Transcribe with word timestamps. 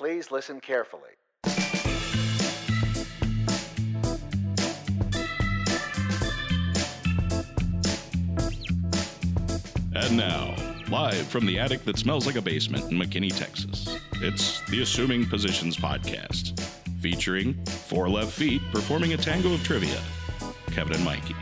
Please 0.00 0.30
listen 0.30 0.60
carefully. 0.60 1.10
And 9.94 10.16
now, 10.16 10.56
live 10.88 11.26
from 11.26 11.44
the 11.44 11.58
attic 11.58 11.84
that 11.84 11.98
smells 11.98 12.24
like 12.24 12.36
a 12.36 12.40
basement 12.40 12.90
in 12.90 12.98
McKinney, 12.98 13.36
Texas, 13.36 13.98
it's 14.22 14.62
the 14.70 14.80
Assuming 14.80 15.26
Positions 15.26 15.76
Podcast, 15.76 16.58
featuring 17.02 17.62
four 17.66 18.08
left 18.08 18.32
feet 18.32 18.62
performing 18.72 19.12
a 19.12 19.18
tango 19.18 19.52
of 19.52 19.62
trivia, 19.62 20.00
Kevin 20.68 20.94
and 20.94 21.04
Mikey. 21.04 21.36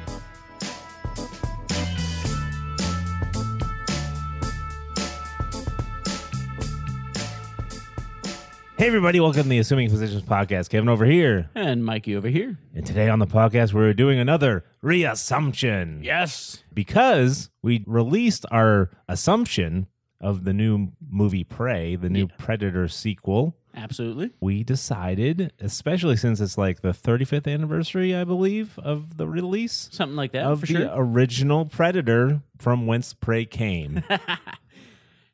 Hey, 8.79 8.87
everybody, 8.87 9.19
welcome 9.19 9.43
to 9.43 9.49
the 9.49 9.59
Assuming 9.59 9.91
Positions 9.91 10.23
podcast. 10.23 10.69
Kevin 10.69 10.89
over 10.89 11.05
here. 11.05 11.51
And 11.57 11.85
Mikey 11.85 12.15
over 12.15 12.29
here. 12.29 12.57
And 12.77 12.87
today 12.87 13.09
on 13.09 13.19
the 13.19 13.27
podcast, 13.27 13.73
we're 13.73 13.93
doing 13.93 14.21
another 14.21 14.65
reassumption. 14.85 16.05
Yes. 16.05 16.63
Because 16.73 17.51
we 17.61 17.83
released 17.89 18.47
our 18.53 18.91
assumption 19.09 19.89
of 20.21 20.45
the 20.45 20.53
new 20.53 20.93
movie 21.11 21.43
Prey, 21.43 21.97
the 21.97 22.09
new 22.09 22.29
Predator 22.29 22.87
sequel. 22.87 23.57
Absolutely. 23.75 24.31
We 24.41 24.63
decided, 24.63 25.53
especially 25.61 26.17
since 26.17 26.41
it's 26.41 26.57
like 26.57 26.81
the 26.81 26.91
35th 26.93 27.53
anniversary, 27.53 28.15
I 28.15 28.23
believe, 28.23 28.79
of 28.79 29.17
the 29.17 29.27
release 29.27 29.89
Something 29.91 30.17
like 30.17 30.31
that 30.33 30.45
of 30.45 30.61
the 30.61 30.67
sure. 30.69 30.91
original 30.95 31.65
Predator 31.67 32.43
from 32.61 32.87
whence 32.87 33.13
Prey 33.13 33.45
came. 33.45 34.05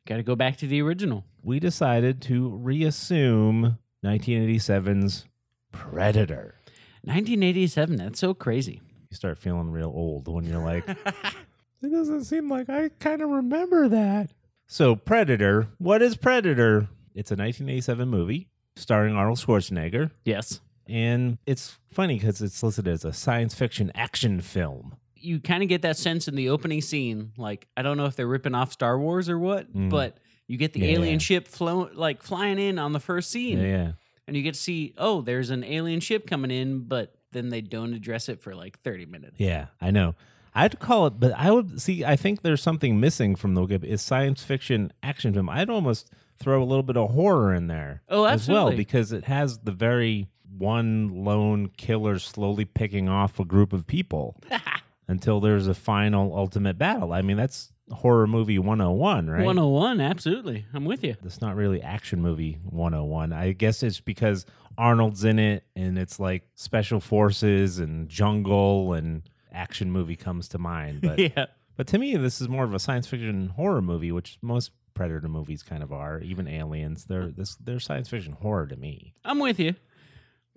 Got 0.07 0.17
to 0.17 0.23
go 0.23 0.35
back 0.35 0.57
to 0.57 0.67
the 0.67 0.81
original. 0.81 1.25
we 1.43 1.59
decided 1.59 2.21
to 2.23 2.49
reassume 2.49 3.77
1987's 4.03 5.25
Predator. 5.71 6.55
1987. 7.03 7.95
That's 7.97 8.19
so 8.19 8.33
crazy. 8.33 8.81
you 9.09 9.15
start 9.15 9.37
feeling 9.37 9.71
real 9.71 9.91
old 9.95 10.27
when 10.27 10.45
you're 10.45 10.63
like, 10.63 10.87
it 11.81 11.91
doesn't 11.91 12.25
seem 12.25 12.49
like 12.49 12.69
I 12.69 12.89
kind 12.99 13.21
of 13.21 13.29
remember 13.29 13.87
that. 13.89 14.31
So, 14.67 14.95
Predator, 14.95 15.67
what 15.77 16.01
is 16.01 16.15
Predator? 16.15 16.87
It's 17.13 17.31
a 17.31 17.35
1987 17.35 18.07
movie 18.07 18.47
starring 18.75 19.15
Arnold 19.15 19.37
Schwarzenegger. 19.39 20.11
Yes. 20.23 20.59
And 20.87 21.37
it's 21.45 21.77
funny 21.91 22.15
because 22.19 22.41
it's 22.41 22.61
listed 22.61 22.87
as 22.87 23.05
a 23.05 23.13
science 23.13 23.55
fiction 23.55 23.91
action 23.95 24.41
film. 24.41 24.97
You 25.15 25.39
kind 25.39 25.63
of 25.63 25.69
get 25.69 25.81
that 25.83 25.97
sense 25.97 26.27
in 26.27 26.35
the 26.35 26.49
opening 26.49 26.81
scene. 26.81 27.31
Like, 27.37 27.67
I 27.77 27.81
don't 27.81 27.97
know 27.97 28.05
if 28.05 28.15
they're 28.15 28.27
ripping 28.27 28.53
off 28.55 28.71
Star 28.71 28.99
Wars 28.99 29.29
or 29.29 29.39
what, 29.39 29.73
Mm. 29.73 29.89
but 29.89 30.17
you 30.47 30.57
get 30.57 30.73
the 30.73 30.81
Yeah, 30.81 30.89
alien 30.97 31.13
yeah. 31.13 31.19
ship 31.19 31.47
flow, 31.47 31.89
like 31.93 32.21
flying 32.21 32.59
in 32.59 32.77
on 32.77 32.93
the 32.93 32.99
first 32.99 33.31
scene. 33.31 33.57
Yeah, 33.59 33.63
yeah. 33.65 33.91
And 34.27 34.35
you 34.35 34.43
get 34.43 34.53
to 34.55 34.59
see, 34.59 34.93
oh, 34.97 35.21
there's 35.21 35.49
an 35.49 35.63
alien 35.63 35.99
ship 35.99 36.27
coming 36.27 36.51
in, 36.51 36.79
but 36.81 37.15
then 37.31 37.49
they 37.49 37.61
don't 37.61 37.93
address 37.93 38.29
it 38.29 38.41
for 38.41 38.55
like 38.55 38.79
30 38.81 39.05
minutes. 39.05 39.35
Yeah, 39.39 39.67
I 39.81 39.91
know. 39.91 40.15
I'd 40.53 40.79
call 40.79 41.07
it, 41.07 41.19
but 41.19 41.33
I 41.35 41.51
would 41.51 41.81
see. 41.81 42.05
I 42.05 42.15
think 42.15 42.41
there's 42.41 42.61
something 42.61 42.97
missing 42.99 43.35
from 43.35 43.55
the. 43.55 43.63
It's 43.83 44.01
science 44.01 44.41
fiction 44.43 44.93
action 45.03 45.33
film. 45.33 45.49
I'd 45.49 45.69
almost 45.69 46.09
throw 46.39 46.63
a 46.63 46.65
little 46.65 46.81
bit 46.83 46.95
of 46.95 47.11
horror 47.11 47.53
in 47.53 47.67
there. 47.67 48.03
Oh, 48.07 48.23
as 48.23 48.47
well 48.47 48.71
because 48.71 49.11
it 49.11 49.25
has 49.25 49.59
the 49.59 49.71
very 49.73 50.27
one 50.57 51.09
lone 51.25 51.67
killer 51.75 52.17
slowly 52.19 52.63
picking 52.63 53.09
off 53.09 53.37
a 53.39 53.43
group 53.45 53.73
of 53.73 53.85
people 53.85 54.37
until 55.07 55.39
there's 55.39 55.67
a 55.67 55.73
final 55.73 56.35
ultimate 56.35 56.77
battle. 56.77 57.13
I 57.13 57.21
mean, 57.21 57.37
that's 57.37 57.71
horror 57.91 58.27
movie 58.27 58.59
101, 58.59 59.29
right? 59.29 59.45
101. 59.45 60.01
Absolutely. 60.01 60.65
I'm 60.73 60.85
with 60.85 61.03
you. 61.03 61.15
It's 61.23 61.41
not 61.41 61.55
really 61.55 61.81
action 61.81 62.21
movie 62.21 62.59
101. 62.63 63.33
I 63.33 63.51
guess 63.51 63.83
it's 63.83 63.99
because 63.99 64.45
Arnold's 64.77 65.23
in 65.23 65.39
it 65.39 65.63
and 65.75 65.97
it's 65.97 66.19
like 66.19 66.43
special 66.55 66.99
forces 66.99 67.79
and 67.79 68.09
jungle 68.09 68.93
and 68.93 69.23
action 69.51 69.91
movie 69.91 70.15
comes 70.15 70.47
to 70.49 70.57
mind. 70.57 71.01
But 71.01 71.19
yeah. 71.37 71.45
but 71.77 71.87
to 71.87 71.97
me 71.97 72.15
this 72.17 72.41
is 72.41 72.49
more 72.49 72.63
of 72.63 72.73
a 72.73 72.79
science 72.79 73.07
fiction 73.07 73.49
horror 73.49 73.81
movie, 73.81 74.11
which 74.11 74.37
most 74.41 74.71
predator 74.93 75.27
movies 75.27 75.61
kind 75.61 75.83
of 75.83 75.91
are, 75.91 76.19
even 76.21 76.47
aliens. 76.47 77.05
They're 77.05 77.27
this 77.27 77.55
they're 77.55 77.79
science 77.79 78.09
fiction 78.09 78.33
horror 78.33 78.67
to 78.67 78.75
me. 78.75 79.13
I'm 79.23 79.39
with 79.39 79.59
you. 79.59 79.75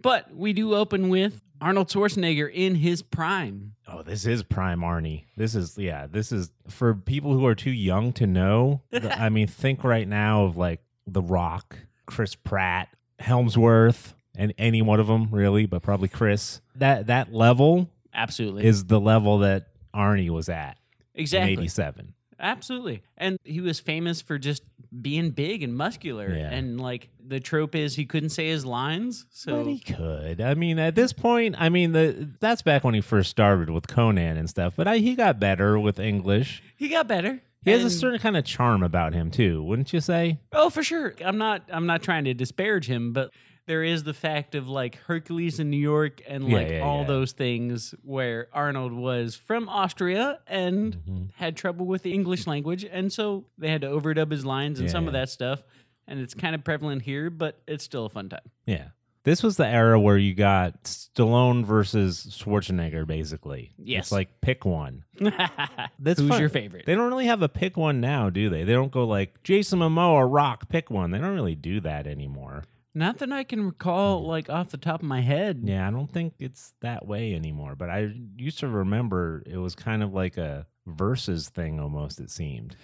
But 0.01 0.35
we 0.35 0.53
do 0.53 0.75
open 0.75 1.09
with 1.09 1.43
Arnold 1.61 1.89
Schwarzenegger 1.89 2.51
in 2.53 2.77
his 2.77 3.03
prime. 3.03 3.75
Oh, 3.87 4.03
this 4.03 4.27
is 4.27 4.43
prime 4.43 4.81
Arnie. 4.81 5.25
This 5.37 5.55
is 5.55 5.77
yeah, 5.77 6.07
this 6.07 6.31
is 6.31 6.51
for 6.69 6.95
people 6.95 7.33
who 7.33 7.47
are 7.47 7.55
too 7.55 7.71
young 7.71 8.13
to 8.15 8.27
know. 8.27 8.83
I 8.93 9.29
mean, 9.29 9.47
think 9.47 9.85
right 9.85 10.07
now 10.07 10.45
of 10.45 10.57
like 10.57 10.81
The 11.07 11.23
Rock, 11.23 11.79
Chris 12.07 12.35
Pratt, 12.35 12.89
Hemsworth, 13.21 14.15
and 14.37 14.55
any 14.57 14.83
one 14.83 15.01
of 15.01 15.07
them 15.07 15.29
really, 15.31 15.67
but 15.67 15.83
probably 15.83 16.09
Chris. 16.09 16.61
That 16.77 17.09
that 17.09 17.33
level 17.33 17.91
Absolutely. 18.15 18.65
is 18.65 18.85
the 18.85 19.01
level 19.01 19.39
that 19.39 19.69
Arnie 19.95 20.31
was 20.31 20.49
at 20.49 20.79
exactly. 21.15 21.55
in 21.55 21.59
87. 21.61 22.15
Absolutely. 22.41 23.03
And 23.17 23.39
he 23.43 23.61
was 23.61 23.81
famous 23.81 24.21
for 24.21 24.39
just 24.39 24.63
being 25.01 25.31
big 25.31 25.63
and 25.63 25.75
muscular. 25.75 26.35
Yeah. 26.35 26.51
And 26.51 26.81
like 26.81 27.09
the 27.25 27.41
trope 27.41 27.75
is 27.75 27.95
he 27.97 28.07
couldn't 28.07 28.31
say 28.31 28.49
his 28.49 28.65
lines. 28.65 29.27
So 29.31 29.63
But 29.65 29.71
he 29.71 29.79
could. 29.79 30.41
I 30.41 30.55
mean, 30.55 30.79
at 30.79 30.95
this 30.95 31.13
point, 31.13 31.57
I 31.59 31.69
mean, 31.69 31.93
the 31.93 32.29
that's 32.41 32.63
back 32.63 32.85
when 32.85 32.95
he 32.95 33.01
first 33.01 33.31
started 33.31 33.71
with 33.71 33.87
Conan 33.89 34.37
and 34.37 34.49
stuff. 34.49 34.75
But 34.77 34.89
I, 34.89 34.99
he 34.99 35.15
got 35.15 35.39
better 35.39 35.79
with 35.79 35.99
English. 35.99 36.63
he 36.77 36.89
got 36.89 37.07
better. 37.09 37.41
He 37.65 37.73
has 37.73 37.85
a 37.85 37.91
certain 37.91 38.19
kind 38.19 38.37
of 38.37 38.45
charm 38.45 38.83
about 38.83 39.13
him 39.13 39.31
too, 39.31 39.63
wouldn't 39.63 39.93
you 39.93 40.01
say? 40.01 40.39
Oh, 40.53 40.71
for 40.71 40.83
sure. 40.83 41.15
I'm 41.23 41.37
not 41.39 41.63
I'm 41.71 41.87
not 41.87 42.03
trying 42.03 42.25
to 42.25 42.33
disparage 42.35 42.87
him, 42.87 43.13
but 43.13 43.31
there 43.69 43.85
is 43.85 44.03
the 44.03 44.13
fact 44.15 44.57
of 44.57 44.69
like 44.69 44.97
Hercules 45.07 45.61
in 45.61 45.71
New 45.71 45.77
York 45.77 46.21
and 46.27 46.51
like 46.51 46.71
yeah, 46.71 46.81
all 46.81 47.03
yeah. 47.03 47.07
those 47.07 47.33
things 47.33 47.95
where 48.03 48.49
Arnold 48.53 48.93
was 48.93 49.37
from 49.37 49.69
Austria 49.69 50.41
and 50.49 50.97
Mm-hmm. 50.97 51.25
had 51.37 51.57
trouble 51.57 51.87
with 51.87 52.03
the 52.03 52.13
English 52.13 52.47
language 52.49 52.85
and 52.85 53.13
so 53.13 53.45
they 53.59 53.69
had 53.71 53.83
to 53.83 53.87
overdub 53.87 54.31
his 54.33 54.45
lines 54.45 54.81
and 54.81 54.89
Yeah, 54.89 54.93
some 54.93 55.07
of 55.07 55.13
that 55.13 55.29
stuff 55.29 55.63
and 56.09 56.19
it's 56.19 56.35
kind 56.35 56.55
of 56.55 56.65
prevalent 56.65 57.03
here, 57.03 57.29
but 57.31 57.61
it's 57.69 57.85
still 57.85 58.07
a 58.07 58.09
fun 58.09 58.29
time. 58.31 58.51
Yeah. 58.67 58.89
This 59.25 59.43
was 59.43 59.59
the 59.59 59.67
era 59.67 60.01
where 60.01 60.17
you 60.17 60.33
got 60.35 60.85
Stallone 60.85 61.63
versus 61.67 62.27
Schwarzenegger, 62.43 63.07
basically. 63.07 63.73
Yes. 63.77 64.05
It's 64.07 64.13
like 64.13 64.41
pick 64.41 64.65
one. 64.65 65.05
That's 65.21 66.19
Who's 66.21 66.31
fun. 66.31 66.41
your 66.41 66.49
favorite? 66.49 66.87
They 66.87 66.95
don't 66.95 67.09
really 67.09 67.27
have 67.27 67.43
a 67.43 67.49
pick 67.49 67.77
one 67.77 68.01
now, 68.01 68.31
do 68.31 68.49
they? 68.49 68.65
They 68.65 68.73
don't 68.73 68.91
go 68.93 69.05
like 69.05 69.43
Jason 69.43 69.81
Momoa, 69.81 70.27
Rock, 70.31 70.71
pick 70.71 70.89
one. 70.91 71.11
They 71.11 71.19
don't 71.19 71.35
really 71.35 71.57
do 71.57 71.81
that 71.81 72.07
anymore. 72.07 72.65
Not 72.95 73.19
that 73.19 73.31
I 73.33 73.45
can 73.45 73.65
recall 73.65 74.21
Mm-hmm. 74.21 74.29
like 74.29 74.51
off 74.51 74.71
the 74.71 74.77
top 74.79 75.01
of 75.03 75.07
my 75.09 75.21
head. 75.21 75.61
Yeah, 75.65 75.87
I 75.87 75.91
don't 75.91 76.11
think 76.11 76.35
it's 76.41 76.73
that 76.81 77.07
way 77.07 77.35
anymore. 77.35 77.75
But 77.77 77.91
I 77.91 78.13
used 78.37 78.59
to 78.61 78.69
remember 78.69 79.43
it 79.47 79.59
was 79.59 79.75
kind 79.75 80.03
of 80.03 80.13
like 80.13 80.37
a 80.37 80.67
versus 80.87 81.49
thing 81.49 81.79
almost, 81.81 82.19
it 82.21 82.31
seemed. 82.31 82.77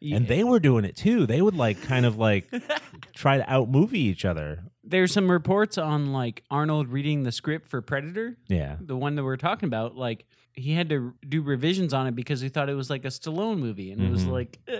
And 0.00 0.28
they 0.28 0.44
were 0.44 0.60
doing 0.60 0.84
it 0.84 0.94
too. 0.94 1.26
They 1.26 1.42
would 1.42 1.56
like 1.56 1.82
kind 1.82 2.06
of 2.06 2.16
like 2.16 2.48
try 3.16 3.36
to 3.38 3.52
out 3.52 3.68
movie 3.68 3.98
each 4.00 4.24
other. 4.24 4.62
There's 4.84 5.12
some 5.12 5.28
reports 5.30 5.76
on 5.76 6.12
like 6.12 6.44
Arnold 6.50 6.88
reading 6.88 7.24
the 7.24 7.32
script 7.32 7.68
for 7.68 7.82
Predator, 7.82 8.36
Yeah. 8.48 8.76
the 8.80 8.96
one 8.96 9.16
that 9.16 9.24
we're 9.24 9.36
talking 9.36 9.66
about. 9.66 9.96
Like 9.96 10.24
he 10.52 10.72
had 10.72 10.88
to 10.90 11.14
do 11.28 11.42
revisions 11.42 11.92
on 11.92 12.06
it 12.06 12.14
because 12.14 12.40
he 12.40 12.48
thought 12.48 12.68
it 12.68 12.74
was 12.74 12.90
like 12.90 13.04
a 13.04 13.08
Stallone 13.08 13.58
movie, 13.58 13.90
and 13.90 14.00
it 14.02 14.10
was 14.10 14.24
Mhm. 14.24 14.30
like, 14.30 14.58
uh, 14.72 14.76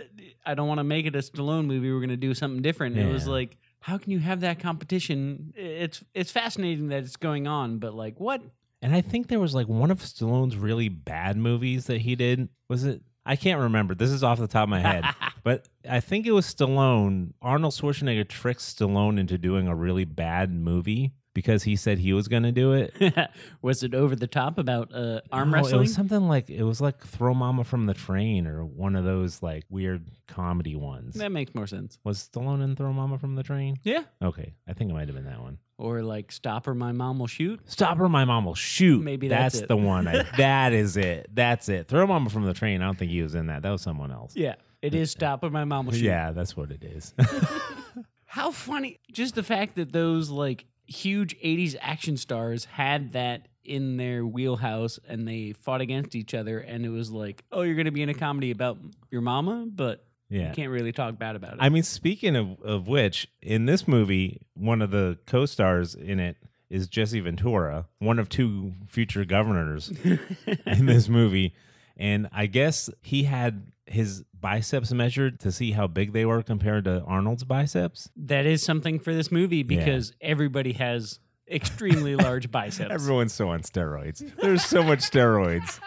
I 0.46 0.54
don't 0.54 0.66
want 0.68 0.78
to 0.78 0.84
make 0.84 1.04
it 1.06 1.14
a 1.16 1.18
Stallone 1.18 1.66
movie. 1.66 1.90
We're 1.92 1.98
going 2.00 2.08
to 2.10 2.16
do 2.16 2.32
something 2.34 2.62
different. 2.62 2.96
And 2.96 3.08
It 3.08 3.12
was 3.12 3.26
like, 3.28 3.56
how 3.80 3.98
can 3.98 4.12
you 4.12 4.18
have 4.18 4.40
that 4.40 4.58
competition? 4.58 5.52
It's 5.56 6.02
it's 6.14 6.30
fascinating 6.30 6.88
that 6.88 7.04
it's 7.04 7.16
going 7.16 7.46
on, 7.46 7.78
but 7.78 7.94
like, 7.94 8.18
what? 8.18 8.42
And 8.80 8.94
I 8.94 9.00
think 9.00 9.28
there 9.28 9.40
was 9.40 9.54
like 9.54 9.68
one 9.68 9.90
of 9.90 10.00
Stallone's 10.00 10.56
really 10.56 10.88
bad 10.88 11.36
movies 11.36 11.86
that 11.86 12.02
he 12.02 12.14
did. 12.14 12.48
Was 12.68 12.84
it? 12.84 13.02
I 13.26 13.36
can't 13.36 13.60
remember. 13.60 13.94
This 13.94 14.10
is 14.10 14.24
off 14.24 14.38
the 14.38 14.46
top 14.46 14.64
of 14.64 14.68
my 14.70 14.80
head. 14.80 15.04
but 15.44 15.68
I 15.88 16.00
think 16.00 16.26
it 16.26 16.32
was 16.32 16.46
Stallone. 16.46 17.32
Arnold 17.42 17.74
Schwarzenegger 17.74 18.26
tricks 18.26 18.74
Stallone 18.74 19.18
into 19.18 19.36
doing 19.36 19.68
a 19.68 19.74
really 19.74 20.04
bad 20.04 20.52
movie 20.52 21.12
because 21.38 21.62
he 21.62 21.76
said 21.76 22.00
he 22.00 22.12
was 22.12 22.26
going 22.26 22.42
to 22.42 22.50
do 22.50 22.72
it. 22.72 22.92
was 23.62 23.84
it 23.84 23.94
over 23.94 24.16
the 24.16 24.26
top 24.26 24.58
about 24.58 24.92
uh, 24.92 25.20
arm 25.30 25.50
No, 25.50 25.58
wrestling? 25.58 25.76
It 25.76 25.78
was 25.78 25.94
something 25.94 26.26
like 26.26 26.50
it 26.50 26.64
was 26.64 26.80
like 26.80 27.00
Throw 27.06 27.32
Mama 27.32 27.62
from 27.62 27.86
the 27.86 27.94
Train 27.94 28.44
or 28.48 28.64
one 28.64 28.96
of 28.96 29.04
those 29.04 29.40
like 29.40 29.62
weird 29.70 30.10
comedy 30.26 30.74
ones. 30.74 31.14
that 31.14 31.30
makes 31.30 31.54
more 31.54 31.68
sense. 31.68 31.96
Was 32.02 32.28
Stallone 32.28 32.64
in 32.64 32.74
Throw 32.74 32.92
Mama 32.92 33.18
from 33.20 33.36
the 33.36 33.44
Train? 33.44 33.76
Yeah. 33.84 34.02
Okay, 34.20 34.54
I 34.66 34.72
think 34.72 34.90
it 34.90 34.94
might 34.94 35.06
have 35.06 35.14
been 35.14 35.26
that 35.26 35.40
one. 35.40 35.58
Or 35.78 36.02
like 36.02 36.32
Stop 36.32 36.66
or 36.66 36.74
My 36.74 36.90
Mom 36.90 37.20
Will 37.20 37.28
Shoot. 37.28 37.60
Stop 37.66 37.98
her, 37.98 38.08
my 38.08 38.24
mom 38.24 38.46
will 38.46 38.56
shoot. 38.56 39.00
Maybe 39.04 39.28
that's 39.28 39.54
that's 39.54 39.62
it. 39.62 39.68
the 39.68 39.76
one. 39.76 40.08
I, 40.08 40.24
that 40.38 40.72
is 40.72 40.96
it. 40.96 41.28
That's 41.32 41.68
it. 41.68 41.86
Throw 41.86 42.04
Mama 42.04 42.30
from 42.30 42.46
the 42.46 42.52
Train. 42.54 42.82
I 42.82 42.86
don't 42.86 42.98
think 42.98 43.12
he 43.12 43.22
was 43.22 43.36
in 43.36 43.46
that. 43.46 43.62
That 43.62 43.70
was 43.70 43.82
someone 43.82 44.10
else. 44.10 44.34
Yeah. 44.34 44.56
It 44.82 44.92
is 44.92 45.12
Stop 45.12 45.44
or 45.44 45.50
My 45.50 45.62
Mom 45.62 45.86
Will 45.86 45.92
Shoot. 45.92 46.02
Yeah, 46.02 46.32
that's 46.32 46.56
what 46.56 46.72
it 46.72 46.82
is. 46.82 47.14
How 48.26 48.50
funny. 48.50 48.98
Just 49.10 49.34
the 49.36 49.42
fact 49.42 49.76
that 49.76 49.92
those 49.92 50.30
like 50.30 50.66
huge 50.88 51.38
80s 51.40 51.76
action 51.80 52.16
stars 52.16 52.64
had 52.64 53.12
that 53.12 53.48
in 53.64 53.98
their 53.98 54.24
wheelhouse 54.24 54.98
and 55.06 55.28
they 55.28 55.52
fought 55.52 55.80
against 55.82 56.14
each 56.14 56.32
other 56.34 56.58
and 56.58 56.86
it 56.86 56.88
was 56.88 57.10
like, 57.10 57.44
"Oh, 57.52 57.62
you're 57.62 57.74
going 57.74 57.84
to 57.84 57.90
be 57.90 58.02
in 58.02 58.08
a 58.08 58.14
comedy 58.14 58.50
about 58.50 58.78
your 59.10 59.20
mama, 59.20 59.66
but 59.68 60.04
Yeah. 60.30 60.48
You 60.48 60.54
can't 60.54 60.70
really 60.70 60.92
talk 60.92 61.18
bad 61.18 61.36
about 61.36 61.54
it. 61.54 61.58
I 61.60 61.68
mean, 61.70 61.82
speaking 61.82 62.36
of, 62.36 62.60
of 62.62 62.86
which, 62.88 63.28
in 63.40 63.64
this 63.66 63.88
movie, 63.88 64.42
one 64.54 64.82
of 64.82 64.90
the 64.90 65.18
co 65.26 65.46
stars 65.46 65.94
in 65.94 66.18
it 66.20 66.36
is 66.68 66.86
Jesse 66.86 67.20
Ventura, 67.20 67.86
one 67.98 68.18
of 68.18 68.28
two 68.28 68.74
future 68.86 69.24
governors 69.24 69.90
in 70.66 70.84
this 70.86 71.08
movie. 71.08 71.54
And 71.96 72.28
I 72.30 72.44
guess 72.46 72.90
he 73.00 73.22
had 73.24 73.72
his 73.88 74.22
biceps 74.38 74.92
measured 74.92 75.40
to 75.40 75.50
see 75.52 75.72
how 75.72 75.86
big 75.86 76.12
they 76.12 76.24
were 76.24 76.42
compared 76.42 76.84
to 76.84 77.02
Arnold's 77.02 77.44
biceps. 77.44 78.08
that 78.16 78.46
is 78.46 78.62
something 78.62 78.98
for 78.98 79.14
this 79.14 79.32
movie 79.32 79.62
because 79.62 80.12
everybody 80.20 80.72
has 80.74 81.18
extremely 81.50 82.14
large 82.26 82.50
biceps. 82.50 82.92
Everyone's 82.92 83.32
so 83.32 83.48
on 83.48 83.60
steroids. 83.62 84.22
There's 84.36 84.64
so 84.64 84.82
much 84.82 85.00
steroids. 85.00 85.80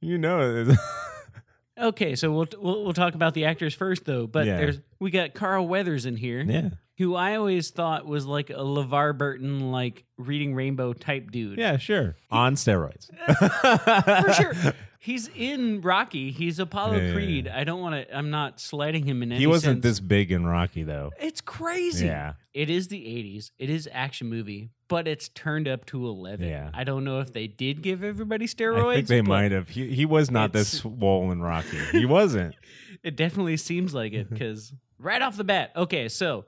You 0.00 0.18
know. 0.18 0.74
Okay, 1.78 2.14
so 2.14 2.30
we'll, 2.30 2.46
we'll 2.60 2.84
we'll 2.84 2.92
talk 2.92 3.14
about 3.14 3.32
the 3.32 3.46
actors 3.46 3.72
first, 3.74 4.04
though. 4.04 4.26
But 4.26 4.46
Yeah. 4.46 4.58
there's 4.58 4.80
we 4.98 5.10
got 5.10 5.32
Carl 5.32 5.66
Weathers 5.66 6.04
in 6.04 6.14
here, 6.14 6.42
yeah, 6.42 6.70
who 6.98 7.14
I 7.14 7.36
always 7.36 7.70
thought 7.70 8.04
was 8.04 8.26
like 8.26 8.50
a 8.50 8.54
LeVar 8.54 9.16
Burton, 9.16 9.72
like 9.72 10.04
reading 10.18 10.54
Rainbow 10.54 10.92
type 10.92 11.30
dude. 11.30 11.58
yeah, 11.58 11.78
sure, 11.78 12.16
on 12.30 12.56
steroids. 12.56 13.08
for 14.26 14.32
sure. 14.34 14.74
He's 15.02 15.28
in 15.34 15.80
Rocky. 15.80 16.30
He's 16.30 16.58
Apollo 16.58 16.98
Yeah, 16.98 17.06
yeah, 17.06 17.12
Creed. 17.14 17.48
I 17.48 17.64
don't 17.64 17.80
want 17.80 17.94
to. 17.94 18.14
I'm 18.16 18.28
not 18.28 18.60
slighting 18.60 19.06
him 19.06 19.22
in 19.22 19.32
any. 19.32 19.40
He 19.40 19.46
wasn't 19.46 19.76
sense. 19.76 19.82
this 19.82 20.00
big 20.00 20.30
in 20.30 20.46
Rocky 20.46 20.82
though. 20.82 21.10
It's 21.18 21.40
crazy. 21.40 22.04
Yeah. 22.04 22.34
It 22.52 22.68
is 22.68 22.88
the 22.88 22.98
80s. 23.00 23.50
It 23.58 23.70
is 23.70 23.88
action 23.90 24.28
movie, 24.28 24.68
but 24.88 25.08
it's 25.08 25.28
turned 25.30 25.66
up 25.68 25.86
to 25.86 26.06
11. 26.06 26.46
Yeah. 26.46 26.68
I 26.74 26.84
don't 26.84 27.04
know 27.04 27.20
if 27.20 27.32
they 27.32 27.46
did 27.46 27.80
give 27.80 28.04
everybody 28.04 28.46
steroids. 28.46 28.90
I 28.90 28.94
think 28.96 29.06
they 29.08 29.20
but 29.22 29.28
might 29.28 29.52
have. 29.52 29.70
He, 29.70 29.86
he 29.88 30.04
was 30.04 30.30
not 30.30 30.52
this 30.52 30.74
it's- 30.74 30.82
swollen 30.98 31.40
Rocky. 31.40 31.78
He 31.92 32.04
wasn't. 32.06 32.54
It 33.02 33.16
definitely 33.16 33.56
seems 33.56 33.94
like 33.94 34.12
it 34.12 34.28
because 34.30 34.74
right 34.98 35.22
off 35.22 35.38
the 35.38 35.44
bat. 35.44 35.72
Okay, 35.74 36.10
so 36.10 36.44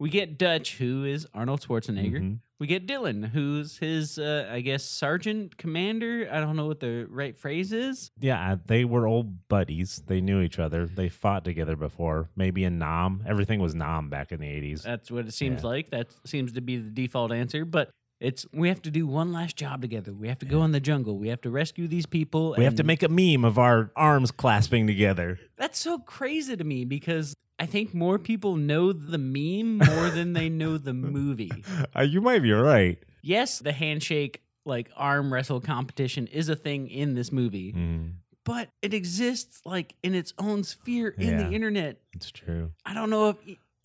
we 0.00 0.10
get 0.10 0.36
Dutch, 0.36 0.78
who 0.78 1.04
is 1.04 1.28
Arnold 1.32 1.60
Schwarzenegger. 1.60 2.20
Mhm. 2.20 2.38
We 2.62 2.68
get 2.68 2.86
Dillon, 2.86 3.24
who's 3.24 3.78
his, 3.78 4.20
uh, 4.20 4.48
I 4.48 4.60
guess, 4.60 4.84
sergeant 4.84 5.56
commander. 5.56 6.28
I 6.30 6.38
don't 6.38 6.54
know 6.54 6.66
what 6.66 6.78
the 6.78 7.08
right 7.10 7.36
phrase 7.36 7.72
is. 7.72 8.12
Yeah, 8.20 8.54
they 8.66 8.84
were 8.84 9.04
old 9.04 9.48
buddies. 9.48 10.00
They 10.06 10.20
knew 10.20 10.40
each 10.40 10.60
other. 10.60 10.86
They 10.86 11.08
fought 11.08 11.44
together 11.44 11.74
before. 11.74 12.30
Maybe 12.36 12.62
in 12.62 12.78
Nam. 12.78 13.24
Everything 13.26 13.58
was 13.58 13.74
Nam 13.74 14.10
back 14.10 14.30
in 14.30 14.38
the 14.38 14.46
eighties. 14.46 14.82
That's 14.82 15.10
what 15.10 15.26
it 15.26 15.34
seems 15.34 15.64
Yeah. 15.64 15.70
like. 15.70 15.90
That 15.90 16.06
seems 16.24 16.52
to 16.52 16.60
be 16.60 16.76
the 16.76 16.88
default 16.90 17.32
answer. 17.32 17.64
But 17.64 17.90
it's 18.20 18.46
we 18.52 18.68
have 18.68 18.80
to 18.82 18.92
do 18.92 19.08
one 19.08 19.32
last 19.32 19.56
job 19.56 19.80
together. 19.80 20.12
We 20.14 20.28
have 20.28 20.38
to 20.38 20.46
go 20.46 20.62
in 20.62 20.70
the 20.70 20.78
jungle. 20.78 21.18
We 21.18 21.26
have 21.30 21.40
to 21.40 21.50
rescue 21.50 21.88
these 21.88 22.06
people. 22.06 22.54
We 22.56 22.62
have 22.62 22.76
to 22.76 22.84
make 22.84 23.02
a 23.02 23.08
meme 23.08 23.44
of 23.44 23.58
our 23.58 23.90
arms 23.96 24.30
clasping 24.30 24.86
together. 24.86 25.40
That's 25.56 25.80
so 25.80 25.98
crazy 25.98 26.56
to 26.56 26.62
me 26.62 26.84
because 26.84 27.34
I 27.58 27.66
think 27.66 27.94
more 27.94 28.18
people 28.18 28.56
know 28.56 28.92
the 28.92 29.18
meme 29.18 29.78
more 29.78 30.10
than 30.10 30.32
they 30.32 30.48
know 30.48 30.78
the 30.78 30.92
movie. 30.94 31.64
Uh, 31.96 32.02
you 32.02 32.20
might 32.20 32.40
be 32.42 32.52
right. 32.52 32.98
Yes, 33.22 33.58
the 33.60 33.72
handshake 33.72 34.42
like 34.64 34.90
arm 34.96 35.32
wrestle 35.32 35.60
competition 35.60 36.26
is 36.28 36.48
a 36.48 36.56
thing 36.56 36.88
in 36.88 37.14
this 37.14 37.30
movie, 37.32 37.72
Mm, 37.72 38.12
but 38.44 38.68
it 38.80 38.94
exists 38.94 39.60
like 39.64 39.94
in 40.02 40.14
its 40.14 40.32
own 40.38 40.64
sphere 40.64 41.08
in 41.18 41.30
Yeah. 41.38 41.48
the 41.48 41.54
internet. 41.54 42.00
it's 42.14 42.30
true. 42.30 42.72
I 42.84 42.94
don't 42.94 43.10
know 43.10 43.28
if 43.30 43.36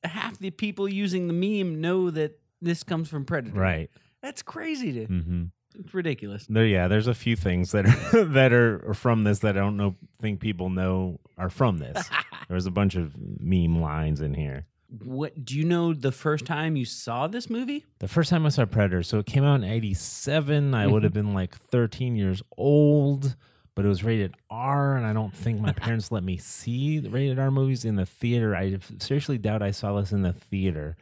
half 0.04 0.38
the 0.40 0.52
people 0.52 0.88
using 0.88 1.28
the 1.28 1.34
meme 1.34 1.82
know 1.82 2.10
that 2.12 2.40
this 2.62 2.84
comes 2.84 3.10
from 3.10 3.26
Predator. 3.26 3.60
Right. 3.60 3.90
That's 4.24 4.42
crazy 4.42 4.94
to 4.94 5.06
hmm 5.06 5.44
it's 5.80 5.94
ridiculous. 5.94 6.46
There, 6.50 6.66
yeah. 6.66 6.88
There's 6.88 7.08
a 7.08 7.14
few 7.14 7.36
things 7.36 7.72
that 7.72 7.86
are 7.86 8.24
that 8.26 8.54
are 8.54 8.94
from 8.94 9.24
this 9.24 9.40
that 9.40 9.58
I 9.58 9.60
don't 9.60 9.78
know. 9.78 9.96
Think 10.22 10.40
people 10.40 10.70
know 10.70 11.20
are 11.38 11.50
from 11.50 11.78
this. 11.78 12.10
There's 12.50 12.66
a 12.66 12.72
bunch 12.72 12.96
of 12.96 13.16
meme 13.18 13.82
lines 13.82 14.22
in 14.22 14.34
here. 14.34 14.66
What 15.04 15.44
do 15.44 15.58
you 15.58 15.66
know 15.66 15.94
the 15.94 16.14
first 16.14 16.46
time 16.46 16.78
you 16.78 16.86
saw 16.86 17.28
this 17.28 17.50
movie? 17.50 17.86
The 18.00 18.08
first 18.08 18.30
time 18.30 18.46
I 18.46 18.50
saw 18.50 18.66
Predator, 18.66 19.04
so 19.04 19.20
it 19.20 19.26
came 19.26 19.44
out 19.44 19.56
in 19.56 19.64
'87. 19.66 20.74
I 20.74 20.88
would 20.88 21.04
have 21.04 21.14
been 21.22 21.34
like 21.34 21.58
13 21.58 22.16
years 22.16 22.42
old, 22.58 23.36
but 23.76 23.84
it 23.84 23.90
was 23.90 24.04
rated 24.04 24.36
R, 24.50 24.96
and 24.96 25.06
I 25.06 25.12
don't 25.12 25.34
think 25.34 25.60
my 25.60 25.74
parents 25.74 26.10
let 26.10 26.24
me 26.24 26.38
see 26.38 27.00
the 27.00 27.10
rated 27.10 27.38
R 27.38 27.52
movies 27.52 27.84
in 27.84 27.98
the 27.98 28.06
theater. 28.06 28.56
I 28.56 28.78
seriously 29.00 29.38
doubt 29.38 29.62
I 29.62 29.72
saw 29.72 30.00
this 30.00 30.14
in 30.14 30.22
the 30.22 30.32
theater. 30.34 30.96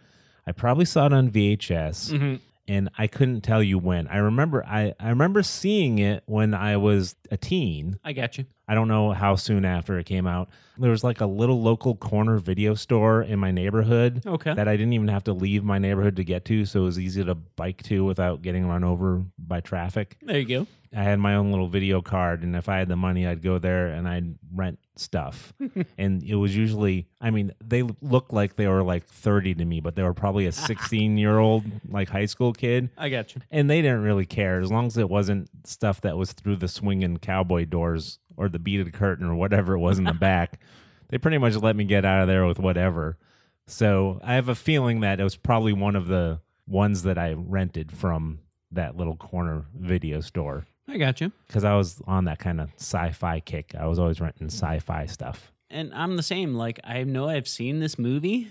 I 0.48 0.52
probably 0.52 0.86
saw 0.86 1.06
it 1.06 1.14
on 1.14 1.30
VHS, 1.30 2.12
Mm-hmm. 2.12 2.36
And 2.68 2.90
I 2.98 3.08
couldn't 3.08 3.42
tell 3.42 3.62
you 3.62 3.78
when. 3.78 4.08
I 4.08 4.18
remember 4.18 4.66
I, 4.66 4.94
I 5.00 5.10
remember 5.10 5.44
seeing 5.44 6.00
it 6.00 6.24
when 6.26 6.54
I 6.54 6.78
was 6.78 7.16
a 7.32 7.38
teen. 7.38 8.00
I 8.04 8.14
got 8.14 8.38
you. 8.38 8.46
I 8.68 8.74
don't 8.76 8.88
know 8.88 9.12
how 9.12 9.36
soon 9.36 9.64
after 9.66 9.98
it 10.00 10.06
came 10.06 10.26
out. 10.28 10.50
There 10.78 10.92
was 10.92 11.04
like 11.04 11.22
a 11.22 11.26
little 11.26 11.62
local 11.62 11.96
corner 11.96 12.38
video 12.38 12.74
store 12.74 13.22
in 13.22 13.40
my 13.40 13.52
neighborhood 13.52 14.24
Okay. 14.26 14.54
that 14.54 14.68
I 14.68 14.76
didn't 14.76 14.94
even 14.94 15.08
have 15.08 15.24
to 15.26 15.34
leave 15.34 15.64
my 15.64 15.78
neighborhood 15.80 16.16
to 16.18 16.24
get 16.24 16.46
to, 16.46 16.66
so 16.66 16.82
it 16.82 16.86
was 16.86 17.00
easy 17.00 17.24
to 17.24 17.36
bike 17.36 17.82
to 17.84 18.04
without 18.04 18.42
getting 18.42 18.68
run 18.68 18.84
over 18.84 19.24
by 19.38 19.62
traffic. 19.62 20.18
There 20.22 20.40
you 20.40 20.46
go. 20.46 20.68
I 20.98 21.04
had 21.04 21.20
my 21.20 21.36
own 21.36 21.52
little 21.52 21.68
video 21.68 22.02
card, 22.02 22.44
and 22.44 22.56
if 22.56 22.70
I 22.70 22.78
had 22.78 22.88
the 22.88 22.96
money, 22.96 23.28
I'd 23.28 23.42
go 23.42 23.58
there 23.60 23.88
and 23.88 24.08
I'd 24.08 24.36
rent 24.54 24.80
stuff. 24.96 25.52
and 25.98 26.24
it 26.24 26.36
was 26.36 26.56
usually, 26.56 27.08
I 27.20 27.32
mean, 27.32 27.52
they 27.62 27.84
looked 28.02 28.32
like 28.32 28.56
they 28.56 28.68
were 28.68 28.82
like 28.82 29.06
30 29.06 29.56
to 29.56 29.66
me, 29.66 29.82
but 29.82 29.96
they 29.96 30.04
were 30.04 30.14
probably 30.14 30.46
a 30.46 30.52
16 30.54 31.18
year 31.18 31.38
old, 31.38 31.66
like 31.90 32.08
high 32.10 32.26
school 32.28 32.54
kid. 32.54 32.90
I 32.98 33.10
got 33.10 33.36
you. 33.36 33.42
And 33.52 33.70
they 33.70 33.82
didn't 33.82 34.04
really 34.04 34.26
care 34.26 34.62
as 34.62 34.72
long 34.72 34.88
as 34.88 34.98
it 34.98 35.10
wasn't 35.10 35.50
stuff 35.68 36.00
that 36.02 36.18
was 36.18 36.32
through 36.32 36.58
the 36.58 36.70
swinging 36.70 37.18
cowboy 37.18 37.66
doors 37.66 38.20
or 38.38 38.50
the 38.50 38.60
beaded 38.60 38.94
curtain 38.94 39.26
or 39.28 39.36
whatever 39.36 39.74
it 39.74 39.80
was 39.80 39.98
in 39.98 40.06
the 40.06 40.14
back. 40.20 40.60
They 41.10 41.18
pretty 41.18 41.38
much 41.38 41.56
let 41.56 41.76
me 41.76 41.84
get 41.84 42.06
out 42.06 42.22
of 42.22 42.28
there 42.28 42.46
with 42.46 42.60
whatever. 42.60 43.18
So 43.68 44.20
I 44.24 44.36
have 44.36 44.50
a 44.50 44.56
feeling 44.56 45.02
that 45.02 45.20
it 45.20 45.24
was 45.24 45.36
probably 45.36 45.74
one 45.74 45.96
of 45.96 46.08
the 46.08 46.40
ones 46.68 47.04
that 47.04 47.18
I 47.18 47.34
rented 47.34 47.92
from 47.92 48.40
that 48.72 48.98
little 48.98 49.16
corner 49.16 49.66
video 49.76 50.20
store 50.20 50.66
I 50.88 50.98
got 50.98 51.22
you. 51.22 51.32
because 51.48 51.64
I 51.64 51.76
was 51.76 52.02
on 52.06 52.26
that 52.26 52.40
kind 52.40 52.60
of 52.60 52.70
sci-fi 52.78 53.40
kick. 53.40 53.74
I 53.78 53.88
was 53.88 54.00
always 54.00 54.20
renting 54.20 54.48
sci-fi 54.48 55.06
stuff. 55.06 55.52
And 55.70 55.94
I'm 55.94 56.16
the 56.16 56.24
same. 56.24 56.54
Like 56.56 56.80
I 56.84 57.04
know 57.04 57.28
I've 57.28 57.48
seen 57.48 57.80
this 57.80 57.98
movie, 57.98 58.50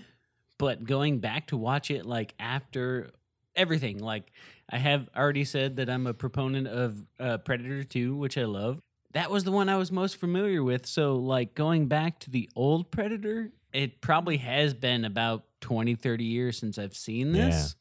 but 0.57 0.83
going 0.83 1.19
back 1.19 1.47
to 1.47 1.57
watch 1.57 1.91
it 1.91 2.05
like 2.05 2.33
after 2.39 3.11
everything, 3.55 3.99
like 3.99 4.31
I 4.69 4.77
have 4.77 5.09
already 5.15 5.45
said 5.45 5.77
that 5.77 5.89
I'm 5.89 6.07
a 6.07 6.13
proponent 6.13 6.67
of 6.67 7.01
uh, 7.19 7.37
Predator 7.37 7.83
2, 7.83 8.15
which 8.15 8.37
I 8.37 8.45
love. 8.45 8.81
That 9.15 9.31
was 9.31 9.45
the 9.45 9.51
one 9.51 9.69
I 9.69 9.77
was 9.77 9.93
most 9.93 10.17
familiar 10.17 10.61
with. 10.61 10.85
So 10.85 11.15
like 11.15 11.55
going 11.55 11.87
back 11.87 12.19
to 12.19 12.29
the 12.29 12.49
old 12.53 12.91
Predator, 12.91 13.49
it 13.71 14.01
probably 14.01 14.35
has 14.37 14.73
been 14.73 15.05
about 15.05 15.45
20, 15.61 15.95
30 15.95 16.25
years 16.25 16.57
since 16.57 16.77
I've 16.77 16.93
seen 16.93 17.31
this. 17.31 17.77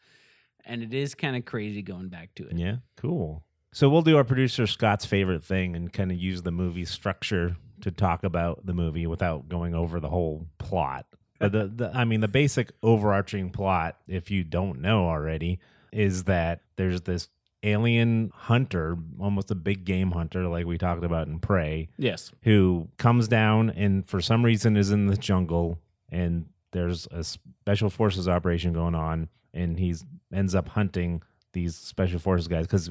And 0.64 0.81
it 0.84 0.94
is 0.94 1.16
kind 1.16 1.34
of 1.34 1.44
crazy 1.44 1.82
going 1.82 2.08
back 2.08 2.36
to 2.36 2.46
it. 2.46 2.56
Yeah, 2.56 2.76
cool. 2.96 3.43
So 3.72 3.88
we'll 3.88 4.03
do 4.03 4.17
our 4.17 4.22
producer 4.22 4.69
Scott's 4.69 5.05
favorite 5.05 5.43
thing 5.43 5.74
and 5.74 5.93
kind 5.93 6.12
of 6.12 6.19
use 6.19 6.43
the 6.43 6.53
movie 6.53 6.84
structure 6.84 7.56
to 7.81 7.91
talk 7.91 8.22
about 8.22 8.64
the 8.64 8.72
movie 8.72 9.08
without 9.08 9.48
going 9.48 9.74
over 9.74 9.98
the 9.98 10.10
whole 10.10 10.46
plot. 10.58 11.05
But 11.41 11.50
the, 11.50 11.67
the 11.67 11.91
I 11.93 12.05
mean 12.05 12.20
the 12.20 12.29
basic 12.29 12.70
overarching 12.81 13.50
plot, 13.50 13.96
if 14.06 14.31
you 14.31 14.44
don't 14.44 14.81
know 14.81 15.08
already, 15.08 15.58
is 15.93 16.24
that 16.24 16.60
there's 16.76 17.00
this 17.03 17.29
alien 17.65 18.31
hunter, 18.35 18.97
almost 19.19 19.51
a 19.51 19.55
big 19.55 19.85
game 19.85 20.11
hunter 20.13 20.47
like 20.49 20.67
we 20.67 20.79
talked 20.79 21.03
about 21.05 21.27
in 21.27 21.39
Prey, 21.39 21.89
Yes. 21.99 22.31
who 22.43 22.89
comes 22.99 23.27
down 23.29 23.71
and 23.71 24.06
for 24.09 24.21
some 24.21 24.44
reason 24.44 24.77
is 24.77 24.91
in 24.91 25.06
the 25.06 25.17
jungle 25.17 25.79
and 26.11 26.47
there's 26.73 27.06
a 27.11 27.25
special 27.25 27.89
forces 27.91 28.29
operation 28.29 28.73
going 28.73 28.94
on 28.94 29.29
and 29.53 29.79
he 29.79 29.94
ends 30.33 30.55
up 30.55 30.69
hunting 30.69 31.23
these 31.53 31.75
special 31.77 32.19
forces 32.19 32.49
guys 32.49 32.67
because 32.67 32.91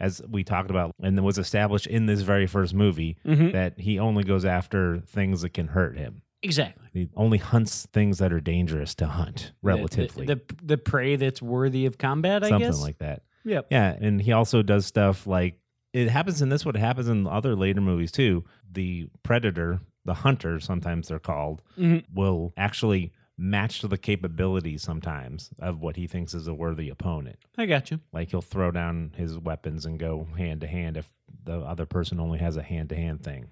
as 0.00 0.22
we 0.28 0.42
talked 0.44 0.70
about 0.70 0.92
and 1.02 1.18
it 1.18 1.22
was 1.22 1.38
established 1.38 1.86
in 1.86 2.06
this 2.06 2.20
very 2.22 2.46
first 2.46 2.72
movie 2.74 3.16
Mhm. 3.24 3.52
that 3.52 3.78
he 3.78 3.98
only 3.98 4.22
goes 4.24 4.44
after 4.44 5.00
things 5.00 5.42
that 5.42 5.50
can 5.50 5.68
hurt 5.68 5.96
him 5.98 6.22
Exactly. 6.42 6.86
he 6.92 7.08
only 7.16 7.38
hunts 7.38 7.86
things 7.92 8.18
that 8.18 8.32
are 8.32 8.40
dangerous 8.40 8.94
to 8.96 9.06
hunt 9.06 9.52
relatively 9.62 10.26
The, 10.26 10.36
the, 10.36 10.56
the 10.62 10.78
prey 10.78 11.16
that's 11.16 11.42
worthy 11.42 11.86
of 11.86 11.98
combat, 11.98 12.44
I 12.44 12.48
something 12.50 12.68
guess. 12.68 12.76
Something 12.76 12.86
like 12.86 12.98
that 12.98 13.22
Yep. 13.44 13.66
yeah, 13.70 13.96
and 14.00 14.20
he 14.20 14.32
also 14.32 14.62
does 14.62 14.86
stuff 14.86 15.26
like 15.26 15.58
it 15.92 16.08
happens 16.08 16.42
in 16.42 16.48
this. 16.48 16.64
What 16.64 16.76
happens 16.76 17.08
in 17.08 17.26
other 17.26 17.54
later 17.54 17.80
movies 17.80 18.10
too? 18.10 18.44
The 18.72 19.08
predator, 19.22 19.80
the 20.04 20.14
hunter, 20.14 20.58
sometimes 20.60 21.08
they're 21.08 21.18
called, 21.18 21.62
Mhm. 21.78 22.04
will 22.12 22.52
actually 22.56 23.12
match 23.36 23.80
to 23.80 23.88
the 23.88 23.98
capabilities 23.98 24.82
sometimes 24.82 25.50
of 25.58 25.80
what 25.80 25.96
he 25.96 26.06
thinks 26.06 26.34
is 26.34 26.46
a 26.46 26.54
worthy 26.54 26.88
opponent. 26.88 27.36
I 27.58 27.66
got 27.66 27.90
you. 27.90 28.00
Like 28.12 28.30
he'll 28.30 28.40
throw 28.42 28.70
down 28.70 29.12
his 29.16 29.38
weapons 29.38 29.86
and 29.86 29.98
go 29.98 30.26
hand 30.36 30.60
to 30.62 30.66
hand 30.68 30.96
if 30.96 31.12
the 31.44 31.58
other 31.60 31.84
person 31.86 32.20
only 32.20 32.38
has 32.38 32.56
a 32.56 32.62
hand 32.62 32.88
to 32.90 32.96
hand 32.96 33.22
thing. 33.22 33.50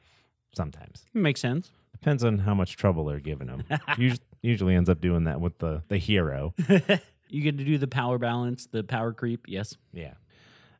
Sometimes 0.54 1.06
Makes 1.14 1.40
sense. 1.40 1.72
depends 1.92 2.22
on 2.24 2.38
how 2.40 2.54
much 2.54 2.76
trouble 2.76 3.06
they're 3.06 3.20
giving 3.20 3.48
him. 3.48 3.64
usually, 3.98 4.20
usually 4.42 4.74
ends 4.74 4.88
up 4.90 5.00
doing 5.00 5.24
that 5.24 5.40
with 5.40 5.58
the 5.58 5.82
the 5.88 5.96
hero. 5.98 6.54
You 7.32 7.42
get 7.42 7.58
to 7.58 7.64
do 7.64 7.78
the 7.78 7.88
power 7.88 8.18
balance, 8.18 8.66
the 8.66 8.84
power 8.84 9.12
creep. 9.12 9.46
Yes. 9.48 9.76
Yeah. 9.92 10.14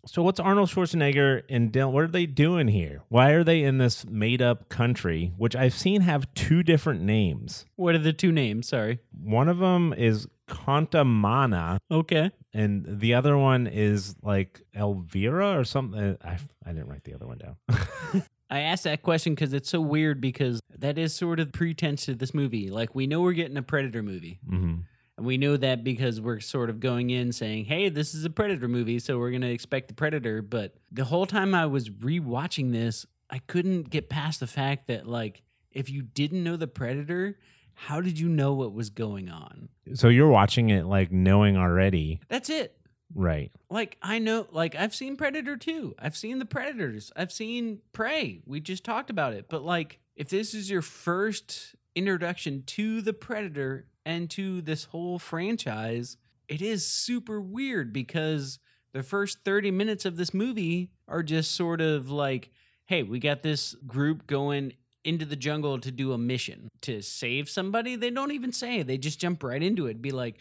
So 0.04 0.22
what's 0.24 0.40
Arnold 0.40 0.68
Schwarzenegger 0.68 1.42
and 1.48 1.70
Dillon? 1.70 1.94
What 1.94 2.02
are 2.04 2.08
they 2.08 2.26
doing 2.26 2.66
here? 2.66 3.02
Why 3.08 3.30
are 3.30 3.44
they 3.44 3.62
in 3.62 3.78
this 3.78 4.04
made-up 4.04 4.68
country, 4.68 5.32
which 5.36 5.54
I've 5.54 5.74
seen 5.74 6.00
have 6.00 6.26
two 6.34 6.64
different 6.64 7.02
names? 7.02 7.66
What 7.76 7.94
are 7.94 7.98
the 7.98 8.12
two 8.12 8.32
names? 8.32 8.66
Sorry. 8.66 8.98
One 9.12 9.48
of 9.48 9.58
them 9.58 9.92
is 9.92 10.26
Contamana, 10.48 11.78
Okay. 11.90 12.30
and 12.52 12.84
the 13.00 13.14
other 13.14 13.38
one 13.38 13.66
is 13.68 14.16
like 14.22 14.62
Elvira 14.74 15.56
or 15.58 15.64
something. 15.64 16.16
I 16.24 16.38
I 16.64 16.72
didn't 16.72 16.88
write 16.88 17.04
the 17.04 17.14
other 17.14 17.26
one 17.28 17.38
down. 17.38 17.56
I 18.50 18.60
asked 18.60 18.84
that 18.84 19.02
question 19.02 19.34
because 19.34 19.52
it's 19.54 19.70
so 19.70 19.80
weird 19.80 20.20
because 20.20 20.60
that 20.78 20.98
is 20.98 21.14
sort 21.14 21.40
of 21.40 21.52
pretense 21.52 22.04
to 22.06 22.14
this 22.14 22.34
movie. 22.34 22.70
Like 22.70 22.94
we 22.94 23.06
know 23.06 23.20
we're 23.22 23.32
getting 23.32 23.56
a 23.56 23.62
Predator 23.62 24.02
movie. 24.02 24.40
hmm 24.46 24.80
And 25.16 25.26
we 25.26 25.36
know 25.36 25.56
that 25.58 25.84
because 25.84 26.20
we're 26.20 26.40
sort 26.40 26.70
of 26.70 26.80
going 26.80 27.10
in 27.10 27.32
saying, 27.32 27.66
hey, 27.66 27.88
this 27.90 28.14
is 28.14 28.24
a 28.24 28.30
Predator 28.30 28.66
movie, 28.68 28.98
so 28.98 29.18
we're 29.18 29.30
going 29.30 29.42
to 29.42 29.50
expect 29.52 29.88
the 29.88 29.94
Predator. 29.94 30.40
But 30.42 30.74
the 30.90 31.04
whole 31.04 31.26
time 31.26 31.54
I 31.54 31.66
was 31.66 31.90
rewatching 31.90 32.72
this, 32.72 33.04
I 33.28 33.38
couldn't 33.38 33.90
get 33.90 34.08
past 34.08 34.40
the 34.40 34.46
fact 34.46 34.88
that, 34.88 35.06
like, 35.06 35.42
if 35.70 35.90
you 35.90 36.02
didn't 36.02 36.42
know 36.42 36.56
the 36.56 36.66
Predator, 36.66 37.38
how 37.74 38.00
did 38.00 38.18
you 38.18 38.28
know 38.28 38.54
what 38.54 38.72
was 38.72 38.90
going 38.90 39.28
on? 39.30 39.68
So 39.94 40.08
you're 40.08 40.28
watching 40.28 40.70
it 40.70 40.86
like 40.86 41.10
knowing 41.12 41.56
already, 41.56 42.20
That's 42.28 42.50
it. 42.50 42.76
right? 43.14 43.50
Like, 43.70 43.96
I 44.02 44.18
know, 44.18 44.46
like, 44.50 44.74
I've 44.74 44.94
seen 44.94 45.16
Predator 45.16 45.56
2. 45.56 45.94
I've 45.98 46.16
seen 46.16 46.38
The 46.38 46.44
Predators. 46.46 47.12
I've 47.16 47.32
seen 47.32 47.80
Prey. 47.92 48.40
We 48.46 48.60
just 48.60 48.84
talked 48.84 49.10
about 49.10 49.32
it. 49.34 49.46
But, 49.48 49.62
like, 49.62 49.98
if 50.16 50.28
this 50.28 50.52
is 50.54 50.70
your 50.70 50.82
first 50.82 51.74
introduction 51.94 52.62
to 52.66 53.00
the 53.00 53.12
Predator 53.12 53.86
and 54.04 54.28
to 54.30 54.60
this 54.60 54.84
whole 54.84 55.18
franchise, 55.18 56.16
it 56.48 56.60
is 56.62 56.86
super 56.86 57.40
weird 57.40 57.92
because 57.92 58.58
the 58.92 59.02
first 59.02 59.38
30 59.44 59.70
minutes 59.70 60.04
of 60.04 60.16
this 60.16 60.34
movie 60.34 60.90
are 61.08 61.22
just 61.22 61.52
sort 61.52 61.80
of 61.80 62.10
like, 62.10 62.50
hey, 62.86 63.02
we 63.02 63.18
got 63.18 63.42
this 63.42 63.74
group 63.86 64.26
going 64.26 64.72
into 65.04 65.24
the 65.24 65.36
jungle 65.36 65.78
to 65.80 65.90
do 65.90 66.12
a 66.12 66.18
mission 66.18 66.68
to 66.82 67.02
save 67.02 67.48
somebody. 67.48 67.96
They 67.96 68.10
don't 68.10 68.32
even 68.32 68.52
say, 68.52 68.82
they 68.82 68.98
just 68.98 69.18
jump 69.18 69.42
right 69.42 69.62
into 69.62 69.86
it. 69.86 70.00
Be 70.00 70.10
like, 70.10 70.36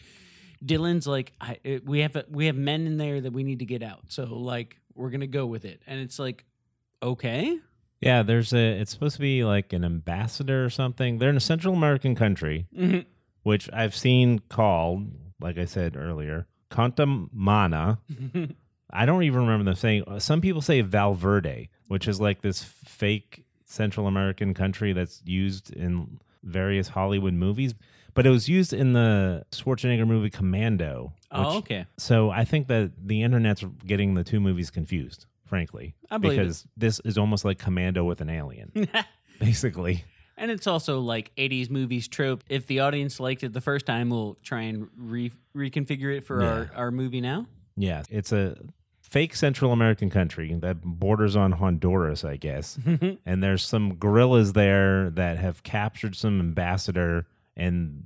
Dillon's 0.63 1.07
like, 1.07 1.33
uh, 1.41 1.55
we 1.85 1.99
have 1.99 2.15
a, 2.15 2.25
we 2.29 2.45
have 2.47 2.55
men 2.55 2.85
in 2.85 2.97
there 2.97 3.21
that 3.21 3.33
we 3.33 3.43
need 3.43 3.59
to 3.59 3.65
get 3.65 3.81
out. 3.81 4.01
So 4.09 4.25
like, 4.25 4.77
we're 4.93 5.09
gonna 5.09 5.27
go 5.27 5.45
with 5.45 5.65
it. 5.65 5.81
And 5.87 5.99
it's 5.99 6.19
like, 6.19 6.45
okay, 7.01 7.57
Yeah, 8.01 8.23
there's 8.23 8.51
a. 8.53 8.79
It's 8.81 8.91
supposed 8.91 9.15
to 9.15 9.21
be 9.21 9.43
like 9.43 9.73
an 9.73 9.85
ambassador 9.85 10.65
or 10.65 10.69
something. 10.69 11.19
They're 11.19 11.29
in 11.29 11.37
a 11.37 11.39
Central 11.39 11.73
American 11.75 12.15
country, 12.15 12.65
Mhm. 12.75 13.05
which 13.43 13.69
I've 13.71 13.95
seen 13.95 14.39
called, 14.49 15.11
like 15.39 15.57
I 15.59 15.65
said 15.65 15.95
earlier, 15.95 16.47
Contamana. 16.71 17.99
I 18.93 19.05
don't 19.05 19.23
even 19.23 19.41
remember 19.41 19.63
them 19.65 19.75
saying. 19.75 20.03
uh, 20.07 20.19
Some 20.19 20.41
people 20.41 20.61
say 20.61 20.81
Valverde, 20.81 21.69
which 21.87 22.07
is 22.07 22.19
like 22.19 22.41
this 22.41 22.63
fake 22.63 23.45
Central 23.65 24.07
American 24.07 24.53
country 24.53 24.91
that's 24.93 25.21
used 25.25 25.71
in 25.71 26.19
various 26.43 26.89
Hollywood 26.89 27.33
movies, 27.33 27.73
but 28.13 28.25
it 28.25 28.29
was 28.31 28.49
used 28.49 28.73
in 28.73 28.91
the 28.93 29.45
Schwarzenegger 29.51 30.05
movie 30.07 30.29
Commando. 30.29 31.13
oh 31.31 31.59
okay, 31.59 31.85
So 31.97 32.31
I 32.31 32.43
think 32.43 32.67
that 32.67 32.91
the 33.07 33.21
internet's 33.21 33.63
getting 33.85 34.15
the 34.15 34.23
two 34.25 34.41
movies 34.41 34.71
confused, 34.71 35.25
frankly, 35.51 35.95
I 36.09 36.17
believe 36.17 36.39
it. 36.39 36.43
because 36.43 36.65
this 36.77 37.01
is 37.01 37.17
almost 37.17 37.43
like 37.43 37.59
Commando 37.59 38.05
with 38.05 38.21
an 38.21 38.29
alien, 38.29 38.71
basically. 39.39 40.05
And 40.37 40.49
it's 40.49 40.65
also 40.65 41.01
like 41.01 41.35
80s 41.35 41.69
movies 41.69 42.07
trope. 42.07 42.45
If 42.47 42.67
the 42.67 42.79
audience 42.79 43.19
liked 43.19 43.43
it 43.43 43.51
the 43.51 43.59
first 43.59 43.85
time, 43.85 44.09
we'll 44.09 44.37
try 44.41 44.61
and 44.61 44.87
re- 44.95 45.33
reconfigure 45.53 46.15
it 46.15 46.21
for 46.23 46.41
our, 46.41 46.71
our 46.73 46.89
movie 46.89 47.19
now. 47.19 47.47
Yeah, 47.75 48.03
it's 48.09 48.31
a 48.31 48.55
fake 49.01 49.35
Central 49.35 49.73
American 49.73 50.09
country 50.09 50.55
that 50.61 50.81
borders 50.81 51.35
on 51.35 51.51
Honduras, 51.51 52.23
I 52.23 52.37
guess. 52.37 52.79
and 53.25 53.43
there's 53.43 53.61
some 53.61 53.95
guerrillas 53.95 54.53
there 54.53 55.09
that 55.11 55.37
have 55.37 55.63
captured 55.63 56.15
some 56.15 56.39
ambassador, 56.39 57.27
and 57.57 58.01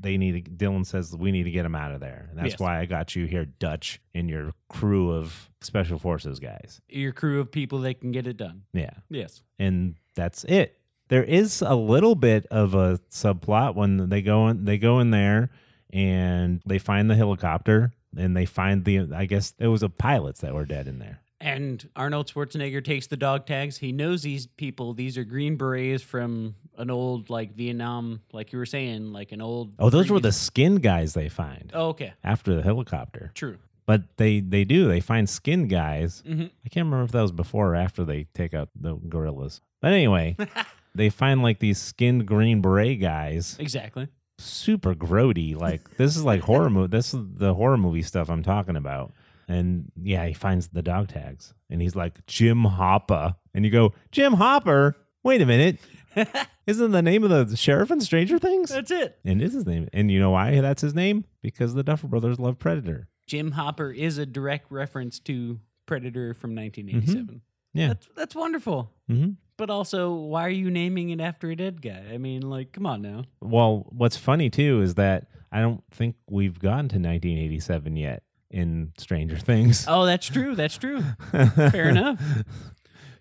they 0.00 0.16
need. 0.16 0.44
To, 0.44 0.50
Dillon 0.50 0.84
says 0.84 1.14
we 1.16 1.30
need 1.32 1.44
to 1.44 1.50
get 1.50 1.64
him 1.66 1.74
out 1.74 1.92
of 1.92 2.00
there. 2.00 2.26
And 2.30 2.38
that's 2.38 2.50
Yes. 2.52 2.58
why 2.60 2.78
I 2.80 2.86
got 2.86 3.14
you 3.16 3.26
here, 3.26 3.44
Dutch, 3.44 4.00
and 4.14 4.28
your 4.28 4.52
crew 4.68 5.12
of 5.12 5.50
special 5.60 5.98
forces 5.98 6.40
guys. 6.40 6.80
Your 6.88 7.12
crew 7.12 7.40
of 7.40 7.50
people 7.52 7.80
that 7.80 8.00
can 8.00 8.12
get 8.12 8.26
it 8.26 8.36
done. 8.36 8.62
Yeah, 8.72 8.90
Yes. 9.10 9.42
and 9.58 9.96
that's 10.14 10.44
it. 10.44 10.78
There 11.08 11.24
is 11.24 11.60
a 11.60 11.74
little 11.74 12.14
bit 12.14 12.46
of 12.46 12.74
a 12.74 12.98
subplot 13.10 13.74
when 13.74 14.08
they 14.08 14.22
go 14.22 14.48
in. 14.48 14.64
They 14.64 14.78
go 14.78 15.00
in 15.00 15.10
there 15.10 15.50
and 15.92 16.62
they 16.64 16.78
find 16.78 17.10
the 17.10 17.16
helicopter, 17.16 17.92
and 18.16 18.36
they 18.36 18.46
find 18.46 18.84
the. 18.84 19.12
I 19.14 19.26
guess 19.26 19.54
it 19.58 19.66
was 19.66 19.82
a 19.82 19.88
pilots 19.88 20.40
that 20.40 20.54
were 20.54 20.64
dead 20.66 20.86
in 20.86 20.98
there. 21.00 21.20
And 21.42 21.88
Arnold 21.96 22.26
Schwarzenegger 22.30 22.84
takes 22.84 23.06
the 23.06 23.16
dog 23.16 23.46
tags. 23.46 23.78
He 23.78 23.92
knows 23.92 24.22
these 24.22 24.46
people. 24.46 24.92
These 24.92 25.16
are 25.16 25.24
Green 25.24 25.56
Berets 25.56 26.02
from 26.02 26.54
an 26.76 26.90
old, 26.90 27.30
like 27.30 27.54
Vietnam, 27.54 28.20
like 28.32 28.52
you 28.52 28.58
were 28.58 28.66
saying, 28.66 29.12
like 29.14 29.32
an 29.32 29.40
old. 29.40 29.72
Oh, 29.78 29.88
those 29.88 30.10
were 30.10 30.20
the 30.20 30.32
skin 30.32 30.76
guys 30.76 31.14
they 31.14 31.28
find 31.30 31.70
Oh, 31.74 31.88
okay. 31.88 32.12
after 32.22 32.54
the 32.54 32.62
helicopter. 32.62 33.30
True. 33.34 33.56
But 33.86 34.18
they 34.18 34.40
they 34.40 34.64
do 34.64 34.86
they 34.86 35.00
find 35.00 35.28
skin 35.28 35.66
guys. 35.66 36.22
hmm 36.26 36.42
I 36.64 36.68
can't 36.68 36.84
remember 36.86 37.04
if 37.04 37.12
that 37.12 37.22
was 37.22 37.32
before 37.32 37.72
or 37.72 37.76
after 37.76 38.04
they 38.04 38.24
take 38.34 38.52
out 38.54 38.68
the 38.78 38.94
guerrillas. 38.94 39.62
But 39.80 39.92
anyway, 39.94 40.36
they 40.94 41.08
find 41.08 41.42
like 41.42 41.58
these 41.58 41.78
skinned 41.78 42.26
green 42.26 42.60
beret 42.60 43.00
guys, 43.00 43.56
Exactly. 43.58 44.08
super 44.38 44.94
grody. 44.94 45.58
Like 45.58 45.96
this 45.96 46.16
is 46.16 46.22
like 46.24 46.42
horror 46.42 46.70
movie. 46.70 46.88
This 46.88 47.14
is 47.14 47.24
the 47.36 47.54
horror 47.54 47.78
movie 47.78 48.02
stuff 48.02 48.28
I'm 48.30 48.42
talking 48.42 48.76
about. 48.76 49.12
And 49.50 49.90
yeah, 50.00 50.26
he 50.26 50.32
finds 50.32 50.68
the 50.68 50.80
dog 50.80 51.08
tags, 51.08 51.54
and 51.68 51.82
he's 51.82 51.96
like 51.96 52.24
Jim 52.26 52.64
Hopper, 52.64 53.34
and 53.52 53.64
you 53.64 53.70
go 53.70 53.92
Jim 54.12 54.34
Hopper. 54.34 54.96
Wait 55.24 55.42
a 55.42 55.46
minute, 55.46 55.78
isn't 56.66 56.92
the 56.92 57.02
name 57.02 57.24
of 57.24 57.30
the 57.50 57.56
sheriff 57.56 57.90
in 57.90 58.00
Stranger 58.00 58.38
Things? 58.38 58.70
That's 58.70 58.92
it. 58.92 59.18
And 59.24 59.42
is 59.42 59.52
his 59.52 59.66
name. 59.66 59.88
And 59.92 60.08
you 60.10 60.20
know 60.20 60.30
why 60.30 60.60
that's 60.60 60.82
his 60.82 60.94
name? 60.94 61.24
Because 61.42 61.74
the 61.74 61.82
Duffer 61.82 62.06
Brothers 62.06 62.38
love 62.38 62.58
Predator. 62.60 63.08
Jim 63.26 63.50
Hopper 63.50 63.90
is 63.90 64.18
a 64.18 64.24
direct 64.24 64.70
reference 64.70 65.18
to 65.20 65.58
Predator 65.86 66.32
from 66.32 66.54
1987. 66.54 67.42
Yeah. 67.74 67.88
That's 67.88 68.08
that's 68.16 68.34
wonderful. 68.36 68.92
hmm 69.08 69.30
But 69.56 69.68
also, 69.68 70.12
why 70.14 70.46
are 70.46 70.48
you 70.48 70.70
naming 70.70 71.10
it 71.10 71.20
after 71.20 71.50
a 71.50 71.56
dead 71.56 71.82
guy? 71.82 72.04
I 72.12 72.18
mean, 72.18 72.42
like, 72.48 72.72
come 72.72 72.86
on 72.86 73.02
now. 73.02 73.24
Well, 73.40 73.86
what's 73.90 74.16
funny 74.16 74.48
too 74.48 74.80
is 74.80 74.94
that 74.94 75.26
I 75.52 75.60
don't 75.60 75.82
think 75.90 76.14
we've 76.28 76.58
gotten 76.58 76.88
to 76.90 76.96
1987 76.98 77.96
yet 77.96 78.22
in 78.50 78.92
Stranger 78.98 79.36
Things. 79.38 79.84
Oh, 79.88 80.04
that's 80.06 80.26
true. 80.26 80.54
That's 80.54 80.76
true. 80.78 81.02
Fair 81.32 81.88
enough. 81.88 82.20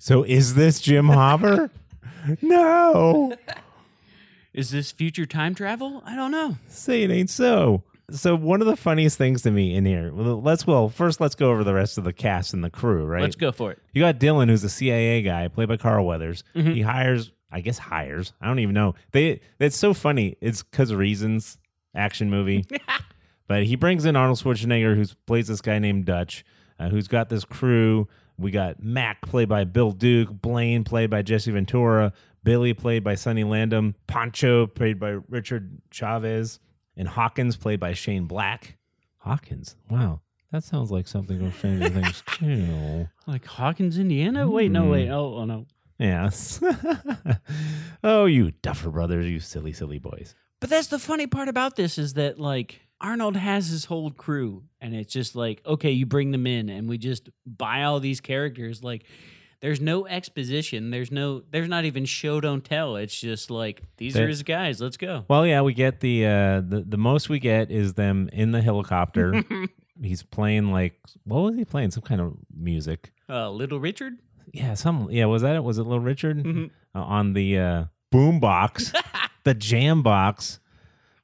So 0.01 0.23
is 0.23 0.55
this 0.55 0.79
Jim 0.79 1.09
Hopper? 1.09 1.69
no. 2.41 3.33
Is 4.53 4.71
this 4.71 4.93
future 4.93 5.25
time 5.25 5.53
travel? 5.53 6.01
I 6.05 6.15
don't 6.15 6.31
know. 6.31 6.55
Say 6.69 7.03
it 7.03 7.11
ain't 7.11 7.29
so. 7.29 7.83
So 8.09 8.33
one 8.35 8.61
of 8.61 8.67
the 8.67 8.77
funniest 8.77 9.17
things 9.17 9.41
to 9.41 9.51
me 9.51 9.75
in 9.75 9.85
here. 9.85 10.13
Well, 10.13 10.41
let's 10.41 10.65
well 10.65 10.87
first 10.87 11.19
let's 11.19 11.35
go 11.35 11.51
over 11.51 11.65
the 11.65 11.73
rest 11.73 11.97
of 11.97 12.05
the 12.05 12.13
cast 12.13 12.53
and 12.53 12.63
the 12.63 12.69
crew. 12.69 13.05
Right. 13.05 13.21
Let's 13.21 13.35
go 13.35 13.51
for 13.51 13.71
it. 13.73 13.79
You 13.91 14.01
got 14.01 14.19
Dillon, 14.19 14.47
who's 14.47 14.63
a 14.63 14.69
CIA 14.69 15.21
guy, 15.21 15.49
played 15.49 15.67
by 15.67 15.75
Carl 15.75 16.05
Weathers. 16.05 16.45
Mhm. 16.55 16.75
He 16.75 16.81
hires, 16.81 17.33
I 17.51 17.59
guess, 17.59 17.77
hires. 17.77 18.31
I 18.39 18.47
don't 18.47 18.59
even 18.59 18.73
know. 18.75 18.95
They. 19.11 19.41
It's 19.59 19.75
so 19.75 19.93
funny. 19.93 20.37
It's 20.39 20.63
because 20.63 20.91
of 20.91 20.97
reasons. 20.97 21.57
Action 21.93 22.29
movie, 22.29 22.65
but 23.49 23.63
he 23.63 23.75
brings 23.75 24.05
in 24.05 24.15
Arnold 24.15 24.37
Schwarzenegger, 24.37 24.95
who 24.95 25.03
plays 25.25 25.47
this 25.47 25.59
guy 25.59 25.79
named 25.79 26.05
Dutch, 26.05 26.45
uh, 26.79 26.87
who's 26.89 27.07
got 27.07 27.29
this 27.29 27.43
crew. 27.43 28.07
We 28.37 28.51
got 28.51 28.81
Mac, 28.81 29.21
played 29.21 29.49
by 29.49 29.63
Bill 29.63 29.91
Duke, 29.91 30.29
Blaine, 30.31 30.83
played 30.83 31.09
by 31.09 31.23
Jesse 31.23 31.51
Ventura, 31.51 32.13
Billy, 32.43 32.75
played 32.75 33.03
by 33.03 33.15
Sonny 33.15 33.43
Landham, 33.43 33.95
Pancho, 34.05 34.67
played 34.67 34.99
by 34.99 35.17
Richard 35.27 35.81
Chavez, 35.89 36.59
and 36.95 37.07
Hawkins, 37.07 37.57
played 37.57 37.79
by 37.79 37.93
Shane 37.93 38.25
Black. 38.25 38.77
Hawkins, 39.17 39.75
wow, 39.89 40.21
that 40.51 40.63
sounds 40.63 40.91
like 40.91 41.07
something 41.07 41.39
from 41.39 41.51
Stranger 41.51 41.89
Things 41.89 42.23
too. 42.27 43.09
Like 43.25 43.45
Hawkins, 43.45 43.97
Indiana? 43.97 44.47
Wait, 44.47 44.69
no, 44.69 44.85
wait. 44.91 45.09
Oh, 45.09 45.37
oh 45.37 45.45
no. 45.45 45.65
Yes. 45.97 46.63
oh, 48.03 48.25
you 48.25 48.51
Duffer 48.61 48.91
Brothers, 48.91 49.25
you 49.25 49.39
silly, 49.39 49.73
silly 49.73 49.97
boys. 49.97 50.35
But 50.59 50.69
that's 50.69 50.87
the 50.87 50.99
funny 50.99 51.25
part 51.25 51.49
about 51.49 51.75
this 51.75 51.97
is 51.97 52.13
that 52.13 52.39
like 52.39 52.81
Arnold 53.01 53.35
has 53.37 53.67
his 53.69 53.85
whole 53.85 54.11
crew, 54.11 54.63
and 54.81 54.93
it's 54.93 55.13
just 55.13 55.35
like, 55.35 55.61
okay, 55.65 55.91
you 55.91 56.05
bring 56.05 56.31
them 56.31 56.45
in, 56.45 56.69
and 56.69 56.89
we 56.89 56.97
just 56.97 57.29
buy 57.45 57.83
all 57.83 57.99
these 57.99 58.19
characters. 58.19 58.83
Like, 58.83 59.05
there's 59.61 59.79
no 59.81 60.05
exposition. 60.07 60.89
There's 60.89 61.11
no. 61.11 61.43
There's 61.51 61.67
not 61.69 61.85
even 61.85 62.05
show 62.05 62.39
don't 62.41 62.63
tell. 62.63 62.95
It's 62.97 63.17
just 63.19 63.49
like 63.51 63.81
these 63.97 64.13
They- 64.13 64.23
are 64.23 64.27
his 64.27 64.43
guys. 64.43 64.81
Let's 64.81 64.97
go. 64.97 65.25
Well, 65.29 65.45
yeah, 65.45 65.61
we 65.61 65.73
get 65.73 65.99
the 66.01 66.25
uh 66.25 66.61
the, 66.61 66.85
the 66.87 66.97
most 66.97 67.29
we 67.29 67.39
get 67.39 67.71
is 67.71 67.93
them 67.93 68.29
in 68.33 68.51
the 68.51 68.61
helicopter. 68.61 69.43
He's 70.01 70.23
playing 70.23 70.71
like 70.71 70.93
what 71.25 71.39
was 71.41 71.55
he 71.55 71.65
playing? 71.65 71.91
Some 71.91 72.03
kind 72.03 72.21
of 72.21 72.37
music. 72.57 73.11
Uh, 73.27 73.49
Little 73.51 73.79
Richard. 73.81 74.13
Yeah, 74.53 74.73
some 74.75 75.09
yeah, 75.11 75.25
was 75.25 75.41
that 75.41 75.55
it? 75.55 75.63
Was 75.63 75.77
it 75.77 75.83
Little 75.83 75.99
Richard? 75.99 76.37
Mhm. 76.43 76.69
Uh, 76.95 76.99
on 77.01 77.33
the 77.33 77.59
uh 77.59 77.83
boom 78.11 78.39
box, 78.39 78.93
the 79.43 79.53
jam 79.53 80.01
box 80.01 80.59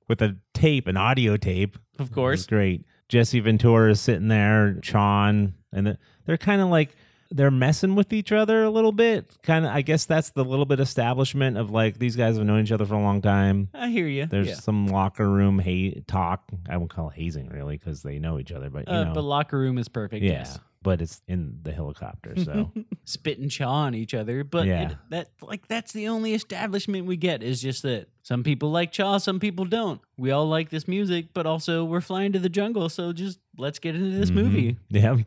with 0.07 0.21
a 0.21 0.37
tape, 0.53 0.87
an 0.87 0.97
audio 0.97 1.37
tape. 1.37 1.77
Of 1.99 2.11
course. 2.11 2.45
great. 2.45 2.85
Jesse 3.09 3.39
Ventura 3.39 3.91
is 3.91 4.01
sitting 4.01 4.27
there, 4.29 4.79
Sean, 4.81 5.53
and 5.71 5.97
they're, 6.25 6.37
kind 6.37 6.61
of 6.61 6.69
like 6.69 6.95
they're 7.29 7.51
messing 7.51 7.93
with 7.95 8.11
each 8.13 8.31
other 8.31 8.63
a 8.63 8.69
little 8.69 8.91
bit. 8.91 9.29
Kind 9.43 9.65
of, 9.65 9.71
I 9.71 9.81
guess 9.81 10.05
that's 10.05 10.31
the 10.31 10.43
little 10.43 10.65
bit 10.65 10.79
establishment 10.79 11.57
of 11.57 11.69
like 11.69 11.99
these 11.99 12.15
guys 12.15 12.37
have 12.37 12.45
known 12.45 12.61
each 12.63 12.71
other 12.71 12.85
for 12.85 12.95
a 12.95 13.01
long 13.01 13.21
time. 13.21 13.69
I 13.73 13.89
hear 13.89 14.07
you. 14.07 14.25
There's 14.25 14.47
yeah. 14.47 14.53
some 14.55 14.87
locker 14.87 15.29
room 15.29 15.59
ha- 15.59 16.01
talk. 16.07 16.49
I 16.67 16.77
won't 16.77 16.89
call 16.89 17.09
it 17.09 17.15
hazing 17.15 17.49
really 17.49 17.77
because 17.77 18.01
they 18.01 18.17
know 18.19 18.39
each 18.39 18.51
other, 18.51 18.69
but 18.71 18.87
you 18.87 18.93
Uh, 18.93 19.03
know, 19.05 19.13
but 19.13 19.23
locker 19.23 19.59
room 19.59 19.77
is 19.77 19.87
perfect. 19.87 20.23
yeah. 20.23 20.31
Yes. 20.31 20.59
But 20.85 21.01
it's 21.01 21.21
in 21.27 21.59
the 21.63 21.73
helicopter, 21.73 22.35
so 22.41 22.71
spit 23.05 23.39
and 23.39 23.51
chaw 23.51 23.71
on 23.85 23.93
each 23.95 24.13
other. 24.13 24.43
But 24.45 24.67
Yeah. 24.67 24.91
it, 24.91 24.97
that 25.09 25.29
like 25.41 25.67
that's 25.67 25.91
the 25.91 26.07
only 26.07 26.33
establishment 26.33 27.05
we 27.07 27.17
get 27.17 27.43
is 27.43 27.61
just 27.61 27.81
that 27.83 28.07
some 28.21 28.43
people 28.43 28.71
like 28.71 28.91
chaw, 28.93 29.17
some 29.17 29.39
people 29.39 29.65
don't. 29.65 29.99
We 30.15 30.31
all 30.31 30.47
like 30.47 30.69
this 30.69 30.87
music, 30.87 31.27
but 31.33 31.45
also 31.45 31.83
we're 31.83 32.01
flying 32.01 32.31
to 32.33 32.39
the 32.39 32.49
jungle, 32.49 32.87
so 32.89 33.11
just 33.13 33.39
let's 33.57 33.79
get 33.79 33.95
into 33.95 34.17
this 34.17 34.29
Mhm. 34.31 34.35
movie. 34.35 34.77
Yeah. 34.89 35.17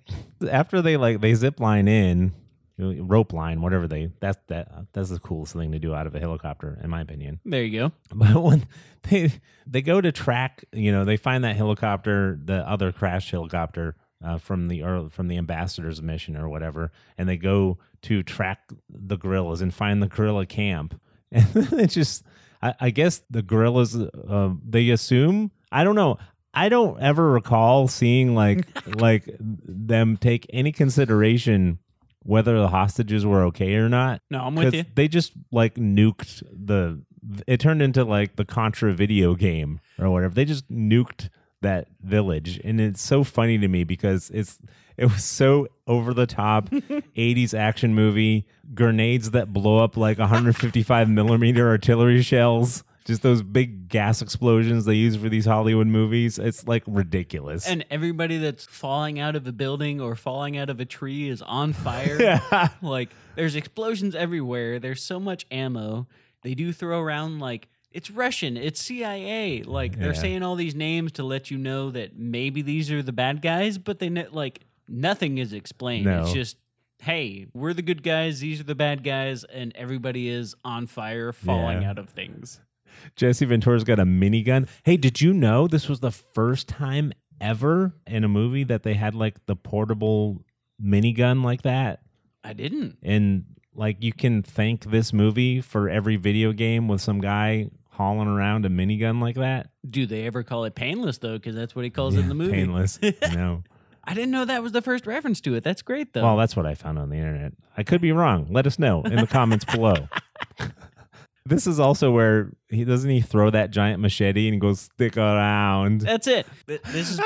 After 0.51 0.81
they 0.81 0.97
like 0.97 1.21
they 1.21 1.35
zip 1.35 1.59
line 1.61 1.89
in, 1.89 2.33
rope 2.79 3.33
line, 3.33 3.61
whatever 3.61 3.89
they 3.89 4.13
that's 4.21 4.39
that 4.47 4.71
that's 4.93 5.11
the 5.11 5.19
coolest 5.19 5.53
thing 5.55 5.73
to 5.73 5.81
do 5.81 5.93
out 5.95 6.07
of 6.07 6.15
a 6.15 6.21
helicopter, 6.21 6.79
in 6.83 6.89
my 6.91 7.01
opinion. 7.01 7.41
There 7.45 7.65
you 7.65 7.77
go. 7.81 7.93
But 8.15 8.41
when 8.43 8.67
they 9.11 9.33
they 9.67 9.83
go 9.83 10.01
to 10.01 10.13
track, 10.13 10.65
you 10.73 10.93
know, 10.93 11.05
they 11.05 11.17
find 11.17 11.43
that 11.43 11.57
helicopter, 11.57 12.39
the 12.45 12.59
other 12.69 12.93
crashed 12.93 13.33
helicopter 13.33 13.97
uh, 14.25 14.39
from 14.39 14.69
the 14.69 14.83
or 14.83 15.09
from 15.11 15.29
the 15.29 15.37
ambassador's 15.37 16.03
mission 16.03 16.37
or 16.37 16.49
whatever, 16.49 16.91
and 17.17 17.29
they 17.29 17.37
go 17.37 17.79
to 18.03 18.23
track 18.23 18.71
the 18.89 19.17
guerrillas 19.17 19.61
and 19.61 19.73
find 19.75 20.03
the 20.03 20.09
guerrilla 20.09 20.47
camp, 20.47 21.01
and 21.33 21.47
it's 21.55 21.95
just, 21.95 22.25
I, 22.63 22.75
I 22.81 22.91
guess 22.91 23.23
the 23.31 23.43
guerrillas, 23.43 23.97
uh, 23.97 24.51
they 24.67 24.91
assume, 24.91 25.51
I 25.71 25.85
don't 25.85 25.95
know. 25.97 26.19
I 26.55 26.69
don't 26.71 27.01
ever 27.01 27.31
recall 27.31 27.87
seeing 27.89 28.35
like 28.35 28.67
like 29.01 29.29
them 29.41 30.17
take 30.17 30.47
any 30.53 30.73
consideration 30.73 31.79
whether 32.25 32.59
the 32.59 32.69
hostages 32.69 33.25
were 33.25 33.45
okay 33.45 33.75
or 33.77 33.89
not. 33.89 34.23
No, 34.31 34.41
I'm 34.41 34.55
with 34.55 34.65
'Cause 34.67 34.75
you. 34.75 34.85
They 34.95 35.09
just 35.09 35.33
like 35.53 35.75
nuked 35.77 36.43
the. 36.51 37.03
It 37.47 37.61
turned 37.61 37.83
into 37.83 38.05
like 38.05 38.37
the 38.37 38.45
Contra 38.45 38.93
video 38.93 39.35
game 39.35 39.81
or 39.99 40.11
whatever. 40.11 40.35
They 40.35 40.45
just 40.45 40.71
nuked 40.71 41.29
that 41.63 41.89
village, 42.03 42.61
and 42.65 42.81
it's 42.81 43.03
so 43.03 43.25
funny 43.25 43.59
to 43.59 43.69
me 43.69 43.85
because 43.85 44.31
it's 44.31 44.59
it 44.97 45.07
was 45.07 45.25
so 45.25 45.69
over 45.87 46.13
the 46.13 46.27
top 46.27 46.69
80s 46.71 47.57
action 47.57 47.95
movie 47.95 48.47
grenades 48.75 49.31
that 49.31 49.53
blow 49.53 49.83
up 49.83 49.97
like 49.97 50.19
155 50.19 51.09
millimeter 51.09 51.69
artillery 51.69 52.23
shells. 52.23 52.85
Just 53.05 53.23
those 53.23 53.43
big 53.43 53.89
gas 53.89 54.21
explosions 54.21 54.85
they 54.85 54.95
use 54.95 55.17
for 55.17 55.31
these 55.31 55.47
Hollywood 55.47 55.87
movies. 55.87 56.39
It's 56.39 56.67
like 56.69 56.83
ridiculous. 56.87 57.67
And 57.67 57.87
everybody 57.91 58.37
that's 58.37 58.67
falling 58.67 59.19
out 59.19 59.35
of 59.35 59.47
a 59.47 59.53
building 59.53 59.99
or 59.99 60.15
falling 60.15 60.59
out 60.59 60.69
of 60.69 60.79
a 60.79 60.85
tree 60.85 61.31
is 61.31 61.41
on 61.41 61.73
fire. 61.73 62.21
yeah. 62.21 62.69
like 62.83 63.09
there's 63.35 63.55
explosions 63.55 64.15
everywhere. 64.15 64.79
There's 64.79 65.03
so 65.03 65.19
much 65.19 65.47
ammo. 65.51 66.07
They 66.43 66.55
do 66.55 66.73
throw 66.73 67.01
around 67.01 67.39
like 67.39 67.69
it's 67.93 68.11
Russian, 68.11 68.57
it's 68.57 68.81
CIA. 68.81 69.63
Like 69.63 69.99
they're 69.99 70.09
Yeah. 70.15 70.21
saying 70.21 70.43
all 70.43 70.57
these 70.57 70.75
names 70.75 71.13
to 71.13 71.23
let 71.23 71.51
you 71.51 71.59
know 71.59 71.91
that 71.91 72.19
maybe 72.19 72.63
these 72.63 72.91
are 72.91 73.03
the 73.03 73.13
bad 73.13 73.41
guys, 73.43 73.79
but 73.79 73.99
they 73.99 74.09
ne- 74.11 74.29
like 74.29 74.61
nothing 74.89 75.39
is 75.39 75.53
explained. 75.53 76.07
No. 76.07 76.23
It's 76.23 76.33
just 76.33 76.57
hey, 77.03 77.47
we're 77.55 77.73
the 77.73 77.83
good 77.83 78.03
guys, 78.03 78.41
these 78.41 78.61
are 78.61 78.65
the 78.65 78.75
bad 78.75 79.05
guys, 79.05 79.45
and 79.45 79.73
everybody 79.77 80.29
is 80.29 80.57
on 80.65 80.87
fire, 80.89 81.33
falling 81.33 81.83
Yeah. 81.83 81.91
out 81.91 81.99
of 81.99 82.09
things. 82.09 82.61
Jesse 83.15 83.45
Ventura's 83.45 83.85
got 83.85 84.01
a 84.01 84.05
minigun. 84.05 84.69
Hey, 84.83 84.97
did 84.97 85.21
you 85.21 85.33
know 85.33 85.69
this 85.69 85.89
was 85.89 86.01
the 86.01 86.11
first 86.11 86.67
time 86.69 87.13
ever 87.41 87.95
in 88.09 88.25
a 88.25 88.29
movie 88.29 88.65
that 88.65 88.83
they 88.83 88.95
had 88.95 89.15
like 89.15 89.47
the 89.47 89.55
portable 89.55 90.43
minigun 90.83 91.45
like 91.45 91.63
that? 91.63 92.01
I 92.43 92.53
didn't. 92.53 92.99
And 93.03 93.45
like 93.79 94.03
you 94.03 94.13
can 94.13 94.43
thank 94.43 94.85
this 94.91 95.13
movie 95.13 95.61
for 95.61 95.89
every 95.89 96.17
video 96.17 96.53
game 96.53 96.89
with 96.89 97.01
some 97.01 97.21
guy 97.21 97.71
hauling 97.91 98.29
around 98.29 98.67
a 98.67 98.69
minigun 98.69 99.21
like 99.21 99.37
that. 99.37 99.71
Do 99.89 100.07
they 100.07 100.27
ever 100.27 100.43
call 100.43 100.65
it 100.65 100.75
painless 100.75 101.19
though? 101.19 101.35
Because 101.35 101.55
that's 101.55 101.75
what 101.75 101.85
he 101.85 101.91
calls 101.91 102.17
it 102.17 102.21
in 102.21 102.29
the 102.29 102.35
movie. 102.35 102.53
Painless. 102.53 102.99
no. 103.33 103.63
I 104.05 104.15
didn't 104.15 104.31
know 104.31 104.45
that 104.45 104.63
was 104.63 104.73
the 104.73 104.83
first 104.83 105.07
reference 105.07 105.41
to 105.43 105.55
it. 105.55 105.65
That's 105.65 105.83
great 105.83 106.13
though. 106.13 106.23
Well, 106.23 106.37
that's 106.37 106.57
what 106.57 106.67
I 106.67 106.75
found 106.75 106.99
on 106.99 107.11
the 107.11 107.17
internet. 107.17 107.53
I 107.77 107.83
could 107.83 108.01
be 108.01 108.13
wrong. 108.13 108.47
Let 108.51 108.67
us 108.67 108.79
know 108.79 109.03
in 109.03 109.17
the 109.17 109.27
comments 109.27 109.65
below. 109.65 109.95
This 111.49 111.67
is 111.67 111.81
also 111.81 112.11
where 112.11 112.53
he 112.69 112.85
doesn't 112.85 113.09
he 113.09 113.23
throw 113.23 113.49
that 113.49 113.71
giant 113.71 114.03
machete 114.03 114.49
and 114.49 114.61
goes 114.61 114.81
stick 114.81 115.17
around. 115.17 116.03
That's 116.03 116.27
it. 116.27 116.47
This 116.67 117.09
is 117.11 117.21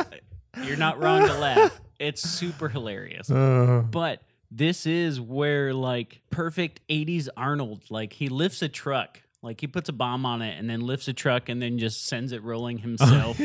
you're 0.62 0.76
not 0.76 1.02
wrong 1.02 1.26
to 1.26 1.34
laugh. 1.34 1.80
It's 1.98 2.22
super 2.22 2.68
hilarious. 2.68 3.28
Uh, 3.28 3.82
But 3.90 4.22
this 4.50 4.86
is 4.86 5.20
where 5.20 5.74
like 5.74 6.20
perfect 6.30 6.80
80s 6.88 7.28
Arnold, 7.36 7.82
like 7.90 8.12
he 8.12 8.28
lifts 8.28 8.62
a 8.62 8.68
truck, 8.68 9.22
like 9.42 9.60
he 9.60 9.66
puts 9.66 9.88
a 9.88 9.92
bomb 9.92 10.26
on 10.26 10.42
it 10.42 10.58
and 10.58 10.68
then 10.68 10.80
lifts 10.80 11.08
a 11.08 11.12
truck 11.12 11.48
and 11.48 11.60
then 11.60 11.78
just 11.78 12.06
sends 12.06 12.32
it 12.32 12.42
rolling 12.42 12.78
himself 12.86 13.38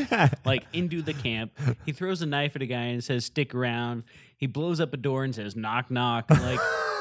like 0.45 0.65
into 0.73 1.01
the 1.01 1.13
camp. 1.13 1.51
He 1.85 1.91
throws 1.91 2.21
a 2.21 2.25
knife 2.25 2.55
at 2.55 2.61
a 2.61 2.65
guy 2.65 2.85
and 2.85 3.03
says 3.03 3.25
stick 3.25 3.53
around. 3.53 4.03
He 4.37 4.47
blows 4.47 4.79
up 4.79 4.93
a 4.93 4.97
door 4.97 5.23
and 5.23 5.33
says 5.33 5.55
knock 5.55 5.91
knock. 5.91 6.29
Like 6.29 6.59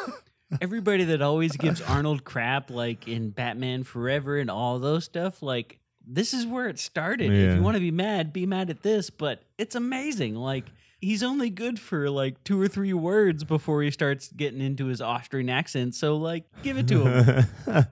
everybody 0.60 1.04
that 1.04 1.22
always 1.22 1.56
gives 1.56 1.80
Arnold 1.80 2.24
crap 2.24 2.70
like 2.70 3.08
in 3.08 3.30
Batman 3.30 3.84
Forever 3.84 4.38
and 4.38 4.50
all 4.50 4.78
those 4.78 5.04
stuff 5.04 5.42
like 5.42 5.78
this 6.06 6.34
is 6.34 6.46
where 6.46 6.68
it 6.68 6.78
started. 6.78 7.32
If 7.32 7.56
you 7.56 7.62
want 7.62 7.76
to 7.76 7.80
be 7.80 7.90
mad, 7.90 8.32
be 8.32 8.46
mad 8.46 8.70
at 8.70 8.82
this, 8.82 9.10
but 9.10 9.42
it's 9.58 9.74
amazing. 9.74 10.34
Like 10.34 10.64
he's 11.00 11.22
only 11.22 11.50
good 11.50 11.78
for 11.78 12.10
like 12.10 12.42
two 12.44 12.60
or 12.60 12.68
three 12.68 12.92
words 12.92 13.44
before 13.44 13.82
he 13.82 13.90
starts 13.90 14.28
getting 14.28 14.60
into 14.60 14.86
his 14.86 15.00
Austrian 15.00 15.48
accent. 15.48 15.94
So 15.94 16.16
like 16.16 16.44
give 16.62 16.78
it 16.78 16.88
to 16.88 17.04
him. 17.04 17.46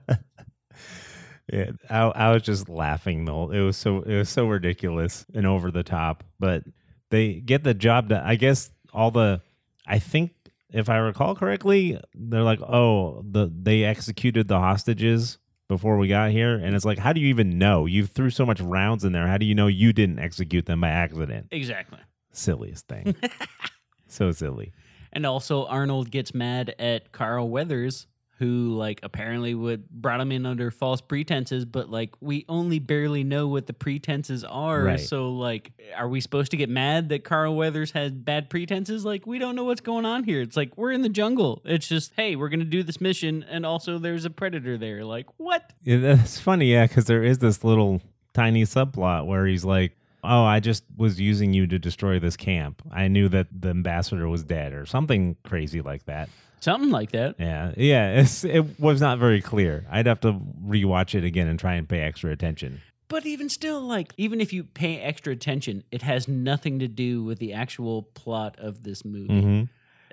yeah, 1.51 1.71
I, 1.89 2.01
I 2.01 2.33
was 2.33 2.43
just 2.43 2.69
laughing 2.69 3.27
whole. 3.27 3.51
It 3.51 3.61
was 3.61 3.77
so 3.77 4.01
it 4.01 4.15
was 4.15 4.29
so 4.29 4.47
ridiculous 4.47 5.25
and 5.33 5.45
over 5.45 5.71
the 5.71 5.83
top. 5.83 6.23
But 6.39 6.63
they 7.09 7.35
get 7.35 7.63
the 7.63 7.73
job 7.73 8.09
done. 8.09 8.23
I 8.25 8.35
guess 8.35 8.71
all 8.93 9.11
the. 9.11 9.41
I 9.87 9.99
think 9.99 10.31
if 10.71 10.89
I 10.89 10.97
recall 10.97 11.35
correctly, 11.35 11.99
they're 12.13 12.43
like, 12.43 12.61
oh, 12.61 13.23
the 13.29 13.51
they 13.53 13.83
executed 13.83 14.47
the 14.47 14.59
hostages 14.59 15.37
before 15.69 15.97
we 15.97 16.09
got 16.09 16.31
here, 16.31 16.55
and 16.55 16.75
it's 16.75 16.83
like, 16.83 16.97
how 16.97 17.13
do 17.13 17.21
you 17.21 17.27
even 17.27 17.57
know? 17.57 17.85
You 17.85 18.05
threw 18.05 18.31
so 18.31 18.45
much 18.45 18.59
rounds 18.59 19.05
in 19.05 19.13
there. 19.13 19.27
How 19.27 19.37
do 19.37 19.45
you 19.45 19.55
know 19.55 19.67
you 19.67 19.93
didn't 19.93 20.19
execute 20.19 20.65
them 20.65 20.81
by 20.81 20.89
accident? 20.89 21.47
exactly. 21.51 21.99
Silliest 22.33 22.87
thing. 22.87 23.15
so 24.07 24.31
silly. 24.31 24.73
And 25.13 25.25
also 25.25 25.65
Arnold 25.65 26.11
gets 26.11 26.33
mad 26.33 26.75
at 26.77 27.11
Carl 27.11 27.49
Weathers, 27.49 28.07
who 28.39 28.73
like 28.77 29.01
apparently 29.03 29.53
would 29.53 29.89
brought 29.89 30.21
him 30.21 30.31
in 30.31 30.45
under 30.45 30.71
false 30.71 31.01
pretenses, 31.01 31.65
but 31.65 31.89
like 31.89 32.15
we 32.21 32.45
only 32.47 32.79
barely 32.79 33.21
know 33.21 33.49
what 33.49 33.67
the 33.67 33.73
pretenses 33.73 34.45
are. 34.45 34.81
Right. 34.81 34.99
So 34.99 35.31
like 35.31 35.73
are 35.95 36.07
we 36.07 36.21
supposed 36.21 36.51
to 36.51 36.57
get 36.57 36.69
mad 36.69 37.09
that 37.09 37.25
Carl 37.25 37.57
Weathers 37.57 37.91
has 37.91 38.13
bad 38.13 38.49
pretenses? 38.49 39.03
Like 39.03 39.27
we 39.27 39.39
don't 39.39 39.57
know 39.57 39.65
what's 39.65 39.81
going 39.81 40.05
on 40.05 40.23
here. 40.23 40.41
It's 40.41 40.55
like 40.55 40.77
we're 40.77 40.93
in 40.93 41.01
the 41.01 41.09
jungle. 41.09 41.61
It's 41.65 41.87
just, 41.87 42.13
hey, 42.15 42.37
we're 42.37 42.47
gonna 42.47 42.63
do 42.63 42.81
this 42.81 43.01
mission 43.01 43.43
and 43.43 43.65
also 43.65 43.97
there's 43.97 44.23
a 44.23 44.29
predator 44.29 44.77
there. 44.77 45.03
Like, 45.03 45.25
what? 45.35 45.73
Yeah, 45.83 45.97
that's 45.97 46.39
funny, 46.39 46.71
yeah, 46.71 46.87
because 46.87 47.05
there 47.05 47.23
is 47.23 47.39
this 47.39 47.65
little 47.65 48.01
tiny 48.33 48.63
subplot 48.63 49.25
where 49.25 49.45
he's 49.45 49.65
like, 49.65 49.97
"Oh, 50.23 50.45
I 50.45 50.61
just 50.61 50.85
was 50.95 51.19
using 51.19 51.53
you 51.53 51.67
to 51.67 51.77
destroy 51.77 52.19
this 52.19 52.37
camp. 52.37 52.81
I 52.89 53.09
knew 53.09 53.27
that 53.27 53.47
the 53.51 53.69
ambassador 53.69 54.29
was 54.29 54.45
dead, 54.45 54.71
or 54.71 54.85
something 54.85 55.35
crazy 55.43 55.81
like 55.81 56.05
that." 56.05 56.29
Something 56.59 56.91
like 56.91 57.11
that. 57.11 57.35
Yeah, 57.39 57.73
yeah, 57.77 58.19
it's, 58.19 58.43
it 58.43 58.79
was 58.79 59.01
not 59.01 59.17
very 59.19 59.41
clear. 59.41 59.85
I'd 59.89 60.05
have 60.07 60.19
to 60.21 60.33
rewatch 60.33 61.15
it 61.15 61.23
again 61.23 61.47
and 61.47 61.59
try 61.59 61.73
and 61.75 61.87
pay 61.87 61.99
extra 62.01 62.31
attention. 62.31 62.81
But 63.07 63.25
even 63.25 63.49
still, 63.49 63.81
like, 63.81 64.13
even 64.17 64.39
if 64.39 64.53
you 64.53 64.63
pay 64.63 64.99
extra 64.99 65.33
attention, 65.33 65.83
it 65.91 66.03
has 66.03 66.27
nothing 66.27 66.79
to 66.79 66.87
do 66.87 67.23
with 67.23 67.39
the 67.39 67.53
actual 67.53 68.03
plot 68.03 68.55
of 68.59 68.83
this 68.83 69.03
movie. 69.03 69.41
hmm 69.41 69.63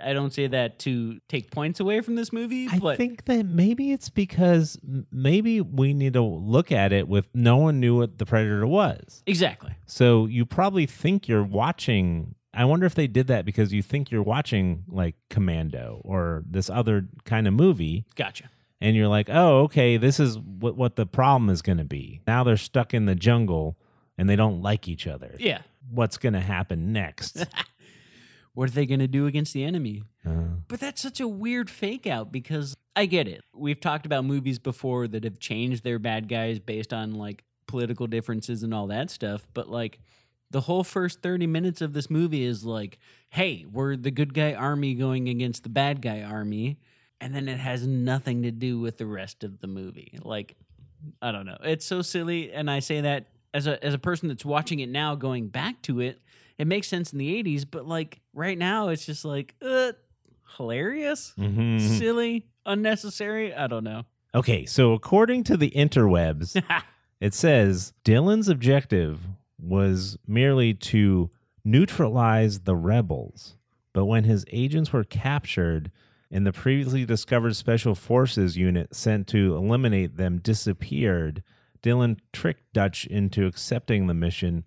I 0.03 0.13
don't 0.13 0.31
say 0.31 0.47
that 0.49 0.79
to 0.81 1.21
take 1.27 1.51
points 1.51 1.81
away 1.81 2.03
from 2.03 2.17
this 2.17 2.31
movie, 2.31 2.69
I 2.71 2.79
but 2.79 2.99
think 2.99 3.25
that 3.25 3.47
maybe 3.47 3.93
it's 3.93 4.11
because 4.11 4.79
maybe 5.11 5.63
we 5.63 5.95
need 5.95 6.13
to 6.13 6.23
look 6.23 6.71
at 6.71 6.93
it 6.93 7.09
with 7.09 7.29
no 7.35 7.57
one 7.57 7.81
knew 7.81 7.97
what 7.97 8.19
the 8.19 8.27
predator 8.27 8.67
was. 8.67 9.23
exactly. 9.27 9.73
So 9.87 10.27
you 10.27 10.45
probably 10.45 10.85
think 10.85 11.29
you're 11.29 11.43
watching. 11.43 12.35
I 12.57 12.65
wonder 12.65 12.87
if 12.87 12.95
they 12.95 13.07
did 13.07 13.27
that 13.29 13.45
because 13.45 13.73
you 13.73 13.83
think 13.83 14.11
you're 14.11 14.23
watching 14.23 14.85
like 14.89 15.15
Commando 15.31 16.01
or 16.05 16.43
this 16.49 16.69
other 16.71 17.07
kind 17.25 17.47
of 17.47 17.55
movie, 17.55 18.05
Gotcha. 18.17 18.51
and 18.81 18.97
you're 18.97 19.09
like, 19.09 19.29
oh, 19.31 19.61
okay, 19.65 19.97
this 19.99 20.19
is 20.19 20.39
what 20.39 20.77
what 20.77 20.97
the 20.97 21.07
problem 21.07 21.51
is 21.51 21.63
going 21.63 21.79
to 21.79 21.85
be. 21.85 22.21
Now 22.27 22.43
they're 22.45 22.57
stuck 22.57 22.95
in 22.95 23.07
the 23.07 23.15
jungle 23.15 23.77
and 24.19 24.29
they 24.29 24.37
don't 24.37 24.63
like 24.63 24.89
each 24.89 25.07
other. 25.07 25.37
Yeah. 25.39 25.61
What's 25.91 26.17
going 26.17 26.33
to 26.33 26.41
happen 26.41 26.93
next? 26.93 27.47
What 28.55 28.71
are 28.71 28.73
they 28.73 28.87
going 28.87 29.01
to 29.01 29.07
do 29.07 29.27
against 29.27 29.53
the 29.53 29.65
enemy? 29.65 30.03
Uh, 30.27 30.31
But 30.67 30.81
that's 30.81 31.03
such 31.03 31.21
a 31.21 31.29
weird 31.29 31.69
fake 31.69 32.07
out 32.07 32.33
because 32.33 32.75
I 32.97 33.05
get 33.05 33.29
it. 33.29 33.45
We've 33.55 33.79
talked 33.79 34.07
about 34.07 34.25
movies 34.25 34.59
before 34.59 35.07
that 35.09 35.25
have 35.25 35.39
changed 35.39 35.85
their 35.85 35.99
bad 35.99 36.27
guys 36.27 36.59
based 36.59 36.95
on 36.95 37.17
like 37.17 37.45
political 37.67 38.07
differences 38.07 38.63
and 38.63 38.73
all 38.73 38.87
that 38.87 39.11
stuff. 39.11 39.47
But 39.53 39.69
like 39.69 39.99
The 40.51 40.63
whole 40.63 40.85
first 40.85 41.23
30 41.23 41.47
minutes 41.47 41.81
of 41.81 41.93
this 41.93 42.09
movie 42.09 42.45
is 42.45 42.65
like, 42.65 42.99
hey, 43.31 43.65
we're 43.71 43.97
the 43.97 44.11
good 44.11 44.33
guy 44.33 44.55
army 44.55 44.95
going 44.95 45.29
against 45.29 45.65
the 45.65 45.69
bad 45.69 46.01
guy 46.01 46.23
army. 46.23 46.79
And 47.21 47.35
then 47.35 47.49
it 47.49 47.59
has 47.59 47.87
nothing 47.87 48.43
to 48.43 48.51
do 48.51 48.79
with 48.79 48.99
the 48.99 49.07
rest 49.07 49.43
of 49.43 49.61
the 49.61 49.67
movie. 49.67 50.19
Like, 50.23 50.55
I 51.21 51.33
don't 51.33 51.47
know. 51.47 51.57
It's 51.63 51.85
so 51.85 52.03
silly. 52.03 52.53
And 52.53 52.71
I 52.71 52.79
say 52.81 53.01
that 53.01 53.27
as 53.55 53.67
a, 53.67 53.83
as 53.85 53.95
a 53.95 53.99
person 53.99 54.29
that's 54.29 54.45
watching 54.45 54.81
it 54.81 54.89
now, 54.89 55.15
going 55.15 55.49
back 55.49 55.81
to 55.83 56.01
it, 56.01 56.21
it 56.59 56.67
makes 56.67 56.89
sense 56.89 57.13
in 57.13 57.19
the 57.19 57.43
80s. 57.43 57.65
But 57.69 57.87
like 57.87 58.21
right 58.35 58.57
now, 58.57 58.89
it's 58.89 59.05
just 59.07 59.25
like, 59.25 59.55
uh, 59.63 59.93
hilarious, 60.57 61.33
Mhm. 61.39 61.81
silly, 61.99 62.47
unnecessary. 62.65 63.53
I 63.55 63.67
don't 63.67 63.85
know. 63.85 64.05
Okay, 64.35 64.65
so 64.67 64.93
according 64.93 65.45
to 65.45 65.57
the 65.57 65.71
interwebs, 65.71 66.63
it 67.21 67.35
says 67.35 67.93
Dillon's 68.05 68.49
objective 68.49 69.27
was 69.59 70.17
merely 70.27 70.75
to 70.75 71.31
neutralize 71.65 72.61
the 72.61 72.77
rebels. 72.77 73.57
But 73.93 74.07
when 74.07 74.25
his 74.25 74.45
agents 74.53 74.93
were 74.93 75.05
captured 75.05 75.91
and 76.31 76.47
the 76.47 76.53
previously 76.53 77.05
discovered 77.05 77.57
special 77.57 77.95
forces 77.95 78.57
unit 78.57 78.95
sent 78.95 79.27
to 79.29 79.57
eliminate 79.57 80.17
them 80.17 80.39
disappeared, 80.39 81.43
Dillon 81.83 82.19
tricked 82.33 82.73
Dutch 82.73 83.07
into 83.07 83.47
accepting 83.47 84.07
the 84.07 84.15
mission 84.15 84.65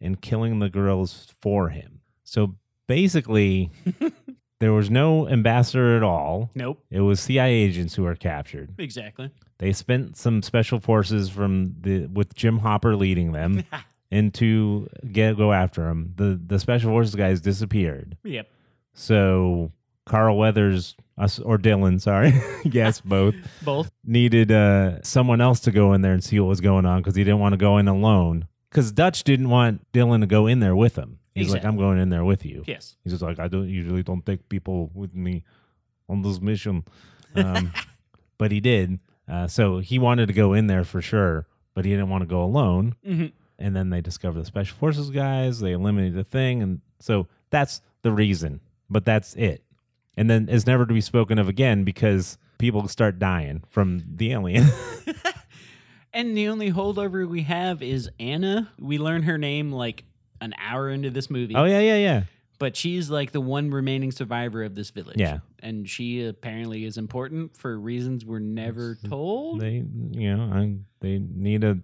and 0.00 0.20
killing 0.20 0.58
the 0.58 0.68
girls 0.68 1.28
for 1.40 1.68
him. 1.68 2.00
So 2.24 2.56
basically, 2.88 3.70
there 4.60 4.72
was 4.72 4.90
no 4.90 5.28
ambassador 5.28 5.96
at 5.96 6.02
all. 6.02 6.50
Nope. 6.54 6.84
It 6.90 7.00
was 7.00 7.20
CIA 7.20 7.52
agents 7.52 7.94
who 7.94 8.02
were 8.02 8.16
captured. 8.16 8.74
Exactly. 8.78 9.30
They 9.58 9.72
spent 9.72 10.16
some 10.16 10.42
special 10.42 10.80
forces 10.80 11.30
from 11.30 11.76
the 11.80 12.06
with 12.06 12.34
Jim 12.34 12.58
Hopper 12.58 12.96
leading 12.96 13.32
them 13.32 13.64
and 14.12 14.32
to 14.34 14.88
get 15.10 15.36
go 15.36 15.52
after 15.52 15.88
him. 15.88 16.12
The 16.16 16.38
the 16.46 16.60
special 16.60 16.90
forces 16.90 17.16
guys 17.16 17.40
disappeared. 17.40 18.16
Yep. 18.22 18.46
So 18.92 19.72
Carl 20.06 20.36
Weathers 20.36 20.94
us 21.18 21.38
or 21.38 21.58
Dillon, 21.58 21.98
sorry, 21.98 22.32
yes, 22.64 23.00
both 23.04 23.34
Both. 23.64 23.90
needed 24.04 24.52
uh, 24.52 25.02
someone 25.02 25.40
else 25.40 25.60
to 25.60 25.70
go 25.72 25.94
in 25.94 26.02
there 26.02 26.12
and 26.12 26.22
see 26.22 26.38
what 26.38 26.48
was 26.48 26.60
going 26.60 26.86
on 26.86 27.00
because 27.00 27.16
he 27.16 27.24
didn't 27.24 27.40
want 27.40 27.54
to 27.54 27.56
go 27.56 27.78
in 27.78 27.88
alone. 27.88 28.46
Because 28.70 28.92
Dutch 28.92 29.24
didn't 29.24 29.48
want 29.50 29.90
Dillon 29.92 30.20
to 30.22 30.26
go 30.26 30.46
in 30.46 30.60
there 30.60 30.76
with 30.76 30.96
him. 30.96 31.18
He's 31.34 31.50
like, 31.52 31.64
"I'm 31.64 31.76
going 31.78 31.98
in 31.98 32.10
there 32.10 32.24
with 32.24 32.44
you." 32.44 32.62
Yes. 32.66 32.96
He's 33.02 33.14
just 33.14 33.22
like, 33.22 33.38
I 33.38 33.48
don't 33.48 33.68
usually 33.68 34.02
don't 34.02 34.24
take 34.24 34.48
people 34.50 34.90
with 34.94 35.14
me 35.14 35.44
on 36.08 36.20
this 36.22 36.40
mission, 36.40 36.84
um, 37.34 37.72
but 38.36 38.50
he 38.50 38.60
did. 38.60 39.00
Uh, 39.28 39.46
so 39.46 39.78
he 39.78 39.98
wanted 39.98 40.26
to 40.26 40.34
go 40.34 40.52
in 40.52 40.66
there 40.66 40.84
for 40.84 41.00
sure, 41.00 41.46
but 41.74 41.86
he 41.86 41.90
didn't 41.92 42.10
want 42.10 42.22
to 42.22 42.26
go 42.26 42.42
alone. 42.42 42.94
hmm 43.04 43.26
And 43.62 43.74
then 43.76 43.90
they 43.90 44.00
discover 44.00 44.38
the 44.38 44.44
special 44.44 44.76
forces 44.76 45.10
guys. 45.10 45.60
They 45.60 45.72
eliminate 45.72 46.14
the 46.14 46.24
thing, 46.24 46.62
and 46.62 46.80
so 46.98 47.28
that's 47.50 47.80
the 48.02 48.12
reason. 48.12 48.60
But 48.90 49.04
that's 49.04 49.34
it. 49.34 49.62
And 50.16 50.28
then 50.28 50.48
it's 50.50 50.66
never 50.66 50.84
to 50.84 50.92
be 50.92 51.00
spoken 51.00 51.38
of 51.38 51.48
again 51.48 51.84
because 51.84 52.36
people 52.58 52.86
start 52.88 53.18
dying 53.18 53.62
from 53.70 54.02
the 54.16 54.32
alien. 54.32 54.66
And 56.14 56.36
the 56.36 56.48
only 56.48 56.70
holdover 56.70 57.26
we 57.26 57.42
have 57.42 57.82
is 57.82 58.10
Anna. 58.20 58.70
We 58.78 58.98
learn 58.98 59.22
her 59.22 59.38
name 59.38 59.72
like 59.72 60.04
an 60.40 60.54
hour 60.58 60.90
into 60.90 61.10
this 61.10 61.30
movie. 61.30 61.54
oh 61.54 61.64
yeah, 61.64 61.80
yeah, 61.80 61.96
yeah. 61.96 62.22
But 62.58 62.76
she's 62.76 63.10
like 63.10 63.32
the 63.32 63.40
one 63.40 63.70
remaining 63.70 64.12
survivor 64.12 64.62
of 64.62 64.74
this 64.74 64.90
village. 64.90 65.16
Yeah. 65.18 65.38
And 65.60 65.88
she 65.88 66.24
apparently 66.24 66.84
is 66.84 66.96
important 66.96 67.56
for 67.56 67.76
reasons 67.78 68.24
we're 68.24 68.38
never 68.38 68.98
told. 69.08 69.60
They, 69.60 69.84
you 70.12 70.36
know, 70.36 70.52
I, 70.52 70.76
they 71.00 71.18
need 71.18 71.64
a 71.64 71.78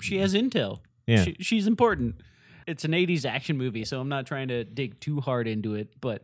she 0.00 0.18
has 0.18 0.34
intel. 0.34 0.80
yeah. 1.06 1.24
She, 1.24 1.36
she's 1.40 1.66
important. 1.66 2.16
It's 2.66 2.84
an 2.84 2.92
80s 2.92 3.24
action 3.24 3.56
movie, 3.58 3.84
so 3.84 4.00
I'm 4.00 4.08
not 4.08 4.26
trying 4.26 4.48
to 4.48 4.64
dig 4.64 5.00
too 5.00 5.20
hard 5.20 5.48
into 5.48 5.74
it, 5.74 6.00
but 6.00 6.22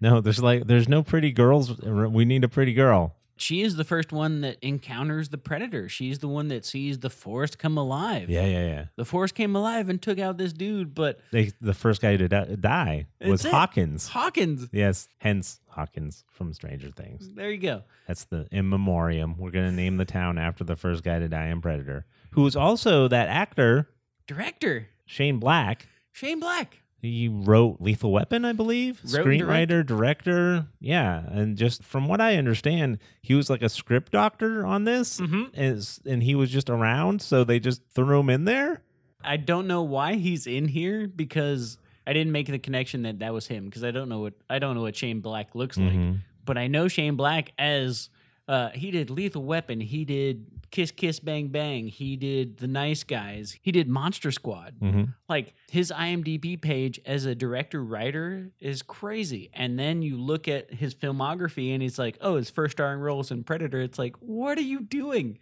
no, 0.00 0.20
there's 0.20 0.42
like 0.42 0.66
there's 0.66 0.88
no 0.88 1.02
pretty 1.02 1.32
girls. 1.32 1.78
We 1.80 2.24
need 2.24 2.44
a 2.44 2.48
pretty 2.48 2.74
girl. 2.74 3.15
She 3.36 3.62
is 3.62 3.76
the 3.76 3.84
first 3.84 4.12
one 4.12 4.40
that 4.40 4.56
encounters 4.62 5.28
the 5.28 5.38
predator. 5.38 5.88
She's 5.88 6.18
the 6.20 6.28
one 6.28 6.48
that 6.48 6.64
sees 6.64 6.98
the 7.00 7.10
forest 7.10 7.58
come 7.58 7.76
alive. 7.76 8.28
Yeah, 8.30 8.46
yeah, 8.46 8.66
yeah. 8.66 8.84
The 8.96 9.04
forest 9.04 9.34
came 9.34 9.54
alive 9.54 9.88
and 9.88 10.00
took 10.00 10.18
out 10.18 10.38
this 10.38 10.52
dude, 10.52 10.94
but 10.94 11.20
They, 11.32 11.52
the 11.60 11.74
first 11.74 12.00
guy 12.00 12.16
to 12.16 12.28
di- 12.28 12.56
die 12.56 13.06
was 13.24 13.44
it. 13.44 13.50
Hawkins. 13.52 14.08
Hawkins. 14.08 14.68
Yes, 14.72 15.08
hence 15.18 15.60
Hawkins 15.68 16.24
from 16.28 16.52
Stranger 16.54 16.90
Things. 16.90 17.28
There 17.34 17.50
you 17.50 17.58
go. 17.58 17.82
That's 18.06 18.24
the 18.24 18.46
in 18.50 18.68
memoriam. 18.68 19.36
We're 19.38 19.50
gonna 19.50 19.72
name 19.72 19.96
the 19.98 20.04
town 20.06 20.38
after 20.38 20.64
the 20.64 20.76
first 20.76 21.02
guy 21.04 21.18
to 21.18 21.28
die 21.28 21.46
in 21.48 21.60
Predator, 21.60 22.06
who 22.30 22.42
was 22.42 22.56
also 22.56 23.08
that 23.08 23.28
actor 23.28 23.88
Director 24.26 24.88
Shane 25.04 25.38
Black. 25.38 25.86
Shane 26.12 26.40
Black. 26.40 26.78
He 27.02 27.28
wrote 27.28 27.76
Lethal 27.80 28.10
Weapon, 28.10 28.44
I 28.44 28.52
believe. 28.52 29.00
Wrote 29.04 29.26
and 29.26 29.40
Screenwriter, 29.42 29.84
director. 29.86 30.66
Yeah, 30.80 31.24
and 31.30 31.56
just 31.56 31.84
from 31.84 32.08
what 32.08 32.20
I 32.20 32.36
understand, 32.36 32.98
he 33.22 33.34
was 33.34 33.48
like 33.50 33.62
a 33.62 33.68
script 33.68 34.12
doctor 34.12 34.64
on 34.66 34.84
this, 34.84 35.20
Mhm. 35.20 35.50
Is- 35.54 36.00
and 36.06 36.22
he 36.22 36.34
was 36.34 36.50
just 36.50 36.70
around, 36.70 37.20
so 37.22 37.44
they 37.44 37.60
just 37.60 37.82
threw 37.94 38.18
him 38.20 38.30
in 38.30 38.44
there. 38.44 38.82
I 39.22 39.36
don't 39.36 39.66
know 39.66 39.82
why 39.82 40.14
he's 40.14 40.46
in 40.46 40.68
here 40.68 41.06
because 41.06 41.78
I 42.06 42.12
didn't 42.12 42.32
make 42.32 42.46
the 42.46 42.58
connection 42.58 43.02
that 43.02 43.18
that 43.18 43.34
was 43.34 43.46
him 43.46 43.66
because 43.66 43.82
I 43.84 43.90
don't 43.90 44.08
know 44.08 44.20
what 44.20 44.34
I 44.48 44.58
don't 44.58 44.74
know 44.74 44.82
what 44.82 44.96
Shane 44.96 45.20
Black 45.20 45.54
looks 45.54 45.76
like. 45.76 45.92
Mhm. 45.92 46.20
But 46.44 46.56
I 46.56 46.66
know 46.68 46.86
Shane 46.88 47.16
Black 47.16 47.52
as 47.58 48.08
uh, 48.48 48.70
he 48.70 48.90
did 48.90 49.10
Lethal 49.10 49.42
Weapon, 49.44 49.80
he 49.80 50.04
did 50.04 50.46
Kiss 50.70 50.90
Kiss 50.90 51.20
Bang 51.20 51.48
Bang, 51.48 51.86
he 51.88 52.16
did 52.16 52.58
The 52.58 52.66
Nice 52.66 53.02
Guys, 53.04 53.56
he 53.62 53.72
did 53.72 53.88
Monster 53.88 54.30
Squad. 54.32 54.74
Mhm. 54.80 55.14
Like 55.28 55.54
his 55.70 55.92
IMDb 55.94 56.60
page 56.60 57.00
as 57.06 57.24
a 57.24 57.34
director 57.34 57.82
writer 57.82 58.50
is 58.60 58.82
crazy. 58.82 59.50
And 59.54 59.78
then 59.78 60.02
you 60.02 60.16
look 60.16 60.48
at 60.48 60.74
his 60.74 60.94
filmography 60.94 61.72
and 61.72 61.82
he's 61.82 61.98
like, 61.98 62.18
oh, 62.20 62.36
his 62.36 62.50
first 62.50 62.72
starring 62.72 63.00
roles 63.00 63.30
in 63.30 63.42
Predator. 63.44 63.80
It's 63.80 63.98
like, 63.98 64.16
what 64.20 64.58
are 64.58 64.62
you 64.62 64.80
doing? 64.80 65.38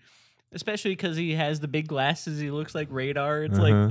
Especially 0.52 0.92
because 0.92 1.16
he 1.16 1.32
has 1.34 1.60
the 1.60 1.68
big 1.68 1.88
glasses. 1.88 2.38
He 2.38 2.50
looks 2.50 2.74
like 2.74 2.88
radar. 2.90 3.42
It's 3.44 3.58
like, 3.58 3.74
Uh-huh. 3.74 3.90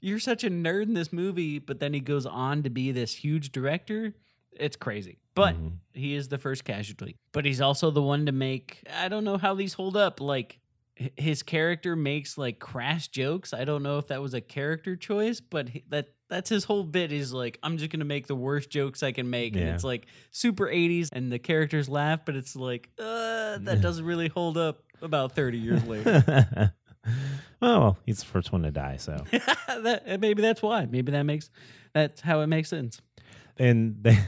you're 0.00 0.18
such 0.18 0.42
a 0.42 0.50
nerd 0.50 0.84
in 0.84 0.94
this 0.94 1.12
movie, 1.12 1.58
but 1.58 1.78
then 1.80 1.94
he 1.94 2.00
goes 2.00 2.26
on 2.26 2.62
to 2.64 2.70
be 2.70 2.90
this 2.92 3.14
huge 3.14 3.52
director. 3.52 4.14
It's 4.52 4.74
crazy. 4.76 5.18
But 5.34 5.54
Mhm. 5.56 5.72
he 5.94 6.14
is 6.14 6.28
the 6.28 6.38
first 6.38 6.64
casualty. 6.64 7.16
But 7.32 7.44
he's 7.46 7.60
also 7.60 7.90
the 7.90 8.02
one 8.02 8.26
to 8.26 8.32
make 8.32 8.82
I 8.94 9.08
don't 9.08 9.24
know 9.24 9.38
how 9.38 9.54
these 9.54 9.74
hold 9.74 9.96
up. 9.96 10.20
Like 10.20 10.58
his 11.16 11.42
character 11.42 11.96
makes 11.96 12.36
like 12.36 12.58
crass 12.58 13.08
jokes. 13.08 13.54
I 13.54 13.64
don't 13.64 13.82
know 13.82 13.98
if 13.98 14.08
that 14.08 14.20
was 14.20 14.34
a 14.34 14.40
character 14.42 14.94
choice, 14.94 15.40
but 15.40 15.70
he- 15.70 15.84
that 15.88 16.08
that's 16.28 16.48
his 16.50 16.64
whole 16.64 16.84
bit 16.84 17.12
is 17.12 17.32
like 17.32 17.58
I'm 17.62 17.78
just 17.78 17.90
going 17.90 18.00
to 18.00 18.06
make 18.06 18.26
the 18.26 18.34
worst 18.36 18.68
jokes 18.70 19.02
I 19.02 19.12
can 19.12 19.28
make 19.30 19.54
and 19.56 19.64
it's 19.68 19.84
like 19.84 20.06
super 20.30 20.66
80s 20.66 21.08
and 21.12 21.32
the 21.32 21.38
characters 21.38 21.88
laugh, 21.88 22.20
but 22.26 22.36
it's 22.36 22.54
like 22.54 22.90
uh 22.98 23.56
that 23.58 23.80
doesn't 23.80 24.04
really 24.04 24.28
hold 24.28 24.56
up 24.58 24.82
about 25.00 25.32
30 25.32 25.58
years 25.58 25.82
later. 25.84 26.72
well, 27.60 27.98
he's 28.06 28.20
the 28.20 28.26
first 28.26 28.52
one 28.52 28.62
to 28.62 28.70
die, 28.70 28.96
so 28.96 29.24
that, 29.66 30.20
maybe 30.20 30.42
that's 30.42 30.62
why. 30.62 30.86
Maybe 30.86 31.12
that 31.12 31.22
makes 31.24 31.50
that's 31.94 32.20
how 32.20 32.40
it 32.40 32.46
makes 32.46 32.68
sense. 32.68 33.00
and 33.58 33.96
they, 34.02 34.18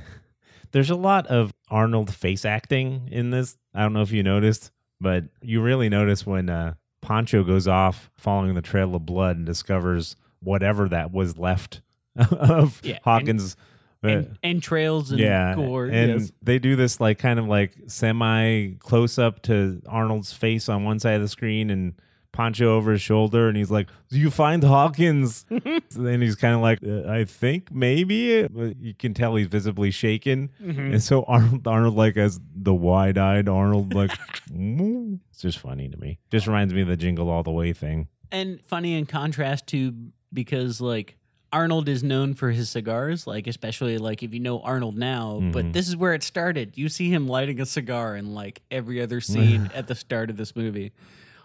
there's 0.75 0.91
a 0.91 0.97
lot 0.97 1.27
of 1.29 1.55
Arnold 1.71 2.13
face 2.13 2.45
acting 2.45 3.09
in 3.11 3.31
this. 3.31 3.57
I 3.73 3.81
don't 3.83 3.93
know 3.95 4.03
if 4.03 4.13
you 4.13 4.23
noticed, 4.23 4.71
but 5.01 5.25
you 5.41 5.63
really 5.63 5.89
notice 5.89 6.27
when 6.27 6.51
uh, 6.51 6.75
Pancho 7.01 7.45
goes 7.45 7.67
off 7.67 8.11
following 8.17 8.55
the 8.55 8.61
trail 8.63 8.95
of 8.95 9.07
blood 9.07 9.37
and 9.37 9.47
discovers 9.47 10.17
whatever 10.41 10.89
that 10.89 11.13
was 11.13 11.39
left 11.39 11.81
of 12.17 12.81
Yeah, 12.85 12.95
and- 12.97 13.01
Hawkins. 13.05 13.57
uh, 14.05 14.09
En- 14.09 14.37
entrails 14.43 15.11
and 15.13 15.19
yeah, 15.21 15.55
gore. 15.55 15.87
and 15.87 16.21
yes. 16.21 16.33
they 16.43 16.59
do 16.59 16.77
this 16.77 17.01
like 17.01 17.19
kind 17.19 17.39
of 17.39 17.47
like 17.47 17.73
semi 17.87 18.73
close 18.79 19.19
up 19.19 19.41
to 19.45 19.81
Arnold's 19.89 20.31
face 20.33 20.69
on 20.69 20.85
one 20.85 20.99
side 21.01 21.15
of 21.15 21.23
the 21.23 21.29
screen 21.29 21.71
and 21.71 21.95
Pancho 22.35 22.77
over 22.77 22.93
his 22.93 23.01
shoulder, 23.01 23.49
and 23.49 23.57
he's 23.57 23.71
like, 23.71 23.89
"Do 24.11 24.19
you 24.19 24.31
find 24.31 24.63
Hawkins?" 24.63 25.47
and 25.51 26.23
he's 26.23 26.35
kind 26.35 26.55
of 26.55 26.61
like, 26.61 26.81
uh, 26.87 27.09
"I 27.11 27.25
think 27.25 27.73
maybe." 27.73 28.43
But 28.47 28.77
You 28.79 28.93
can 28.93 29.15
tell 29.15 29.37
he's 29.37 29.47
visibly 29.47 29.91
shaken, 29.91 30.51
Mm-hmm. 30.63 30.93
and 30.93 31.03
so 31.03 31.23
Arnold, 31.25 31.67
Arnold, 31.67 31.95
like 31.95 32.17
as 32.19 32.39
the 32.55 32.75
wide 32.75 33.17
eyed 33.17 33.49
Arnold, 33.49 33.95
like, 33.95 34.11
"Mm." 34.53 35.21
it's 35.31 35.41
just 35.41 35.59
funny 35.59 35.89
to 35.89 35.97
me. 35.97 36.19
Just 36.31 36.47
reminds 36.47 36.75
me 36.75 36.83
of 36.83 36.89
the 36.89 36.97
Jingle 36.97 37.31
All 37.31 37.43
the 37.43 37.51
Way 37.53 37.73
thing. 37.73 38.09
and 38.31 38.61
funny 38.67 38.95
in 38.99 39.07
contrast 39.07 39.67
to 39.69 39.95
because 40.33 40.81
like 40.81 41.17
Arnold 41.53 41.89
is 41.89 42.03
known 42.03 42.35
for 42.35 42.51
his 42.51 42.69
cigars, 42.69 43.29
like 43.29 43.47
especially 43.47 43.97
like 43.99 44.25
if 44.25 44.35
you 44.35 44.41
know 44.41 44.59
Arnold 44.63 44.97
now, 44.99 45.39
but 45.53 45.65
Mhm. 45.67 45.73
this 45.73 45.87
is 45.87 45.97
where 45.97 46.13
it 46.13 46.25
started. 46.25 46.77
You 46.77 46.89
see 46.89 47.11
him 47.11 47.29
lighting 47.29 47.61
a 47.61 47.67
cigar 47.67 48.17
in 48.17 48.35
like 48.35 48.61
every 48.73 49.01
other 49.01 49.21
scene 49.21 49.71
at 49.75 49.87
the 49.87 49.95
start 49.95 50.31
of 50.31 50.37
this 50.37 50.57
movie. 50.57 50.91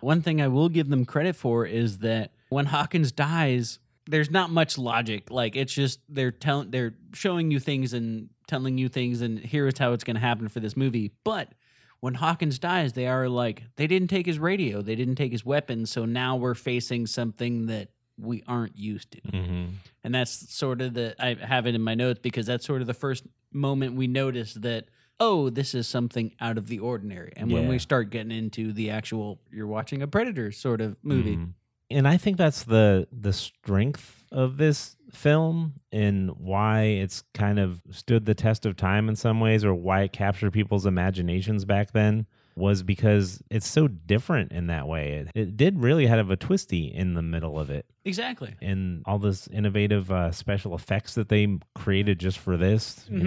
One 0.02 0.22
thing 0.22 0.42
I 0.42 0.48
will 0.48 0.70
give 0.70 0.90
them 0.90 1.06
credit 1.06 1.36
for 1.36 1.66
is 1.66 2.00
that 2.00 2.32
when 2.50 2.66
Hawkins 2.66 3.12
dies, 3.12 3.80
there's 4.08 4.32
not 4.32 4.50
much 4.50 4.78
logic. 4.78 5.30
Like 5.30 5.56
it's 5.56 5.74
just 5.74 6.00
they're 6.10 6.32
telling 6.32 6.72
they're 6.72 6.96
showing 7.14 7.52
you 7.52 7.60
things 7.60 7.94
and 7.94 8.30
telling 8.48 8.78
you 8.78 8.90
things 8.90 9.22
and 9.22 9.40
here 9.40 9.68
is 9.68 9.78
how 9.78 9.94
it's 9.94 10.04
going 10.04 10.16
to 10.16 10.22
happen 10.22 10.48
for 10.48 10.60
this 10.60 10.76
movie. 10.76 11.12
But 11.24 11.54
when 12.00 12.16
Hawkins 12.16 12.58
dies, 12.60 12.94
they 12.94 13.08
are 13.08 13.30
like 13.30 13.64
they 13.76 13.88
didn't 13.88 14.08
take 14.08 14.26
his 14.26 14.40
radio, 14.40 14.82
they 14.82 14.96
didn't 14.96 15.16
take 15.16 15.32
his 15.32 15.46
weapons, 15.46 15.92
so 15.92 16.06
now 16.06 16.36
we're 16.36 16.56
facing 16.56 17.06
something 17.06 17.68
that 17.68 17.90
we 18.18 18.44
aren't 18.48 18.78
used 18.78 19.12
to. 19.12 19.20
hmm 19.30 19.66
And 20.04 20.16
that's 20.16 20.54
sort 20.54 20.82
of 20.82 20.94
the 20.94 21.16
I 21.20 21.36
have 21.36 21.68
it 21.68 21.76
in 21.76 21.82
my 21.82 21.96
notes 21.96 22.20
because 22.22 22.46
that's 22.46 22.66
sort 22.66 22.82
of 22.82 22.88
the 22.88 22.94
first 22.94 23.26
moment 23.54 23.96
we 23.96 24.08
notice 24.08 24.54
that 24.56 24.86
oh, 25.20 25.50
this 25.50 25.74
is 25.76 25.88
something 25.88 26.32
out 26.40 26.58
of 26.58 26.68
the 26.68 26.80
ordinary. 26.80 27.34
And 27.36 27.52
when 27.52 27.64
Yeah. 27.64 27.70
we 27.70 27.80
start 27.80 28.10
getting 28.10 28.32
into 28.32 28.72
the 28.74 28.90
actual 28.90 29.42
you're 29.52 29.68
watching 29.68 30.02
a 30.02 30.08
predator 30.08 30.52
sort 30.52 30.82
of 30.82 30.96
movie. 31.04 31.36
Mhm. 31.38 31.54
And 31.92 32.08
I 32.08 32.18
think 32.18 32.38
that's 32.38 32.64
the 32.64 33.08
the 33.12 33.34
strength 33.34 34.26
of 34.32 34.58
this 34.58 34.96
film 35.12 35.74
and 35.92 36.30
why 36.38 36.84
it's 36.84 37.24
kind 37.34 37.58
of 37.60 37.82
stood 37.90 38.26
the 38.26 38.36
test 38.36 38.66
of 38.66 38.76
time 38.76 39.10
in 39.10 39.16
some 39.16 39.40
ways 39.40 39.66
or 39.66 39.74
why 39.74 40.04
it 40.04 40.12
captured 40.14 40.52
people's 40.52 40.86
imaginations 40.86 41.66
back 41.66 41.92
then 41.94 42.28
was 42.56 42.84
because 42.84 43.42
it's 43.50 43.68
so 43.68 43.88
different 43.88 44.52
in 44.52 44.68
that 44.68 44.88
way. 44.88 45.14
It, 45.14 45.30
it 45.34 45.58
did 45.58 45.80
really 45.80 46.06
have 46.08 46.30
a 46.30 46.36
twisty 46.36 46.86
in 46.94 47.14
the 47.16 47.22
middle 47.22 47.58
of 47.60 47.70
it. 47.72 47.86
Exactly. 48.06 48.54
and 48.62 49.02
all 49.06 49.18
this 49.20 49.48
innovative 49.48 50.12
uh, 50.12 50.32
special 50.32 50.74
effects 50.76 51.14
that 51.16 51.30
they 51.30 51.58
created 51.76 52.20
just 52.20 52.38
for 52.40 52.56
this, 52.58 53.06
you 53.10 53.20
Mhm. 53.20 53.26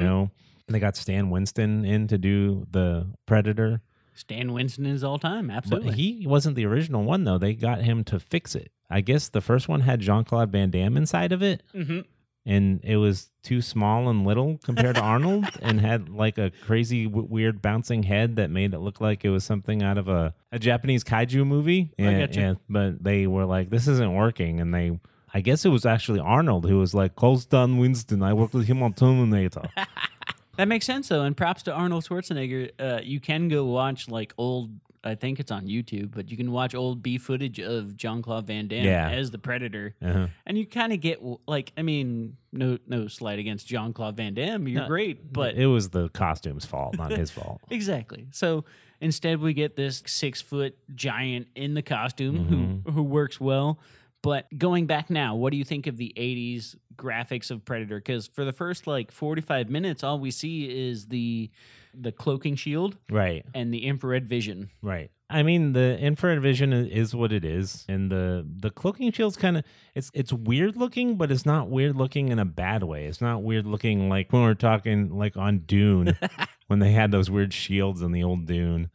Know. 0.69 0.73
They 0.73 0.79
got 0.81 0.97
Stan 0.97 1.31
Winston 1.31 1.85
in 1.85 2.09
to 2.09 2.19
do 2.19 2.67
the 2.71 3.07
Predator, 3.27 3.81
Stan 4.15 4.53
Winston 4.53 4.85
is 4.87 5.03
all 5.03 5.19
time, 5.19 5.51
absolutely. 5.51 5.89
but 5.89 5.95
he 5.99 6.27
wasn't 6.27 6.55
the 6.57 6.67
original 6.67 7.03
one 7.03 7.25
though. 7.25 7.39
They 7.39 7.55
got 7.55 7.83
him 7.83 8.05
to 8.05 8.21
fix 8.21 8.55
it. 8.55 8.71
I 8.91 9.01
guess 9.01 9.29
the 9.31 9.41
first 9.41 9.69
one 9.69 9.81
had 9.81 10.01
Jean 10.01 10.25
Claude 10.25 10.53
Van 10.53 10.71
Damme 10.71 10.97
inside 10.99 11.33
of 11.33 11.43
it, 11.43 11.63
hmm 11.73 12.01
and 12.45 12.81
it 12.83 12.97
was 12.97 13.31
too 13.45 13.63
small 13.63 14.09
and 14.09 14.27
little 14.27 14.59
compared 14.65 14.97
to 14.97 15.01
Arnold, 15.01 15.45
and 15.63 15.81
had 15.81 16.09
like 16.09 16.39
a 16.39 16.51
crazy 16.63 17.05
w- 17.05 17.27
weird 17.31 17.63
bouncing 17.63 18.03
head 18.03 18.35
that 18.35 18.51
made 18.51 18.75
it 18.75 18.81
look 18.81 19.01
like 19.01 19.25
it 19.25 19.31
was 19.31 19.45
something 19.45 19.81
out 19.81 19.97
of 19.97 20.09
a, 20.09 20.35
a 20.51 20.59
Japanese 20.59 21.05
kaiju 21.05 21.47
movie. 21.47 21.93
I 21.99 22.03
And, 22.03 22.17
getcha. 22.33 22.37
and- 22.43 22.59
but 22.69 23.05
they 23.05 23.29
were 23.29 23.45
like, 23.45 23.71
this 23.71 23.87
isn't 23.89 24.13
working, 24.15 24.61
and 24.61 24.75
they. 24.75 24.99
I 25.35 25.41
guess 25.41 25.65
it 25.65 25.71
was 25.71 25.87
actually 25.87 26.19
Arnold 26.21 26.67
who 26.69 26.79
was 26.79 26.93
like, 26.95 27.15
call 27.17 27.39
Stan 27.39 27.79
Winston. 27.79 28.23
I 28.23 28.35
worked 28.35 28.53
with 28.55 28.67
him 28.67 28.83
on 28.83 28.93
Terminator. 28.93 29.63
That 30.57 30.69
makes 30.69 30.85
sense 30.87 31.09
though, 31.09 31.23
and 31.23 31.37
props 31.37 31.63
to 31.65 31.73
Arnold 31.73 32.05
Schwarzenegger. 32.05 32.71
Uh, 32.79 33.01
you 33.03 33.21
can 33.21 33.49
go 33.49 33.65
watch 33.65 34.09
like 34.09 34.35
old. 34.39 34.71
I 35.05 35.17
think 35.17 35.41
it's 35.41 35.51
on 35.51 35.67
YouTube, 35.67 36.13
but 36.15 36.31
you 36.31 36.37
can 36.37 36.53
watch 36.53 36.77
old 36.77 37.03
B 37.03 37.19
footage 37.19 37.59
of 37.59 37.97
Jean 37.97 38.23
Claude 38.23 38.47
Van 38.47 38.69
Damme 38.69 38.85
Yeah. 38.85 39.11
as 39.11 39.33
the 39.33 39.39
Predator, 39.39 39.97
uh-huh. 40.01 40.29
and 40.47 40.57
you 40.57 40.65
kind 40.65 40.93
of 40.93 41.01
get 41.01 41.19
like, 41.49 41.73
I 41.77 41.83
mean, 41.83 42.37
no, 42.53 42.79
no 42.87 43.09
slight 43.09 43.41
against 43.41 43.67
Jean 43.67 43.93
Claude 43.93 44.17
Van 44.17 44.33
Damme. 44.33 44.69
You're 44.69 44.87
great, 44.87 45.33
but 45.33 45.57
it 45.57 45.67
was 45.67 45.89
the 45.91 46.09
costume's 46.11 46.65
fault, 46.65 46.97
not 46.97 47.11
his 47.11 47.33
fault. 47.33 47.61
Exactly. 47.71 48.29
So 48.31 48.65
instead, 49.01 49.41
we 49.41 49.55
get 49.55 49.75
this 49.75 50.05
six 50.07 50.41
foot 50.41 50.77
giant 50.95 51.49
in 51.57 51.75
the 51.75 51.83
costume 51.83 52.37
Mm-hmm. 52.39 52.91
who 52.91 52.93
who 52.93 53.03
works 53.03 53.41
well. 53.41 53.81
But 54.23 54.47
going 54.57 54.87
back 54.87 55.11
now, 55.11 55.35
what 55.35 55.51
do 55.51 55.57
you 55.57 55.65
think 55.65 55.87
of 55.87 55.97
the 55.97 56.13
'80s 56.17 56.77
graphics 56.97 57.51
of 57.51 57.65
Predator? 57.65 57.99
Because 57.99 58.29
for 58.29 58.45
the 58.45 58.53
first 58.53 58.87
like 58.87 59.11
45 59.11 59.69
minutes, 59.69 60.05
all 60.05 60.19
we 60.21 60.31
see 60.31 60.91
is 60.91 61.07
the 61.07 61.51
the 61.95 62.13
cloaking 62.13 62.55
shield 62.57 62.97
Right. 63.11 63.45
and 63.55 63.73
the 63.75 63.85
infrared 63.85 64.27
vision. 64.29 64.71
Right. 64.81 65.11
I 65.29 65.43
mean, 65.43 65.73
the 65.73 65.99
infrared 65.99 66.41
vision 66.41 66.73
is 66.73 67.15
what 67.15 67.33
it 67.33 67.45
is, 67.45 67.85
and 67.89 68.11
the 68.11 68.47
the 68.59 68.71
cloaking 68.71 69.11
shield's 69.13 69.37
kind 69.37 69.57
of 69.57 69.65
it's 69.95 70.11
it's 70.15 70.33
weird 70.33 70.77
looking, 70.77 71.17
but 71.17 71.33
it's 71.33 71.47
not 71.47 71.69
weird 71.69 71.97
looking 71.97 72.29
in 72.29 72.39
a 72.39 72.45
bad 72.45 72.83
way. 72.85 73.07
It's 73.07 73.21
not 73.23 73.43
weird 73.43 73.67
looking 73.67 74.09
like 74.09 74.33
when 74.33 74.43
we're 74.43 74.55
talking 74.55 75.11
like 75.11 75.37
on 75.37 75.61
Dune 75.61 76.17
when 76.69 76.79
they 76.81 76.93
had 76.93 77.11
those 77.11 77.31
weird 77.31 77.53
shields 77.55 78.03
in 78.03 78.13
the 78.13 78.23
old 78.23 78.47
Dune. 78.47 78.91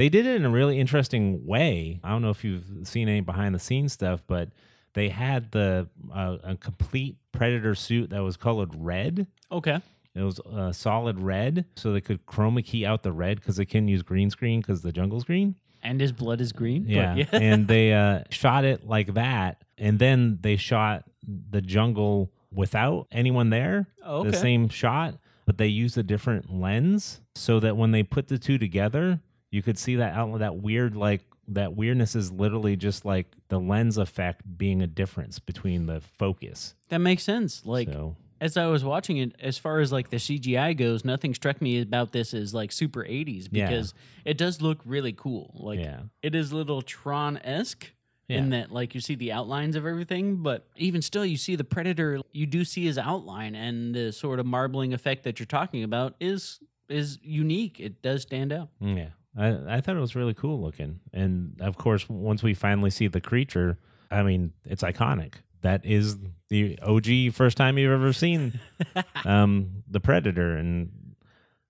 They 0.00 0.08
did 0.08 0.24
it 0.24 0.36
in 0.36 0.46
a 0.46 0.50
really 0.50 0.80
interesting 0.80 1.44
way. 1.46 2.00
I 2.02 2.08
don't 2.08 2.22
know 2.22 2.30
if 2.30 2.42
you've 2.42 2.64
seen 2.84 3.06
any 3.06 3.20
behind 3.20 3.54
the 3.54 3.58
scenes 3.58 3.92
stuff, 3.92 4.22
but 4.26 4.48
they 4.94 5.10
had 5.10 5.52
the 5.52 5.88
uh, 6.10 6.38
a 6.42 6.56
complete 6.56 7.18
predator 7.32 7.74
suit 7.74 8.08
that 8.08 8.22
was 8.22 8.38
colored 8.38 8.70
red. 8.74 9.26
Okay. 9.52 9.78
It 10.14 10.22
was 10.22 10.40
uh, 10.40 10.72
solid 10.72 11.20
red, 11.20 11.66
so 11.76 11.92
they 11.92 12.00
could 12.00 12.24
chroma 12.24 12.64
key 12.64 12.86
out 12.86 13.02
the 13.02 13.12
red 13.12 13.40
because 13.40 13.56
they 13.56 13.66
couldn't 13.66 13.88
use 13.88 14.00
green 14.00 14.30
screen 14.30 14.62
because 14.62 14.80
the 14.80 14.90
jungle's 14.90 15.24
green. 15.24 15.56
And 15.82 16.00
his 16.00 16.12
blood 16.12 16.40
is 16.40 16.52
green. 16.52 16.84
but 16.84 16.90
Yeah. 16.92 17.24
and 17.32 17.68
they 17.68 17.92
uh, 18.04 18.22
shot 18.30 18.64
it 18.64 18.86
like 18.86 19.12
that. 19.12 19.62
And 19.76 19.98
then 19.98 20.38
they 20.40 20.56
shot 20.56 21.04
the 21.26 21.60
jungle 21.60 22.32
without 22.50 23.06
anyone 23.12 23.50
there, 23.50 23.88
Oh, 24.02 24.24
the 24.24 24.34
same 24.34 24.70
shot, 24.70 25.18
but 25.44 25.58
they 25.58 25.66
used 25.66 25.98
a 25.98 26.02
different 26.02 26.50
lens 26.50 27.20
so 27.34 27.60
that 27.60 27.76
when 27.76 27.90
they 27.90 28.02
put 28.02 28.28
the 28.28 28.38
two 28.38 28.56
together, 28.56 29.20
you 29.50 29.62
could 29.62 29.78
see 29.78 29.96
that 29.96 30.14
out 30.14 30.38
that 30.38 30.56
weird 30.56 30.94
like 30.96 31.22
that 31.48 31.74
weirdness 31.74 32.14
is 32.14 32.30
literally 32.30 32.76
just 32.76 33.04
like 33.04 33.26
the 33.48 33.58
lens 33.58 33.98
effect 33.98 34.42
being 34.56 34.82
a 34.82 34.86
difference 34.86 35.38
between 35.38 35.86
the 35.86 36.00
focus. 36.00 36.74
that 36.88 37.00
makes 37.00 37.22
sense. 37.24 37.66
Like 37.66 37.88
so 37.88 38.16
as 38.40 38.56
I 38.56 38.66
was 38.66 38.82
watching 38.84 39.18
it, 39.18 39.34
as 39.40 39.58
far 39.58 39.80
as 39.80 39.92
like 39.92 40.10
the 40.10 40.16
CGI 40.16 40.76
goes, 40.76 41.04
nothing 41.04 41.34
struck 41.34 41.60
me 41.60 41.80
about 41.82 42.12
this 42.12 42.32
as 42.32 42.54
like 42.54 42.72
super 42.72 43.04
80s 43.04 43.48
Yeah. 43.50 43.66
because 43.68 43.94
it 44.24 44.38
does 44.38 44.62
look 44.62 44.78
really 44.84 45.12
cool. 45.12 45.54
Like 45.58 45.78
yeah. 45.80 46.00
it 46.22 46.34
is 46.34 46.52
a 46.52 46.56
little 46.56 46.82
Tron 46.82 47.38
esque 47.38 47.90
in 48.28 48.50
that 48.50 48.70
like 48.70 48.94
you 48.94 49.00
see 49.00 49.16
the 49.16 49.32
outlines 49.32 49.74
of 49.74 49.84
everything, 49.84 50.36
but 50.36 50.64
even 50.76 51.02
still, 51.02 51.26
you 51.26 51.36
see 51.36 51.56
the 51.56 51.64
Predator. 51.64 52.20
You 52.30 52.46
do 52.46 52.64
see 52.64 52.84
his 52.84 52.96
outline, 52.96 53.56
and 53.56 53.92
the 53.92 54.12
sort 54.12 54.38
of 54.38 54.46
marbling 54.46 54.94
effect 54.94 55.24
that 55.24 55.40
you're 55.40 55.46
talking 55.46 55.82
about 55.82 56.14
is 56.20 56.60
is 56.88 57.18
unique. 57.22 57.80
It 57.80 58.02
does 58.02 58.22
stand 58.22 58.52
out. 58.52 58.68
Mm, 58.80 58.96
yeah. 58.98 59.08
I, 59.40 59.76
I 59.76 59.80
thought 59.80 59.96
it 59.96 60.00
was 60.00 60.14
really 60.14 60.34
cool 60.34 60.60
looking. 60.60 61.00
And 61.12 61.56
of 61.60 61.76
course, 61.76 62.08
once 62.08 62.42
we 62.42 62.54
finally 62.54 62.90
see 62.90 63.06
the 63.08 63.20
creature, 63.20 63.78
I 64.10 64.22
mean, 64.22 64.52
it's 64.64 64.82
iconic. 64.82 65.34
That 65.62 65.84
is 65.84 66.18
the 66.48 66.78
OG 66.82 67.32
first 67.34 67.56
time 67.56 67.78
you've 67.78 67.92
ever 67.92 68.12
seen 68.12 68.58
um, 69.24 69.82
the 69.88 70.00
Predator 70.00 70.56
and 70.56 70.90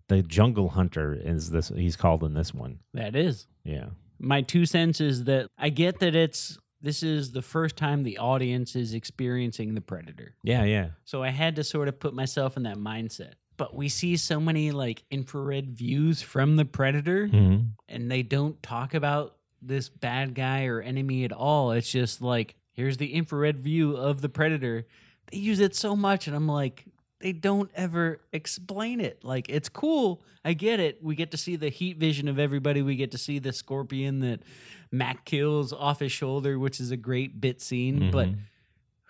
the 0.09 0.23
Jungle 0.23 0.71
Hunter 0.71 1.15
is 1.15 1.51
this 1.51 1.69
he's 1.69 1.97
called 1.97 2.25
in 2.25 2.35
this 2.35 2.53
one. 2.53 2.81
That 2.95 3.15
is 3.17 3.47
Yeah. 3.65 3.87
my 4.19 4.43
two 4.43 4.67
cents. 4.67 5.01
Is 5.01 5.25
that 5.25 5.49
I 5.59 5.71
get 5.71 6.01
that 6.01 6.15
it's 6.15 6.59
this 6.83 7.03
is 7.03 7.33
the 7.33 7.43
first 7.43 7.77
time 7.77 8.03
the 8.05 8.19
audience 8.19 8.75
is 8.75 8.95
experiencing 8.95 9.75
the 9.75 9.81
Predator. 9.81 10.35
Yeah, 10.43 10.65
yeah. 10.65 10.89
So 11.05 11.23
I 11.23 11.29
had 11.29 11.57
to 11.57 11.65
sort 11.65 11.89
of 11.89 12.01
put 12.01 12.15
myself 12.15 12.57
in 12.57 12.63
that 12.63 12.77
mindset. 12.79 13.35
But 13.61 13.75
we 13.75 13.91
see 13.91 14.17
so 14.17 14.41
many 14.41 14.71
like 14.71 15.03
infrared 15.11 15.69
views 15.77 16.23
from 16.23 16.57
the 16.57 16.65
predator 16.65 17.29
Mhm. 17.29 17.73
and 17.91 18.11
they 18.11 18.23
don't 18.23 18.61
talk 18.63 18.95
about 18.95 19.37
this 19.61 19.91
bad 19.91 20.35
guy 20.35 20.65
or 20.65 20.81
enemy 20.81 21.25
at 21.25 21.33
all. 21.33 21.73
It's 21.73 21.93
just 21.93 22.23
like 22.23 22.55
here's 22.73 22.97
the 22.97 23.13
infrared 23.13 23.61
view 23.61 23.99
of 23.99 24.23
the 24.23 24.31
predator. 24.31 24.87
They 25.31 25.37
use 25.37 25.61
it 25.61 25.75
so 25.77 25.95
much 25.95 26.27
and 26.27 26.35
I'm 26.35 26.47
like 26.49 26.87
they 27.19 27.33
don't 27.35 27.71
ever 27.75 28.23
explain 28.33 28.99
it. 28.99 29.23
Like 29.23 29.51
it's 29.51 29.69
cool. 29.69 30.23
I 30.43 30.55
get 30.55 30.81
it. 30.81 31.05
We 31.05 31.15
get 31.15 31.31
to 31.33 31.37
see 31.37 31.57
the 31.57 31.69
heat 31.69 31.99
vision 31.99 32.29
of 32.29 32.39
everybody. 32.39 32.81
We 32.81 32.97
get 32.97 33.11
to 33.11 33.19
see 33.19 33.39
the 33.39 33.53
scorpion 33.53 34.21
that 34.21 34.43
Mac 34.91 35.27
kills 35.27 35.75
off 35.75 36.01
his 36.01 36.13
shoulder, 36.13 36.59
which 36.59 36.81
is 36.81 36.91
a 36.93 36.97
great 36.97 37.43
bit 37.43 37.61
scene, 37.61 38.11
but 38.11 38.31
Mhm. 38.31 38.39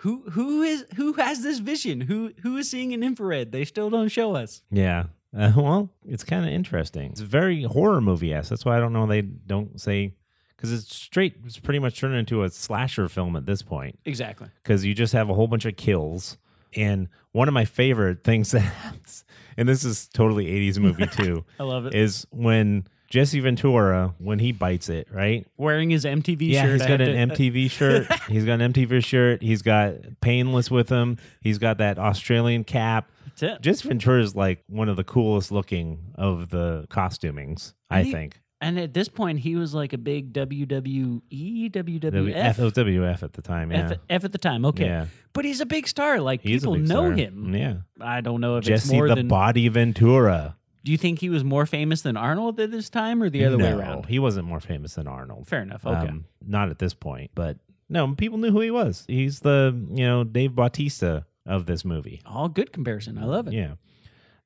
Who 0.00 0.22
who 0.30 0.62
is 0.62 0.84
who 0.96 1.12
has 1.14 1.42
this 1.42 1.58
vision? 1.58 2.00
Who 2.02 2.32
who 2.42 2.56
is 2.56 2.70
seeing 2.70 2.92
an 2.94 3.02
infrared? 3.02 3.52
They 3.52 3.64
still 3.64 3.90
don't 3.90 4.08
show 4.08 4.34
us. 4.34 4.62
Yeah. 4.70 5.04
Uh, 5.36 5.52
well, 5.56 5.90
it's 6.08 6.24
kind 6.24 6.44
of 6.44 6.50
interesting. 6.52 7.10
It's 7.12 7.20
very 7.20 7.62
horror 7.62 8.00
movie 8.00 8.34
esque. 8.34 8.50
That's 8.50 8.64
why 8.64 8.76
I 8.76 8.80
don't 8.80 8.92
know 8.92 9.06
they 9.06 9.22
don't 9.22 9.80
say 9.80 10.14
because 10.56 10.72
it's 10.72 10.94
straight. 10.94 11.36
It's 11.44 11.58
pretty 11.58 11.78
much 11.78 11.98
turned 12.00 12.14
into 12.16 12.42
a 12.42 12.50
slasher 12.50 13.08
film 13.08 13.36
at 13.36 13.46
this 13.46 13.62
point. 13.62 13.98
Exactly. 14.04 14.48
because 14.62 14.84
you 14.84 14.94
just 14.94 15.12
have 15.12 15.30
a 15.30 15.34
whole 15.34 15.46
bunch 15.46 15.64
of 15.66 15.76
kills. 15.76 16.36
And 16.76 17.08
one 17.32 17.48
of 17.48 17.54
my 17.54 17.64
favorite 17.64 18.22
things 18.24 18.50
that 18.52 18.60
happens, 18.60 19.24
and 19.56 19.68
this 19.68 19.84
is 19.84 20.08
totally 20.08 20.46
80s 20.46 20.78
movie 20.78 21.06
too, 21.12 21.44
I 21.58 21.64
love 21.64 21.86
it. 21.86 21.94
is 21.94 22.26
when 22.30 22.86
Jesse 23.10 23.40
Ventura, 23.40 24.14
when 24.18 24.38
he 24.38 24.52
bites 24.52 24.88
it, 24.88 25.08
right? 25.12 25.44
Wearing 25.56 25.90
his 25.90 26.04
MTV 26.04 26.48
yeah, 26.50 26.62
shirt. 26.62 26.72
he's 26.80 26.86
got 26.86 27.00
an 27.00 27.28
to- 27.28 27.34
MTV 27.34 27.70
shirt. 27.70 28.06
He's 28.28 28.44
got 28.44 28.60
an 28.60 28.72
MTV 28.72 29.04
shirt. 29.04 29.42
He's 29.42 29.62
got 29.62 29.94
Painless 30.20 30.70
with 30.70 30.88
him. 30.88 31.18
He's 31.40 31.58
got 31.58 31.78
that 31.78 31.98
Australian 31.98 32.62
cap. 32.64 33.10
That's 33.26 33.42
it. 33.42 33.60
Jesse 33.62 33.88
Ventura 33.88 34.22
is 34.22 34.34
like 34.36 34.62
one 34.68 34.88
of 34.88 34.96
the 34.96 35.04
coolest 35.04 35.50
looking 35.50 36.12
of 36.14 36.50
the 36.50 36.86
costumings, 36.88 37.74
I 37.90 38.04
he- 38.04 38.12
think. 38.12 38.40
And 38.62 38.78
at 38.78 38.92
this 38.92 39.08
point, 39.08 39.38
he 39.38 39.56
was 39.56 39.72
like 39.74 39.94
a 39.94 39.98
big 39.98 40.34
WWE, 40.34 41.70
WWF, 41.70 42.34
F- 42.36 42.56
WWF 42.58 43.18
oh, 43.22 43.24
at 43.24 43.32
the 43.32 43.40
time, 43.40 43.72
yeah. 43.72 43.90
F, 43.92 43.98
F 44.10 44.24
at 44.24 44.32
the 44.32 44.38
time. 44.38 44.66
Okay, 44.66 44.84
Yeah. 44.84 45.06
but 45.32 45.46
he's 45.46 45.60
a 45.62 45.66
big 45.66 45.88
star. 45.88 46.20
Like 46.20 46.42
He's 46.42 46.60
people 46.60 46.76
know 46.76 47.06
star. 47.06 47.12
him. 47.12 47.54
Yeah. 47.54 47.76
I 48.00 48.20
don't 48.20 48.42
know 48.42 48.56
if 48.56 48.68
it's 48.68 48.84
Jesse 48.84 48.94
more 48.96 49.08
the 49.08 49.14
than. 49.14 49.28
Body 49.28 49.66
Ventura. 49.68 50.56
Do 50.82 50.92
you 50.92 50.98
think 50.98 51.18
he 51.20 51.28
was 51.28 51.44
more 51.44 51.66
famous 51.66 52.02
than 52.02 52.16
Arnold 52.16 52.58
at 52.58 52.70
this 52.70 52.88
time, 52.88 53.22
or 53.22 53.28
the 53.28 53.44
other 53.44 53.58
way 53.58 53.70
around? 53.70 54.06
He 54.06 54.18
wasn't 54.18 54.46
more 54.46 54.60
famous 54.60 54.94
than 54.94 55.06
Arnold. 55.06 55.46
Fair 55.46 55.62
enough. 55.62 55.84
Okay. 55.84 56.08
Um, 56.08 56.24
not 56.46 56.70
at 56.70 56.78
this 56.78 56.94
point, 56.94 57.30
but 57.34 57.58
no, 57.88 58.14
people 58.14 58.38
knew 58.38 58.50
who 58.50 58.60
he 58.60 58.70
was. 58.70 59.04
He's 59.06 59.40
the 59.40 59.78
you 59.90 60.06
know 60.06 60.24
Dave 60.24 60.54
Bautista 60.54 61.26
of 61.46 61.66
this 61.66 61.84
movie. 61.84 62.22
All 62.24 62.48
good 62.48 62.72
comparison. 62.72 63.18
I 63.18 63.24
love 63.24 63.48
it. 63.48 63.52
Yeah, 63.52 63.74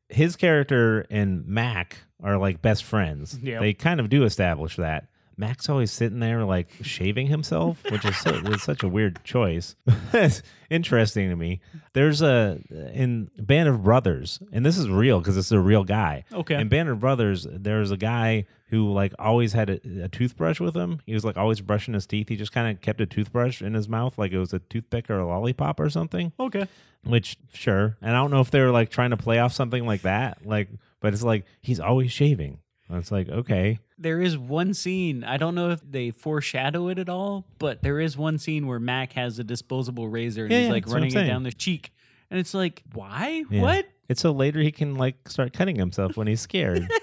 his 0.09 0.37
character 0.37 1.07
and 1.11 1.47
Mac 1.47 1.99
are 2.23 2.37
like 2.37 2.63
best 2.63 2.85
friends. 2.85 3.39
Yep. 3.41 3.61
They 3.61 3.75
kind 3.75 4.01
of 4.01 4.09
do 4.09 4.25
establish 4.25 4.77
that. 4.77 5.09
Mac's 5.37 5.69
always 5.69 5.91
sitting 5.91 6.21
there 6.21 6.45
like 6.45 6.69
shaving 6.83 7.27
himself, 7.27 7.83
which 7.91 8.05
is, 8.05 8.17
so, 8.17 8.31
is 8.47 8.63
such 8.63 8.83
a 8.83 8.89
weird 8.89 9.23
choice. 9.25 9.77
it's 10.13 10.43
interesting 10.71 11.29
to 11.31 11.37
me. 11.37 11.61
There's 11.93 12.23
a 12.23 12.61
in 12.93 13.31
Band 13.39 13.69
of 13.69 13.83
Brothers, 13.83 14.41
and 14.53 14.65
this 14.65 14.79
is 14.79 14.89
real 14.89 15.21
because 15.21 15.37
it's 15.37 15.53
a 15.53 15.61
real 15.61 15.85
guy. 15.85 16.25
Okay. 16.33 16.55
In 16.55 16.69
Band 16.69 16.89
of 16.89 17.01
Brothers, 17.01 17.47
there's 17.51 17.91
a 17.91 17.97
guy 17.97 18.47
who 18.69 18.93
like 18.93 19.13
always 19.19 19.53
had 19.53 19.71
a, 19.71 20.05
a 20.05 20.09
toothbrush 20.09 20.61
with 20.61 20.77
him. 20.77 21.01
He 21.07 21.15
was 21.15 21.25
like 21.25 21.37
always 21.37 21.61
brushing 21.61 21.95
his 21.95 22.07
teeth. 22.07 22.29
He 22.29 22.37
just 22.37 22.53
kind 22.53 22.75
of 22.75 22.81
kept 22.81 23.01
a 23.01 23.07
toothbrush 23.07 23.63
in 23.63 23.75
his 23.75 23.89
mouth, 23.89 24.19
like 24.19 24.33
it 24.33 24.39
was 24.39 24.53
a 24.53 24.59
toothpick 24.59 25.11
or 25.11 25.19
a 25.19 25.27
lollipop 25.27 25.81
or 25.81 25.91
something. 25.91 26.33
Okay. 26.39 26.67
Which 27.05 27.37
sure, 27.53 27.97
and 28.01 28.17
I 28.17 28.21
don't 28.21 28.31
know 28.31 28.41
if 28.41 28.51
they 28.51 28.61
were 28.61 28.71
like 28.71 28.91
trying 28.91 29.11
to 29.11 29.17
play 29.17 29.39
off 29.39 29.53
something 29.53 29.87
like 29.87 30.03
that, 30.03 30.47
like, 30.47 30.69
but 31.01 31.13
it's 31.13 31.23
like 31.23 31.45
he's 31.61 31.79
always 31.81 32.11
shaving. 32.11 32.61
It's 32.91 33.13
like 33.13 33.29
okay, 33.29 33.81
There 33.97 34.21
is 34.21 34.37
one 34.37 34.75
scene. 34.75 35.23
I 35.25 35.37
don't 35.37 35.55
know 35.55 35.71
if 35.71 35.81
they 35.89 36.11
foreshadow 36.11 36.89
it 36.89 36.99
at 36.99 37.09
all, 37.09 37.47
but 37.59 37.83
there 37.83 38.01
is 38.01 38.17
one 38.17 38.39
scene 38.39 38.67
where 38.67 38.81
Mac 38.81 39.13
has 39.13 39.39
a 39.39 39.45
disposable 39.45 40.09
razor 40.09 40.45
and 40.45 40.53
Yeah, 40.53 40.59
he's 40.59 40.67
yeah, 40.67 40.73
like 40.73 40.85
that's 40.85 40.93
what 40.93 40.97
I'm 40.97 41.03
running 41.03 41.11
it 41.11 41.15
saying. 41.21 41.27
down 41.29 41.43
the 41.45 41.53
cheek, 41.53 41.93
and 42.31 42.41
it's 42.41 42.55
like, 42.55 42.83
why? 42.93 43.45
Yeah. 43.51 43.63
What? 43.63 43.87
It's 44.09 44.21
so 44.21 44.33
later 44.33 44.61
he 44.61 44.73
can 44.73 44.97
like 44.97 45.29
start 45.29 45.53
cutting 45.53 45.77
himself 45.77 46.17
when 46.17 46.27
he's 46.27 46.41
scared. 46.41 46.89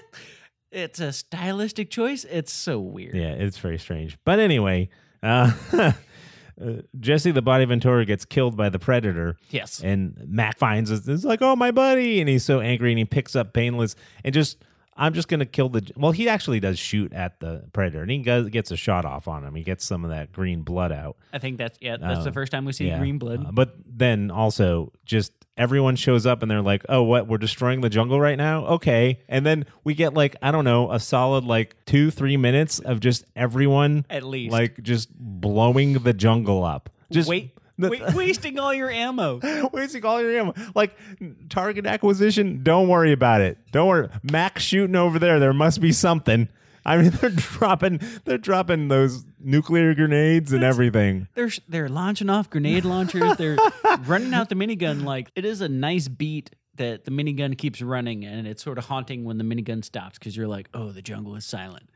It's 0.74 1.00
a 1.00 1.12
stylistic 1.12 1.90
choice. 1.90 2.24
It's 2.24 2.50
so 2.50 2.80
weird. 2.80 3.14
yeah, 3.14 3.32
it's 3.32 3.58
very 3.58 3.76
strange. 3.78 4.16
But 4.24 4.38
anyway, 4.38 4.88
uh, 5.22 5.52
uh, 5.74 5.92
Jesse 6.98 7.30
the 7.30 7.42
Body 7.42 7.66
Ventura 7.66 8.06
gets 8.06 8.24
killed 8.24 8.56
by 8.56 8.70
the 8.70 8.78
predator. 8.78 9.36
Yes. 9.50 9.82
And 9.84 10.16
Mac 10.26 10.56
finds 10.58 10.90
it. 10.90 11.06
It's 11.06 11.24
like, 11.24 11.42
oh, 11.42 11.56
my 11.56 11.72
buddy. 11.72 12.20
And 12.20 12.28
he's 12.28 12.44
so 12.44 12.60
angry 12.60 12.90
and 12.90 12.98
he 12.98 13.04
picks 13.04 13.36
up 13.36 13.52
Painless 13.52 13.96
and 14.24 14.32
just, 14.32 14.64
I'm 14.96 15.14
just 15.14 15.28
going 15.28 15.40
to 15.40 15.46
kill 15.46 15.68
the. 15.70 15.90
Well, 15.96 16.12
he 16.12 16.28
actually 16.28 16.60
does 16.60 16.78
shoot 16.78 17.12
at 17.14 17.40
the 17.40 17.64
predator 17.72 18.02
and 18.02 18.10
he 18.10 18.18
goes, 18.18 18.48
gets 18.50 18.70
a 18.70 18.76
shot 18.76 19.04
off 19.04 19.26
on 19.26 19.44
him. 19.44 19.54
He 19.54 19.62
gets 19.62 19.84
some 19.84 20.04
of 20.04 20.10
that 20.10 20.32
green 20.32 20.62
blood 20.62 20.92
out. 20.92 21.16
I 21.32 21.38
think 21.38 21.56
that's 21.58 21.78
yeah. 21.80 21.96
That's 21.96 22.20
Oh, 22.20 22.24
the 22.24 22.32
first 22.32 22.52
time 22.52 22.64
we 22.66 22.72
see 22.72 22.88
Yeah. 22.88 22.98
green 22.98 23.18
blood. 23.18 23.46
Uh, 23.46 23.52
but 23.52 23.74
then 23.86 24.30
also, 24.30 24.92
just 25.06 25.32
everyone 25.56 25.96
shows 25.96 26.26
up 26.26 26.42
and 26.42 26.50
they're 26.50 26.60
like, 26.62 26.84
oh, 26.88 27.02
what? 27.02 27.26
We're 27.26 27.38
destroying 27.38 27.80
the 27.80 27.88
jungle 27.90 28.20
right 28.20 28.36
now? 28.36 28.66
Okay. 28.66 29.20
And 29.28 29.44
then 29.46 29.64
we 29.84 29.94
get 29.94 30.12
like, 30.14 30.36
I 30.42 30.50
don't 30.50 30.64
know, 30.64 30.90
a 30.92 31.00
solid 31.00 31.44
like 31.44 31.74
two, 31.86 32.10
three 32.10 32.36
minutes 32.36 32.78
of 32.78 33.00
just 33.00 33.24
everyone 33.34 34.04
At 34.10 34.24
least. 34.24 34.52
like 34.52 34.82
just 34.82 35.08
blowing 35.18 35.94
the 35.94 36.12
jungle 36.12 36.64
up. 36.64 36.90
Just 37.10 37.28
Wait, 37.28 37.50
wait, 37.90 38.14
wasting 38.14 38.58
all 38.58 38.72
your 38.72 38.90
ammo. 38.90 39.40
wasting 39.72 40.04
all 40.04 40.20
your 40.20 40.32
ammo. 40.38 40.54
Like 40.74 40.96
target 41.48 41.86
acquisition, 41.86 42.62
don't 42.62 42.88
worry 42.88 43.12
about 43.12 43.40
it. 43.40 43.58
Don't 43.72 43.88
worry. 43.88 44.08
Mac's 44.22 44.62
shooting 44.62 44.96
over 44.96 45.18
there. 45.18 45.38
There 45.40 45.52
must 45.52 45.80
be 45.80 45.92
something. 45.92 46.48
I 46.84 46.96
mean, 46.96 47.10
they're 47.20 47.30
dropping, 47.30 48.00
they're 48.24 48.38
dropping 48.38 48.88
those 48.88 49.24
nuclear 49.38 49.94
grenades 49.94 50.52
and 50.52 50.64
everything. 50.64 51.28
They're 51.34 51.50
sh- 51.50 51.60
they're 51.68 51.88
launching 51.88 52.30
off 52.30 52.50
grenade 52.50 52.84
launchers. 52.84 53.36
They're 53.36 53.56
running 54.06 54.34
out 54.34 54.48
the 54.48 54.54
minigun. 54.54 55.04
Like 55.04 55.30
it 55.34 55.44
is 55.44 55.60
a 55.60 55.68
nice 55.68 56.08
beat 56.08 56.50
that 56.76 57.04
the 57.04 57.10
minigun 57.10 57.56
keeps 57.56 57.82
running, 57.82 58.24
and 58.24 58.46
it's 58.46 58.62
sort 58.62 58.78
of 58.78 58.86
haunting 58.86 59.24
when 59.24 59.38
the 59.38 59.44
minigun 59.44 59.84
stops 59.84 60.18
because 60.18 60.36
you're 60.36 60.48
like, 60.48 60.68
oh, 60.74 60.90
the 60.90 61.02
jungle 61.02 61.36
is 61.36 61.44
silent. 61.44 61.88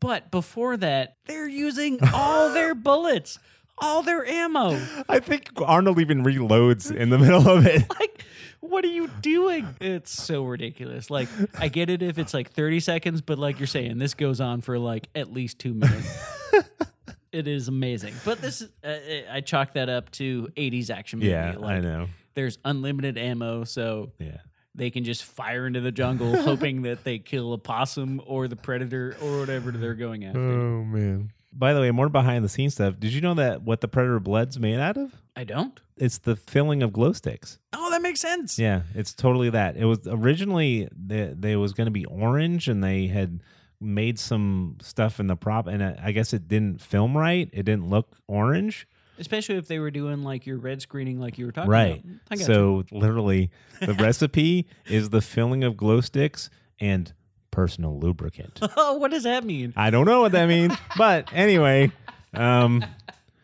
But 0.00 0.30
before 0.30 0.76
that, 0.76 1.16
they're 1.26 1.48
using 1.48 1.98
all 2.12 2.52
their 2.52 2.74
bullets, 2.74 3.38
all 3.78 4.02
their 4.02 4.24
ammo. 4.26 4.80
I 5.08 5.18
think 5.20 5.50
Arnold 5.60 5.98
even 6.00 6.22
reloads 6.24 6.94
in 6.94 7.10
the 7.10 7.18
middle 7.24 7.48
of 7.48 7.66
it. 7.66 7.84
Like, 7.98 8.24
what 8.60 8.84
are 8.84 8.88
you 8.88 9.08
doing? 9.20 9.66
It's 9.80 10.10
so 10.10 10.44
ridiculous. 10.44 11.10
Like, 11.10 11.28
I 11.58 11.68
get 11.68 11.88
it 11.90 12.02
if 12.02 12.18
it's 12.18 12.34
like 12.34 12.50
30 12.50 12.80
seconds, 12.80 13.20
but 13.20 13.38
like 13.38 13.60
you're 13.60 13.66
saying, 13.66 13.98
this 13.98 14.14
goes 14.14 14.40
on 14.40 14.60
for 14.60 14.78
like 14.78 15.08
at 15.14 15.32
least 15.32 15.58
two 15.58 15.74
minutes. 15.74 16.18
it 17.32 17.46
is 17.46 17.68
amazing. 17.68 18.14
But 18.24 18.40
this 18.40 18.62
uh, 18.84 18.96
I 19.30 19.40
chalk 19.42 19.74
that 19.74 19.88
up 19.88 20.10
to 20.12 20.48
80s 20.56 20.90
action 20.90 21.18
movie. 21.18 21.30
Yeah, 21.30 21.54
like, 21.58 21.76
I 21.76 21.80
know. 21.80 22.08
There's 22.34 22.58
unlimited 22.64 23.16
ammo, 23.18 23.64
so 23.64 24.12
Yeah. 24.18 24.38
they 24.74 24.90
can 24.90 25.04
just 25.04 25.24
fire 25.24 25.66
into 25.66 25.80
the 25.80 25.92
jungle, 25.92 26.36
hoping 26.42 26.82
that 26.82 27.04
they 27.04 27.18
kill 27.18 27.52
a 27.52 27.58
possum 27.58 28.20
or 28.26 28.48
the 28.48 28.56
predator 28.56 29.16
or 29.22 29.38
whatever 29.40 29.70
they're 29.70 29.94
going 29.94 30.24
after. 30.24 30.40
Oh 30.40 30.84
man. 30.84 31.30
By 31.58 31.72
the 31.72 31.80
way, 31.80 31.90
more 31.90 32.08
behind 32.08 32.44
the 32.44 32.48
scenes 32.48 32.74
stuff. 32.74 32.98
Did 33.00 33.12
you 33.12 33.20
know 33.20 33.34
that 33.34 33.62
what 33.62 33.80
the 33.80 33.88
predator 33.88 34.20
blood's 34.20 34.58
made 34.58 34.78
out 34.78 34.96
of? 34.96 35.14
I 35.34 35.44
don't. 35.44 35.78
It's 35.96 36.18
the 36.18 36.36
filling 36.36 36.82
of 36.82 36.92
glow 36.92 37.12
sticks. 37.12 37.58
Oh, 37.72 37.90
that 37.90 38.02
makes 38.02 38.20
sense. 38.20 38.58
Yeah, 38.58 38.82
it's 38.94 39.14
totally 39.14 39.48
that. 39.50 39.76
It 39.76 39.84
was 39.86 40.00
originally 40.06 40.88
they, 40.94 41.32
they 41.36 41.56
was 41.56 41.72
going 41.72 41.86
to 41.86 41.90
be 41.90 42.04
orange, 42.04 42.68
and 42.68 42.84
they 42.84 43.06
had 43.06 43.40
made 43.80 44.18
some 44.18 44.76
stuff 44.82 45.18
in 45.20 45.26
the 45.26 45.36
prop, 45.36 45.66
and 45.66 45.82
I 45.82 45.98
I 46.02 46.12
guess 46.12 46.32
it 46.32 46.48
didn't 46.48 46.80
film 46.80 47.16
right. 47.16 47.48
It 47.52 47.62
didn't 47.64 47.88
look 47.88 48.16
orange. 48.26 48.86
Especially 49.18 49.56
if 49.56 49.66
they 49.66 49.78
were 49.78 49.90
doing 49.90 50.22
like 50.24 50.44
your 50.44 50.58
red 50.58 50.82
screening, 50.82 51.18
like 51.18 51.38
you 51.38 51.46
were 51.46 51.52
talking 51.52 51.70
Right. 51.70 52.04
about. 52.04 52.16
I 52.30 52.36
got 52.36 52.44
So 52.46 52.84
literally, 52.90 53.50
the 53.80 53.94
recipe 53.94 54.66
is 54.86 55.08
the 55.08 55.22
filling 55.22 55.64
of 55.64 55.74
glow 55.76 56.02
sticks 56.02 56.50
and 56.78 57.10
personal 57.56 57.98
lubricant. 57.98 58.60
Oh, 58.78 58.98
what 58.98 59.10
does 59.10 59.22
that 59.22 59.42
mean? 59.42 59.72
I 59.74 59.88
don't 59.88 60.04
know 60.04 60.20
what 60.20 60.32
that 60.32 60.46
means, 60.46 60.74
but 60.98 61.32
anyway, 61.32 61.90
um, 62.34 62.84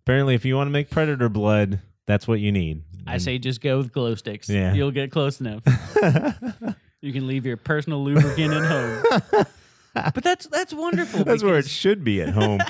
apparently, 0.02 0.34
if 0.34 0.44
you 0.44 0.56
want 0.56 0.66
to 0.66 0.70
make 0.70 0.90
predator 0.90 1.30
blood, 1.30 1.80
that's 2.06 2.28
what 2.28 2.38
you 2.38 2.52
need. 2.52 2.82
I 3.06 3.16
say 3.16 3.38
just 3.38 3.62
go 3.62 3.78
with 3.78 3.92
glow 3.92 4.14
sticks. 4.14 4.48
Yeah. 4.50 4.74
You'll 4.74 4.90
get 4.90 5.10
close 5.10 5.40
enough. 5.40 5.62
you 7.00 7.12
can 7.12 7.26
leave 7.26 7.46
your 7.46 7.56
personal 7.56 8.04
lubricant 8.04 8.52
at 8.52 8.64
home. 8.64 9.46
But 9.94 10.22
that's 10.22 10.46
that's 10.48 10.74
wonderful. 10.74 11.24
That's 11.24 11.42
where 11.42 11.54
it 11.54 11.62
because, 11.62 11.70
should 11.70 12.04
be 12.04 12.20
at 12.20 12.30
home. 12.30 12.60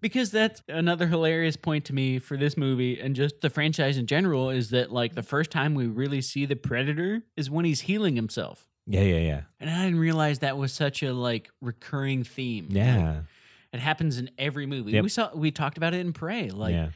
because 0.00 0.30
that's 0.30 0.62
another 0.68 1.06
hilarious 1.06 1.56
point 1.56 1.84
to 1.86 1.92
me 1.92 2.18
for 2.18 2.36
this 2.36 2.56
movie 2.56 3.00
and 3.00 3.14
just 3.14 3.40
the 3.40 3.50
franchise 3.50 3.98
in 3.98 4.06
general 4.06 4.50
is 4.50 4.70
that 4.70 4.90
like 4.92 5.14
the 5.14 5.22
first 5.22 5.50
time 5.50 5.74
we 5.74 5.86
really 5.86 6.20
see 6.20 6.46
the 6.46 6.56
predator 6.56 7.22
is 7.36 7.50
when 7.50 7.64
he's 7.64 7.82
healing 7.82 8.16
himself. 8.16 8.69
Yeah, 8.90 9.02
yeah, 9.02 9.18
yeah, 9.18 9.40
And 9.60 9.70
I 9.70 9.84
didn't 9.84 10.00
realize 10.00 10.40
that 10.40 10.56
was 10.56 10.72
such 10.72 11.02
a 11.02 11.12
like 11.12 11.50
recurring 11.60 12.24
theme. 12.24 12.66
yeah, 12.70 13.22
It 13.72 13.80
happens 13.80 14.18
in 14.18 14.30
every 14.38 14.66
movie. 14.66 14.92
Yep. 14.92 15.02
We 15.02 15.08
saw 15.08 15.30
we 15.34 15.50
talked 15.50 15.76
about 15.76 15.94
it 15.94 16.00
in 16.00 16.12
Prey. 16.12 16.50
Like 16.50 16.74
yeah. 16.74 16.90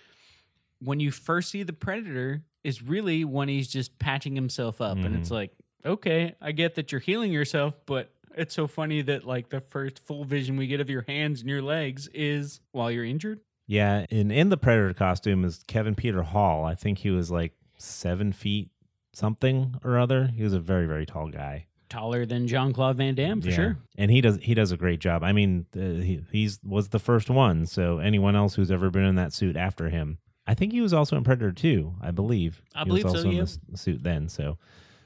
when 0.80 1.00
you 1.00 1.10
first 1.10 1.50
see 1.50 1.62
the 1.62 1.72
predator 1.72 2.42
is 2.62 2.82
really 2.82 3.24
when 3.24 3.48
he's 3.48 3.68
just 3.68 3.98
patching 3.98 4.34
himself 4.34 4.80
up 4.80 4.96
and 4.96 5.06
Mm-hmm. 5.06 5.16
it's 5.20 5.30
like 5.30 5.52
okay 5.86 6.34
i 6.40 6.50
get 6.50 6.76
that 6.76 6.90
you're 6.90 7.00
healing 7.00 7.30
yourself 7.30 7.74
but 7.84 8.10
it's 8.36 8.54
so 8.54 8.66
funny 8.66 9.02
that 9.02 9.26
like 9.26 9.50
the 9.50 9.60
first 9.60 9.98
full 9.98 10.24
vision 10.24 10.56
we 10.56 10.66
get 10.66 10.80
of 10.80 10.88
your 10.88 11.04
hands 11.06 11.40
and 11.42 11.50
your 11.50 11.60
legs 11.60 12.08
is 12.14 12.60
while 12.72 12.90
you're 12.90 13.04
injured 13.04 13.40
Yeah, 13.66 14.06
and 14.10 14.32
in 14.32 14.48
the 14.48 14.56
Predator 14.56 14.94
costume 14.94 15.44
is 15.44 15.62
Kevin 15.66 15.94
Peter 15.94 16.22
Hall. 16.22 16.64
I 16.64 16.74
think 16.74 16.98
he 16.98 17.10
was 17.10 17.30
like 17.30 17.52
seven 17.76 18.32
feet 18.32 18.70
something 19.12 19.76
or 19.84 19.98
other. 19.98 20.28
He 20.34 20.42
was 20.42 20.52
a 20.54 20.60
very 20.60 20.86
very 20.86 21.06
tall 21.06 21.28
guy. 21.28 21.66
Taller 21.88 22.26
than 22.26 22.46
jean-claude 22.48 22.96
van 22.96 23.14
damme 23.14 23.40
for 23.40 23.48
Yeah. 23.50 23.54
sure 23.54 23.76
and 23.98 24.10
he 24.10 24.20
does 24.20 24.38
he 24.42 24.54
does 24.54 24.72
a 24.72 24.76
great 24.76 25.00
job. 25.00 25.22
I 25.22 25.32
mean, 25.32 25.66
uh, 25.76 25.80
he 25.80 26.22
he's 26.32 26.58
was 26.64 26.88
the 26.88 26.98
first 26.98 27.30
one, 27.30 27.66
so 27.66 27.98
anyone 27.98 28.34
else 28.34 28.54
who's 28.54 28.70
ever 28.70 28.90
been 28.90 29.04
in 29.04 29.14
that 29.16 29.32
suit 29.32 29.56
after 29.56 29.88
him, 29.90 30.18
I 30.46 30.54
think 30.54 30.72
he 30.72 30.80
was 30.80 30.92
also 30.92 31.16
in 31.16 31.24
Predator 31.24 31.52
2. 31.52 31.94
I 32.00 32.10
believe. 32.10 32.62
I 32.74 32.80
He 32.80 32.84
believe 32.86 33.04
was 33.04 33.12
so, 33.12 33.18
also 33.18 33.30
in 33.30 33.36
yeah. 33.36 33.44
the 33.70 33.78
suit 33.78 34.02
then. 34.02 34.28
So 34.28 34.58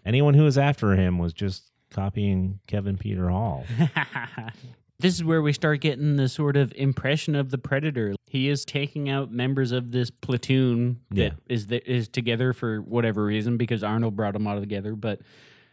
anyone 0.06 0.34
who 0.34 0.44
was 0.44 0.56
after 0.56 0.94
him 0.94 1.18
was 1.18 1.32
just 1.32 1.70
copying 1.90 2.60
Kevin 2.66 2.96
Peter 2.96 3.28
Hall. 3.28 3.64
this 5.00 5.14
is 5.14 5.22
where 5.24 5.42
we 5.42 5.52
start 5.52 5.80
getting 5.80 6.16
the 6.16 6.28
sort 6.28 6.56
of 6.56 6.72
impression 6.76 7.34
of 7.34 7.50
the 7.50 7.58
predator 7.58 8.14
he 8.26 8.48
is 8.48 8.64
taking 8.64 9.08
out 9.08 9.32
members 9.32 9.72
of 9.72 9.90
this 9.90 10.10
platoon 10.10 11.00
that 11.10 11.16
Yeah. 11.16 11.30
is 11.48 11.66
that 11.68 11.90
is 11.90 12.08
together 12.08 12.52
for 12.52 12.80
whatever 12.82 13.24
reason 13.24 13.56
because 13.56 13.82
arnold 13.82 14.16
brought 14.16 14.34
them 14.34 14.46
all 14.46 14.60
together 14.60 14.94
but 14.94 15.20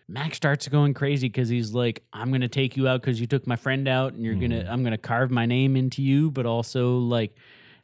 Max 0.08 0.38
starts 0.38 0.68
going 0.68 0.94
crazy 0.94 1.28
because 1.28 1.50
he's 1.50 1.74
like, 1.74 2.04
"I'm 2.13 2.32
gonna 2.32 2.48
take 2.48 2.78
you 2.78 2.88
out 2.88 3.02
because 3.02 3.20
you 3.20 3.28
took 3.28 3.48
my 3.48 3.56
friend 3.56 3.88
out, 3.88 4.13
and 4.13 4.24
you're 4.24 4.36
Mm. 4.36 4.41
gonna, 4.41 4.68
I'm 4.70 4.84
gonna 4.84 4.98
carve 4.98 5.32
my 5.32 5.46
name 5.46 5.76
into 5.76 6.02
you." 6.04 6.30
But 6.32 6.46
also, 6.46 6.98
like, 7.00 7.36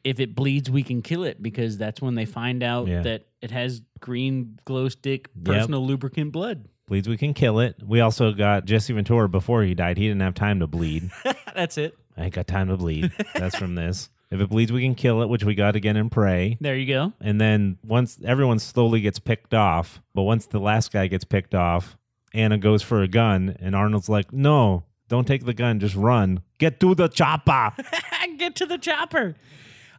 if 0.04 0.20
it 0.20 0.36
bleeds, 0.36 0.70
we 0.70 0.84
can 0.84 1.02
kill 1.02 1.24
it 1.24 1.42
because 1.42 1.78
that's 1.78 2.02
when 2.02 2.16
they 2.16 2.26
find 2.26 2.62
out 2.64 2.88
Yeah. 2.88 3.02
that 3.02 3.26
it 3.42 3.52
has 3.52 3.82
green 4.00 4.60
glow 4.66 4.88
stick 4.90 5.30
personal 5.44 5.86
lubricant 5.86 6.32
blood. 6.32 6.66
Bleeds, 6.88 7.08
we 7.08 7.18
can 7.18 7.34
kill 7.34 7.60
it. 7.60 7.76
We 7.84 8.02
also 8.02 8.34
got 8.34 8.66
Jesse 8.66 8.94
Ventura 8.94 9.30
before 9.30 9.64
he 9.64 9.74
died. 9.74 9.98
He 9.98 10.08
didn't 10.08 10.22
have 10.22 10.34
time 10.34 10.60
to 10.60 10.68
bleed. 10.68 11.10
that's 11.56 11.78
it. 11.78 11.96
I 12.18 12.26
ain't 12.26 12.34
got 12.34 12.46
time 12.48 12.68
to 12.68 12.76
bleed. 12.78 13.12
That's 13.36 13.56
from 13.56 13.76
this. 13.76 14.10
If 14.32 14.42
it 14.42 14.50
bleeds, 14.50 14.70
we 14.72 14.82
can 14.82 14.96
kill 14.96 15.22
it, 15.22 15.30
which 15.30 15.46
we 15.46 15.56
got 15.56 15.78
again 15.78 15.96
in 15.96 16.10
Prey. 16.10 16.58
There 16.60 16.76
you 16.76 16.86
go. 16.86 17.14
And 17.22 17.40
then 17.40 17.78
once 17.86 18.20
everyone 18.24 18.60
slowly 18.60 19.00
gets 19.00 19.18
picked 19.18 19.54
off, 19.54 20.02
but 20.14 20.24
once 20.24 20.46
the 20.46 20.60
last 20.60 20.92
guy 20.92 21.08
gets 21.08 21.24
picked 21.24 21.56
off, 21.56 21.98
Anna 22.34 22.58
goes 22.58 22.82
for 22.82 23.02
a 23.02 23.08
gun, 23.08 23.56
and 23.60 23.76
Arnold's 23.76 24.10
like, 24.10 24.32
"No, 24.32 24.86
don't 25.10 25.28
take 25.28 25.46
the 25.46 25.54
gun, 25.54 25.80
just 25.80 25.96
run. 25.96 26.42
Get 26.58 26.80
to 26.80 26.96
the 26.96 27.08
chopper." 27.10 27.74
Get 28.38 28.56
to 28.56 28.66
the 28.66 28.78
chopper. 28.80 29.36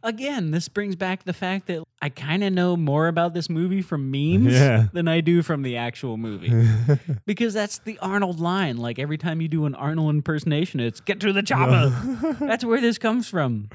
again, 0.03 0.51
this 0.51 0.67
brings 0.67 0.97
back 0.97 1.23
the 1.23 1.31
fact 1.31 1.67
that 1.67 1.81
I 2.01 2.09
kind 2.09 2.43
of 2.43 2.51
know 2.51 2.75
more 2.75 3.07
about 3.07 3.33
this 3.33 3.49
movie 3.49 3.81
from 3.81 4.11
memes 4.11 4.51
Yeah. 4.59 4.87
than 4.91 5.07
I 5.07 5.21
do 5.21 5.41
from 5.41 5.61
the 5.61 5.77
actual 5.77 6.17
movie. 6.17 6.51
because 7.25 7.53
that's 7.53 7.77
the 7.79 7.97
Arnold 7.99 8.41
line. 8.41 8.75
Like 8.77 8.99
every 8.99 9.17
time 9.17 9.39
you 9.39 9.47
do 9.47 9.65
an 9.65 9.75
Arnold 9.75 10.09
impersonation, 10.09 10.81
it's 10.81 10.99
get 10.99 11.21
to 11.21 11.31
the 11.31 11.41
chopper. 11.41 12.35
that's 12.41 12.65
where 12.65 12.81
this 12.81 12.97
comes 12.97 13.29
from. 13.29 13.69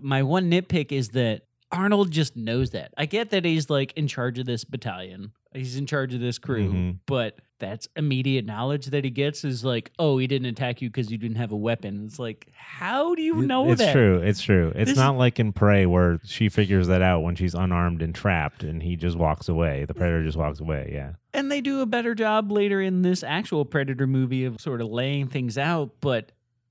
My 0.00 0.22
one 0.22 0.50
nitpick 0.50 0.92
is 0.92 1.10
that 1.10 1.42
Arnold 1.70 2.10
just 2.10 2.34
knows 2.34 2.70
that. 2.70 2.94
I 2.96 3.04
get 3.04 3.28
that 3.30 3.44
he's 3.44 3.68
like 3.68 3.92
in 3.96 4.08
charge 4.08 4.38
of 4.38 4.46
this 4.46 4.64
battalion. 4.64 5.32
He's 5.54 5.76
in 5.76 5.86
charge 5.86 6.14
of 6.14 6.20
this 6.20 6.38
crew, 6.38 6.72
Mhm. 6.72 6.96
but 7.06 7.38
that's 7.58 7.88
immediate 7.96 8.44
knowledge 8.44 8.86
that 8.86 9.02
he 9.02 9.10
gets 9.10 9.44
is 9.44 9.64
like, 9.64 9.90
oh, 9.98 10.18
he 10.18 10.26
didn't 10.28 10.46
attack 10.46 10.80
you 10.80 10.88
because 10.90 11.10
you 11.10 11.18
didn't 11.18 11.38
have 11.38 11.50
a 11.50 11.56
weapon. 11.56 12.04
It's 12.04 12.18
like, 12.18 12.46
how 12.54 13.14
do 13.16 13.22
you 13.22 13.42
know 13.42 13.70
it's 13.72 13.80
that? 13.80 13.92
true. 13.92 14.18
It's 14.18 14.40
true. 14.40 14.70
It's 14.76 14.90
This- 14.92 14.98
not 14.98 15.16
like 15.16 15.40
in 15.40 15.52
Prey 15.52 15.84
where 15.86 16.20
she 16.24 16.48
figures 16.48 16.86
that 16.86 17.02
out 17.02 17.22
when 17.22 17.34
she's 17.34 17.54
unarmed 17.54 18.00
and 18.02 18.14
trapped, 18.14 18.62
and 18.62 18.82
he 18.82 18.94
just 18.94 19.16
walks 19.16 19.48
away. 19.48 19.84
The 19.86 19.94
predator 19.94 20.22
just 20.22 20.36
walks 20.38 20.60
away. 20.60 20.90
Yeah. 20.92 21.12
And 21.34 21.50
they 21.50 21.60
do 21.60 21.80
a 21.80 21.86
better 21.86 22.14
job 22.14 22.52
later 22.52 22.80
in 22.80 23.02
this 23.02 23.24
actual 23.24 23.64
Predator 23.64 24.06
movie 24.06 24.44
of 24.44 24.60
sort 24.60 24.80
of 24.80 24.88
laying 24.88 25.26
things 25.26 25.58
out, 25.58 25.90
but 26.00 26.30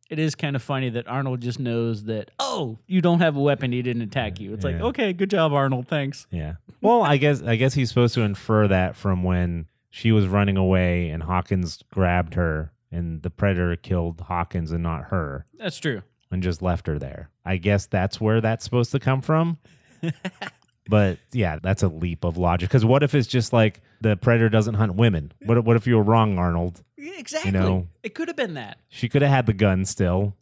it 0.09 0.19
is 0.19 0.35
kind 0.35 0.55
of 0.55 0.61
funny 0.63 0.89
that 0.89 1.07
Arnold 1.07 1.41
just 1.41 1.59
knows 1.59 2.03
that, 2.05 2.31
oh, 2.39 2.77
you 2.87 3.01
don't 3.01 3.19
have 3.19 3.35
a 3.35 3.39
weapon, 3.41 3.71
he 3.71 3.81
didn't 3.81 4.01
attack 4.03 4.39
you. 4.39 4.53
It's 4.53 4.63
like, 4.63 4.75
okay, 4.79 5.13
good 5.13 5.29
job, 5.29 5.53
Arnold, 5.53 5.87
thanks. 5.87 6.27
Yeah. 6.31 6.53
Well, 6.81 7.01
I 7.03 7.17
guess 7.17 7.41
I 7.41 7.55
guess 7.55 7.73
he's 7.73 7.89
supposed 7.89 8.13
to 8.15 8.21
infer 8.21 8.67
that 8.67 8.95
from 8.95 9.23
when 9.23 9.65
she 9.89 10.11
was 10.11 10.27
running 10.27 10.57
away 10.57 11.09
and 11.09 11.23
Hawkins 11.23 11.83
grabbed 11.91 12.35
her 12.35 12.71
and 12.91 13.21
the 13.23 13.29
predator 13.29 13.75
killed 13.75 14.21
Hawkins 14.21 14.71
and 14.71 14.83
not 14.83 15.05
her 15.05 15.45
That's 15.57 15.77
true. 15.79 16.03
and 16.31 16.41
just 16.43 16.61
left 16.61 16.87
her 16.87 16.99
there. 16.99 17.29
I 17.43 17.57
guess 17.57 17.85
that's 17.85 18.21
where 18.21 18.39
that's 18.41 18.63
supposed 18.63 18.91
to 18.91 18.99
come 18.99 19.21
from. 19.21 19.57
but 20.89 21.17
yeah, 21.31 21.59
that's 21.61 21.83
a 21.83 21.87
leap 21.87 22.23
of 22.23 22.37
logic. 22.37 22.69
Because 22.69 22.85
what 22.85 23.03
if 23.03 23.13
it's 23.15 23.27
just 23.27 23.53
like 23.53 23.81
the 24.01 24.15
predator 24.17 24.49
doesn't 24.49 24.75
hunt 24.75 24.95
women? 24.95 25.31
What 25.45 25.63
what 25.63 25.75
if 25.75 25.87
you 25.87 25.95
were 25.95 26.03
wrong, 26.03 26.37
Arnold? 26.37 26.83
Exactly. 26.97 27.51
know- 27.51 27.87
it 28.03 28.15
could 28.15 28.27
have 28.27 28.37
been 28.37 28.53
that. 28.55 28.77
She 28.89 29.09
could 29.09 29.21
have 29.21 29.31
had 29.31 29.45
the 29.45 29.53
gun 29.53 29.85
still. 29.85 30.35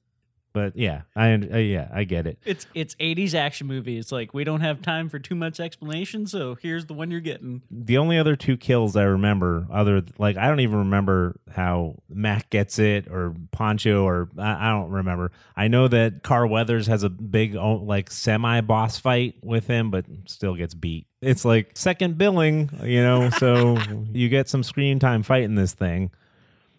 But 0.56 0.78
yeah, 0.78 1.02
I 1.18 1.34
uh, 1.34 1.58
yeah 1.58 1.90
I 1.94 2.06
get 2.06 2.26
it. 2.26 2.40
It's 2.46 2.66
it's 2.74 2.96
80s 2.96 3.34
action 3.34 3.68
movie. 3.68 3.98
It's 3.98 4.10
like 4.10 4.34
we 4.34 4.46
don't 4.46 4.62
have 4.62 4.82
time 4.82 5.10
for 5.10 5.20
too 5.20 5.36
much 5.36 5.60
explanation, 5.60 6.28
so 6.28 6.56
here's 6.56 6.86
the 6.86 6.94
one 6.94 7.12
you're 7.12 7.20
getting. 7.20 7.62
The 7.70 7.98
only 7.98 8.18
other 8.18 8.38
two 8.38 8.56
kills 8.56 8.96
I 8.96 9.04
remember, 9.04 9.68
other 9.70 10.02
like 10.18 10.38
I 10.38 10.48
don't 10.48 10.62
even 10.62 10.78
remember 10.78 11.42
how 11.54 11.96
Mac 12.08 12.50
gets 12.50 12.80
it 12.80 13.10
or 13.10 13.36
Pancho 13.52 14.06
or 14.06 14.30
I, 14.38 14.70
I 14.70 14.72
don't 14.72 14.92
remember. 14.92 15.34
I 15.58 15.68
know 15.68 15.90
that 15.90 16.24
Carl 16.24 16.50
Weathers 16.50 16.88
has 16.88 17.04
a 17.04 17.10
big 17.10 17.56
like 17.56 18.10
semi 18.10 18.62
boss 18.62 18.98
fight 18.98 19.36
with 19.44 19.68
him, 19.68 19.92
but 19.92 20.06
still 20.26 20.56
gets 20.56 20.74
beat. 20.74 21.06
It's 21.22 21.44
like 21.44 21.72
second 21.76 22.18
billing, 22.18 22.70
you 22.82 23.04
know. 23.04 23.30
So 23.30 23.78
you 24.14 24.30
get 24.30 24.48
some 24.48 24.64
screen 24.64 25.00
time 25.00 25.22
fighting 25.22 25.56
this 25.56 25.74
thing. 25.74 26.12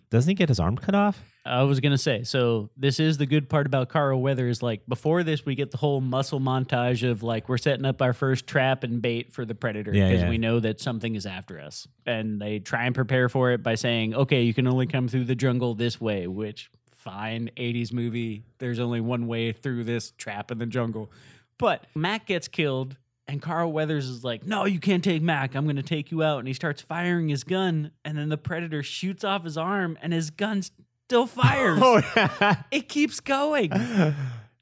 Doesn't 0.08 0.30
he 0.30 0.34
get 0.34 0.48
his 0.48 0.60
arm 0.60 0.78
cut 0.78 0.94
off? 0.94 1.22
I 1.46 1.62
was 1.62 1.80
gonna 1.80 1.98
say, 1.98 2.24
so 2.24 2.70
this 2.76 2.98
is 2.98 3.18
the 3.18 3.26
good 3.26 3.48
part 3.48 3.66
about 3.66 3.88
Carl 3.88 4.20
Weathers. 4.20 4.62
Like 4.62 4.86
before 4.86 5.22
this, 5.22 5.46
we 5.46 5.54
get 5.54 5.70
the 5.70 5.76
whole 5.76 6.00
muscle 6.00 6.40
montage 6.40 7.08
of 7.08 7.22
like 7.22 7.48
we're 7.48 7.58
setting 7.58 7.84
up 7.84 8.02
our 8.02 8.12
first 8.12 8.46
trap 8.46 8.82
and 8.82 9.00
bait 9.00 9.32
for 9.32 9.44
the 9.44 9.54
predator 9.54 9.92
because 9.92 10.22
yeah. 10.22 10.28
we 10.28 10.38
know 10.38 10.60
that 10.60 10.80
something 10.80 11.14
is 11.14 11.24
after 11.24 11.60
us, 11.60 11.86
and 12.04 12.40
they 12.40 12.58
try 12.58 12.84
and 12.84 12.94
prepare 12.94 13.28
for 13.28 13.52
it 13.52 13.62
by 13.62 13.76
saying, 13.76 14.14
"Okay, 14.14 14.42
you 14.42 14.52
can 14.52 14.66
only 14.66 14.86
come 14.86 15.08
through 15.08 15.24
the 15.24 15.36
jungle 15.36 15.74
this 15.74 16.00
way." 16.00 16.26
Which 16.26 16.70
fine, 16.90 17.50
'80s 17.56 17.92
movie. 17.92 18.44
There's 18.58 18.80
only 18.80 19.00
one 19.00 19.26
way 19.26 19.52
through 19.52 19.84
this 19.84 20.10
trap 20.12 20.50
in 20.50 20.58
the 20.58 20.66
jungle, 20.66 21.10
but 21.58 21.86
Mac 21.94 22.26
gets 22.26 22.48
killed. 22.48 22.96
And 23.28 23.42
Carl 23.42 23.72
Weathers 23.72 24.08
is 24.08 24.22
like, 24.22 24.46
No, 24.46 24.66
you 24.66 24.78
can't 24.78 25.02
take 25.02 25.20
Mac. 25.20 25.56
I'm 25.56 25.64
going 25.64 25.74
to 25.74 25.82
take 25.82 26.12
you 26.12 26.22
out. 26.22 26.38
And 26.38 26.46
he 26.46 26.54
starts 26.54 26.80
firing 26.80 27.28
his 27.28 27.42
gun. 27.42 27.90
And 28.04 28.16
then 28.16 28.28
the 28.28 28.38
predator 28.38 28.84
shoots 28.84 29.24
off 29.24 29.42
his 29.42 29.58
arm, 29.58 29.98
and 30.00 30.12
his 30.12 30.30
gun 30.30 30.62
still 31.06 31.26
fires. 31.26 31.78
Oh 31.82 32.02
yeah. 32.16 32.62
It 32.70 32.88
keeps 32.88 33.20
going. 33.20 33.70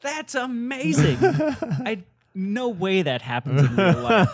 That's 0.00 0.34
amazing. 0.34 1.16
I 1.20 2.04
no 2.36 2.68
way 2.68 3.02
that 3.02 3.22
happens 3.22 3.62
in 3.62 3.76
real 3.76 4.00
life. 4.02 4.28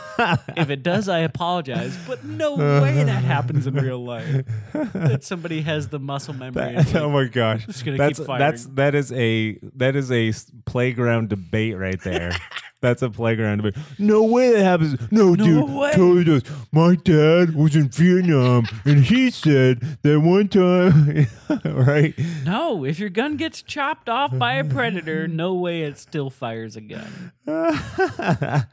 If 0.56 0.70
it 0.70 0.82
does, 0.82 1.08
I 1.08 1.18
apologize, 1.20 1.96
but 2.06 2.24
no 2.24 2.56
way 2.56 3.04
that 3.04 3.22
happens 3.22 3.66
in 3.66 3.74
real 3.74 4.02
life. 4.02 4.44
That 4.72 5.22
somebody 5.22 5.60
has 5.62 5.88
the 5.88 5.98
muscle 5.98 6.34
memory. 6.34 6.76
and, 6.76 6.96
oh 6.96 7.10
my 7.10 7.26
gosh, 7.26 7.66
Just 7.66 7.84
gonna 7.84 7.98
that's 7.98 8.18
keep 8.18 8.26
firing. 8.26 8.40
that's 8.40 8.64
that 8.74 8.94
is 8.94 9.12
a 9.12 9.58
that 9.76 9.94
is 9.96 10.10
a 10.10 10.32
playground 10.64 11.28
debate 11.28 11.76
right 11.76 12.00
there. 12.00 12.32
that's 12.80 13.02
a 13.02 13.10
playground 13.10 13.58
debate. 13.62 13.76
No 13.98 14.22
way 14.24 14.52
that 14.52 14.62
happens. 14.62 14.98
No, 15.12 15.36
dude, 15.36 15.68
way. 15.70 15.92
totally 15.92 16.24
does. 16.24 16.42
My 16.72 16.94
dad 16.96 17.54
was 17.54 17.76
in 17.76 17.88
Vietnam, 17.88 18.66
and 18.84 19.04
he 19.04 19.30
said 19.30 19.80
that 20.02 20.20
one 20.20 20.48
time, 20.48 21.26
right? 21.64 22.14
no, 22.44 22.84
if 22.84 22.98
your 22.98 23.10
gun 23.10 23.36
gets 23.36 23.62
chopped 23.62 24.08
off 24.08 24.36
by 24.36 24.54
a 24.54 24.64
predator, 24.64 25.28
no 25.28 25.54
way 25.54 25.82
it 25.82 25.98
still 25.98 26.30
fires 26.30 26.76
a 26.76 26.80
gun. 26.80 27.32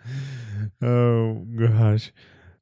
oh 0.82 1.34
gosh, 1.60 2.12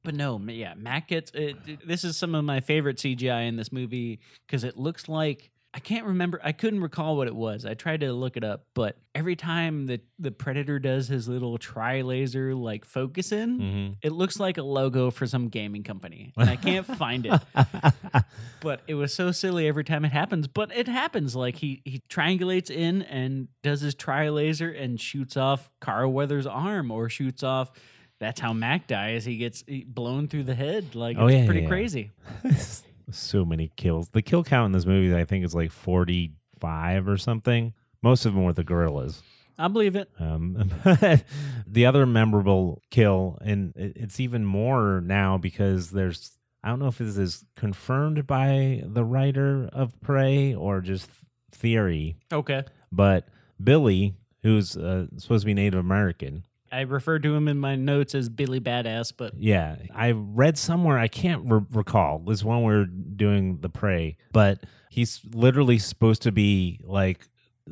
But 0.02 0.14
no, 0.14 0.38
yeah, 0.48 0.74
Mac 0.76 1.08
gets 1.08 1.30
it- 1.34 1.86
This 1.86 2.04
is 2.04 2.16
some 2.16 2.34
of 2.34 2.44
my 2.44 2.60
favorite 2.60 2.96
CGI 2.98 3.48
in 3.48 3.56
this 3.56 3.72
movie 3.72 4.20
because 4.46 4.64
it 4.64 4.76
looks 4.76 5.08
like 5.08 5.50
I 5.76 5.78
can't 5.78 6.06
remember. 6.06 6.40
I 6.42 6.52
couldn't 6.52 6.80
recall 6.80 7.18
what 7.18 7.26
it 7.28 7.34
was. 7.36 7.66
I 7.66 7.74
tried 7.74 8.00
to 8.00 8.10
look 8.14 8.38
it 8.38 8.42
up, 8.44 8.64
but 8.74 8.96
every 9.14 9.36
time 9.36 9.84
that 9.88 10.02
the 10.18 10.30
predator 10.30 10.78
does 10.78 11.06
his 11.06 11.28
little 11.28 11.58
tri 11.58 12.00
laser 12.00 12.54
like 12.54 12.86
focus 12.86 13.30
in, 13.30 13.58
Mm-hmm. 13.60 13.92
it 14.02 14.10
looks 14.12 14.40
like 14.40 14.56
a 14.56 14.62
logo 14.62 15.10
for 15.10 15.26
some 15.26 15.48
gaming 15.50 15.82
company, 15.82 16.32
and 16.38 16.48
I 16.48 16.56
can't 16.56 16.86
find 16.86 17.26
it. 17.26 17.40
But 18.60 18.80
it 18.88 18.94
was 18.94 19.12
so 19.14 19.30
silly 19.32 19.68
every 19.68 19.84
time 19.84 20.04
it 20.04 20.12
happens. 20.12 20.48
But 20.48 20.74
it 20.74 20.88
happens. 20.88 21.36
Like 21.36 21.56
he 21.56 21.82
he 21.84 22.02
triangulates 22.08 22.70
in 22.70 23.02
and 23.02 23.48
does 23.62 23.80
his 23.82 23.94
tri 23.94 24.28
laser 24.30 24.70
and 24.70 24.98
shoots 25.00 25.36
off 25.36 25.70
Carl 25.80 26.12
Weathers' 26.12 26.46
arm 26.46 26.90
or 26.90 27.08
shoots 27.08 27.42
off. 27.42 27.70
That's 28.18 28.40
how 28.40 28.52
Mac 28.54 28.86
dies. 28.86 29.24
He 29.26 29.36
gets 29.36 29.62
blown 29.86 30.26
through 30.26 30.44
the 30.44 30.54
head. 30.54 30.94
Like 30.94 31.16
Oh, 31.18 31.26
it's 31.26 31.36
yeah, 31.36 31.44
pretty 31.44 31.60
yeah. 31.62 31.68
crazy. 31.68 32.10
so 33.10 33.44
many 33.44 33.70
kills. 33.76 34.08
The 34.10 34.22
kill 34.22 34.44
count 34.44 34.66
in 34.66 34.72
this 34.72 34.86
movie, 34.86 35.14
I 35.14 35.24
think, 35.24 35.44
is 35.44 35.54
like 35.54 35.70
forty-five 35.72 37.08
or 37.08 37.16
something. 37.16 37.74
Most 38.02 38.26
of 38.26 38.34
them 38.34 38.44
were 38.44 38.52
the 38.52 38.64
guerrillas. 38.64 39.22
I 39.58 39.68
believe 39.68 39.96
it. 39.96 40.10
Um, 40.20 40.70
the 41.66 41.86
other 41.86 42.04
memorable 42.06 42.82
kill, 42.90 43.38
and 43.40 43.72
it's 43.74 44.20
even 44.20 44.44
more 44.44 45.00
now 45.00 45.38
because 45.38 45.90
there's, 45.90 46.32
I 46.62 46.68
don't 46.68 46.78
know 46.78 46.88
if 46.88 46.98
this 46.98 47.16
is 47.16 47.44
confirmed 47.56 48.26
by 48.26 48.82
the 48.84 49.02
writer 49.02 49.68
of 49.72 49.98
Prey 50.02 50.54
or 50.54 50.82
just 50.82 51.08
theory, 51.52 52.16
Okay. 52.30 52.64
but 52.92 53.28
Billy, 53.62 54.14
who's 54.42 54.76
uh, 54.76 55.06
supposed 55.16 55.42
to 55.42 55.46
be 55.46 55.54
Native 55.54 55.80
American, 55.80 56.44
I 56.76 56.82
refer 56.82 57.18
to 57.20 57.34
him 57.34 57.48
in 57.48 57.58
my 57.58 57.74
notes 57.74 58.14
as 58.14 58.28
Billy 58.28 58.60
Badass, 58.60 59.14
but 59.16 59.32
yeah, 59.38 59.76
I 59.94 60.10
read 60.10 60.58
somewhere, 60.58 60.98
I 60.98 61.08
can't 61.08 61.50
re- 61.50 61.64
recall, 61.72 62.18
this 62.18 62.44
one 62.44 62.64
we 62.64 62.74
we're 62.74 62.84
doing 62.84 63.60
the 63.62 63.70
Prey, 63.70 64.18
but 64.30 64.62
he's 64.90 65.22
literally 65.32 65.78
supposed 65.78 66.20
to 66.22 66.32
be 66.32 66.78
like 66.84 67.28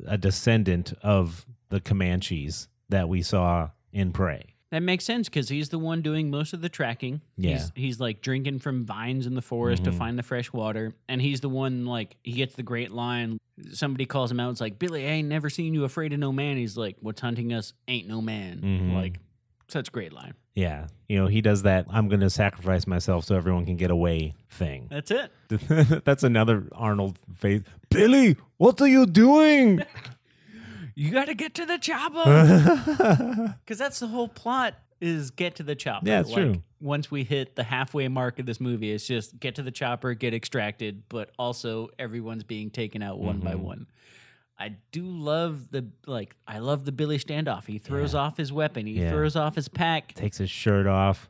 a 0.06 0.16
descendant 0.16 0.94
of 1.02 1.44
the 1.68 1.80
Comanches 1.80 2.68
that 2.88 3.10
we 3.10 3.20
saw 3.20 3.72
in 3.92 4.12
Prey. 4.12 4.53
That 4.74 4.82
makes 4.82 5.04
sense 5.04 5.28
because 5.28 5.48
he's 5.48 5.68
the 5.68 5.78
one 5.78 6.02
doing 6.02 6.30
most 6.30 6.52
of 6.52 6.60
the 6.60 6.68
tracking. 6.68 7.20
Yeah. 7.36 7.52
He's, 7.52 7.72
he's 7.74 8.00
like 8.00 8.20
drinking 8.20 8.58
from 8.58 8.84
vines 8.84 9.26
in 9.26 9.34
the 9.34 9.42
forest 9.42 9.84
to 9.84 9.90
Mhm. 9.92 9.98
find 9.98 10.18
the 10.18 10.22
fresh 10.24 10.52
water. 10.52 10.92
And 11.08 11.22
he's 11.22 11.40
the 11.40 11.48
one, 11.48 11.86
like, 11.86 12.16
he 12.24 12.32
gets 12.32 12.56
the 12.56 12.62
great 12.64 12.90
line. 12.90 13.38
Somebody 13.72 14.04
calls 14.04 14.30
him 14.32 14.40
out. 14.40 14.50
It's 14.50 14.60
like, 14.60 14.78
Billy, 14.80 15.06
I 15.06 15.10
ain't 15.10 15.28
never 15.28 15.48
seen 15.48 15.74
you 15.74 15.84
afraid 15.84 16.12
of 16.12 16.18
no 16.18 16.32
man. 16.32 16.56
He's 16.56 16.76
like, 16.76 16.96
what's 17.00 17.20
hunting 17.20 17.52
us 17.52 17.72
ain't 17.86 18.08
no 18.08 18.20
man. 18.20 18.60
Mhm. 18.62 18.94
Like, 18.94 19.20
such 19.68 19.92
great 19.92 20.12
line. 20.12 20.34
Yeah. 20.54 20.88
You 21.08 21.18
know, 21.20 21.26
he 21.26 21.40
does 21.40 21.62
that 21.62 21.86
I'm 21.88 22.08
going 22.08 22.20
to 22.20 22.30
sacrifice 22.30 22.86
myself 22.86 23.24
so 23.24 23.36
everyone 23.36 23.64
can 23.66 23.76
get 23.76 23.90
away 23.90 24.34
thing. 24.50 24.88
That's 24.90 25.10
it. 25.10 25.30
That's 26.04 26.22
another 26.24 26.68
Arnold 26.72 27.18
face. 27.36 27.62
Billy, 27.90 28.36
what 28.56 28.80
are 28.80 28.88
you 28.88 29.06
doing? 29.06 29.82
You 30.94 31.10
got 31.10 31.26
to 31.26 31.34
get 31.34 31.54
to 31.54 31.66
the 31.66 31.78
chopper. 31.78 33.54
Because 33.64 33.78
that's 33.78 33.98
the 34.00 34.06
whole 34.06 34.28
plot 34.28 34.74
is 35.00 35.30
get 35.30 35.56
to 35.56 35.62
the 35.62 35.74
chopper. 35.74 36.06
Yeah, 36.08 36.20
it's 36.20 36.32
true. 36.32 36.62
Once 36.80 37.10
we 37.10 37.24
hit 37.24 37.56
the 37.56 37.64
halfway 37.64 38.08
mark 38.08 38.38
of 38.38 38.46
this 38.46 38.60
movie, 38.60 38.92
it's 38.92 39.06
just 39.06 39.38
get 39.40 39.54
to 39.56 39.62
the 39.62 39.70
chopper, 39.70 40.14
get 40.14 40.34
extracted, 40.34 41.02
but 41.08 41.30
also 41.38 41.88
everyone's 41.98 42.44
being 42.44 42.70
taken 42.70 43.02
out 43.02 43.18
one 43.18 43.38
by 43.40 43.54
Mhm. 43.54 43.60
one. 43.60 43.86
I 44.58 44.76
do 44.92 45.04
love 45.04 45.70
the 45.72 45.86
like. 46.06 46.36
I 46.46 46.58
love 46.58 46.84
the 46.84 46.92
Billy 46.92 47.18
standoff. 47.18 47.66
He 47.66 47.78
throws 47.78 48.14
Yeah. 48.14 48.20
off 48.20 48.36
his 48.36 48.52
weapon. 48.52 48.86
He 48.86 49.00
Yeah. 49.00 49.10
throws 49.10 49.34
off 49.34 49.56
his 49.56 49.68
pack, 49.68 50.14
Takes 50.14 50.38
his 50.38 50.48
shirt 50.50 50.86
off. 50.86 51.28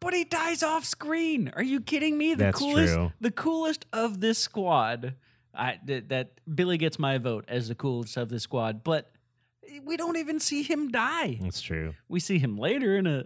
but 0.00 0.12
he 0.12 0.24
dies 0.24 0.62
off 0.62 0.84
screen. 0.84 1.50
Are 1.56 1.62
you 1.62 1.80
kidding 1.80 2.18
me? 2.18 2.34
The 2.34 2.44
That's 2.44 2.58
coolest, 2.58 2.92
true. 2.94 3.12
the 3.20 3.30
coolest 3.30 3.86
of 3.94 4.20
this 4.20 4.38
squad. 4.38 5.14
I 5.56 5.78
that, 5.86 6.08
that 6.10 6.32
Billy 6.52 6.78
gets 6.78 6.98
my 6.98 7.18
vote 7.18 7.44
as 7.48 7.68
the 7.68 7.74
coolest 7.74 8.16
of 8.16 8.28
the 8.28 8.38
squad, 8.40 8.84
but 8.84 9.10
we 9.84 9.96
don't 9.96 10.16
even 10.16 10.38
see 10.40 10.62
him 10.62 10.90
die. 10.90 11.38
That's 11.42 11.60
true. 11.60 11.94
We 12.08 12.20
see 12.20 12.38
him 12.38 12.56
later 12.56 12.96
in 12.96 13.06
a, 13.06 13.18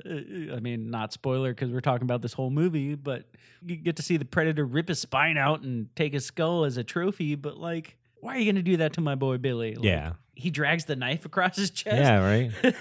uh, 0.53 0.57
I 0.57 0.61
mean, 0.61 0.91
not 0.91 1.13
spoiler 1.13 1.51
because 1.53 1.71
we're 1.71 1.81
talking 1.81 2.05
about 2.05 2.23
this 2.23 2.33
whole 2.33 2.51
movie, 2.51 2.95
but 2.95 3.25
you 3.65 3.77
get 3.77 3.97
to 3.97 4.03
see 4.03 4.17
the 4.17 4.25
predator 4.25 4.65
rip 4.65 4.89
his 4.89 4.99
spine 5.01 5.37
out 5.37 5.61
and 5.63 5.95
take 5.95 6.13
his 6.13 6.25
skull 6.25 6.65
as 6.65 6.77
a 6.77 6.85
trophy. 6.85 7.35
But 7.35 7.57
like, 7.59 7.99
why 8.21 8.35
are 8.35 8.39
you 8.39 8.45
going 8.47 8.57
to 8.57 8.63
do 8.63 8.79
that 8.79 8.95
to 8.95 9.01
my 9.01 9.15
boy 9.15 9.37
Billy? 9.39 9.75
Like, 9.75 9.85
Yeah. 9.85 10.13
he 10.35 10.51
drags 10.51 10.87
the 10.87 10.97
knife 10.97 11.25
across 11.27 11.57
his 11.57 11.71
chest. 11.71 11.97
Yeah, 11.97 12.25
right. 12.25 12.51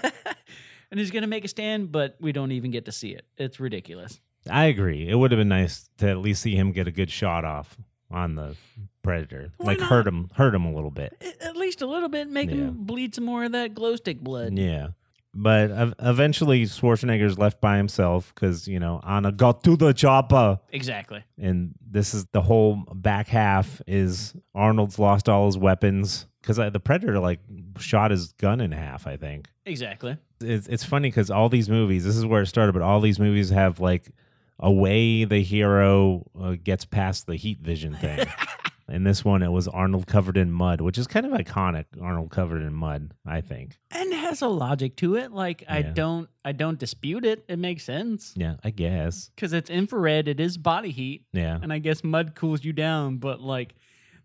and 0.90 0.98
he's 0.98 1.10
going 1.10 1.22
to 1.22 1.28
make 1.28 1.44
a 1.44 1.48
stand, 1.48 1.92
but 1.92 2.16
we 2.20 2.32
don't 2.32 2.52
even 2.52 2.70
get 2.70 2.86
to 2.86 2.92
see 2.92 3.10
it. 3.10 3.24
It's 3.36 3.60
ridiculous. 3.60 4.20
I 4.50 4.64
agree. 4.64 5.06
It 5.08 5.14
would 5.14 5.30
have 5.32 5.38
been 5.38 5.48
nice 5.48 5.88
to 5.98 6.08
at 6.08 6.18
least 6.18 6.40
see 6.42 6.56
him 6.56 6.72
get 6.72 6.88
a 6.88 6.90
good 6.90 7.10
shot 7.10 7.44
off 7.44 7.76
on 8.10 8.34
the 8.36 8.56
predator, 9.02 9.50
Why 9.58 9.66
like 9.72 9.80
not? 9.80 9.88
hurt 9.88 10.06
him, 10.06 10.30
hurt 10.34 10.54
him 10.54 10.64
a 10.64 10.72
little 10.74 10.90
bit. 10.90 11.14
At 11.40 11.56
least 11.56 11.82
a 11.82 11.86
little 11.86 12.08
bit, 12.08 12.28
make 12.28 12.48
Yeah. 12.50 12.56
him 12.56 12.84
bleed 12.84 13.14
some 13.14 13.24
more 13.24 13.44
of 13.44 13.52
that 13.52 13.74
glow 13.74 13.96
stick 13.96 14.20
blood. 14.20 14.56
Yeah. 14.58 14.88
But 15.32 15.70
ev- 15.70 15.94
eventually, 16.00 16.64
Schwarzenegger's 16.64 17.38
left 17.38 17.60
by 17.60 17.76
himself 17.76 18.32
because 18.34 18.66
you 18.66 18.80
know 18.80 19.00
Anna 19.06 19.30
got 19.30 19.62
to 19.62 19.76
the 19.76 19.92
chopper, 19.92 20.58
Exactly. 20.72 21.22
and 21.38 21.72
this 21.88 22.14
is 22.14 22.26
the 22.32 22.42
whole 22.42 22.82
back 22.94 23.28
half 23.28 23.80
is 23.86 24.34
Arnold's 24.56 24.98
lost 24.98 25.28
all 25.28 25.46
his 25.46 25.56
weapons 25.56 26.26
because 26.42 26.56
the 26.56 26.80
predator 26.80 27.20
like 27.20 27.38
shot 27.78 28.10
his 28.10 28.32
gun 28.32 28.60
in 28.60 28.72
half. 28.72 29.06
I 29.06 29.16
think 29.16 29.46
Exactly. 29.64 30.16
it's 30.40 30.66
it's 30.66 30.82
funny 30.84 31.06
because 31.08 31.30
all 31.30 31.48
these 31.48 31.68
movies, 31.70 32.04
this 32.04 32.16
is 32.16 32.26
where 32.26 32.42
it 32.42 32.46
started, 32.46 32.72
but 32.72 32.82
all 32.82 33.00
these 33.00 33.20
movies 33.20 33.50
have 33.50 33.78
like 33.78 34.10
a 34.58 34.72
way 34.72 35.22
the 35.24 35.42
hero 35.44 36.28
uh, 36.40 36.56
gets 36.60 36.84
past 36.84 37.26
the 37.28 37.36
heat 37.36 37.60
vision 37.60 37.94
thing. 37.94 38.26
In 38.90 39.04
this 39.04 39.24
one, 39.24 39.42
it 39.42 39.52
was 39.52 39.68
Arnold 39.68 40.06
covered 40.06 40.36
in 40.36 40.50
mud, 40.50 40.80
which 40.80 40.98
is 40.98 41.06
kind 41.06 41.24
of 41.26 41.32
iconic. 41.32 41.84
Arnold 42.00 42.30
covered 42.30 42.62
in 42.62 42.74
mud, 42.74 43.12
I 43.26 43.40
think. 43.40 43.78
And 43.90 44.12
has 44.12 44.42
a 44.42 44.48
logic 44.48 44.96
to 44.96 45.16
it. 45.16 45.32
Like 45.32 45.64
I 45.68 45.78
Yeah. 45.78 45.92
don't 45.92 46.28
I 46.44 46.52
don't 46.52 46.78
dispute 46.78 47.24
it. 47.24 47.44
It 47.48 47.58
makes 47.58 47.84
sense. 47.84 48.32
Yeah, 48.36 48.56
I 48.64 48.70
guess. 48.70 49.30
Because 49.34 49.52
it's 49.52 49.68
infrared, 49.70 50.26
it 50.28 50.40
is 50.40 50.56
body 50.56 50.90
heat. 50.90 51.26
Yeah, 51.32 51.58
And 51.62 51.72
I 51.72 51.78
guess 51.78 52.02
mud 52.04 52.34
cools 52.34 52.64
you 52.64 52.72
down, 52.72 53.18
but 53.18 53.40
like 53.40 53.74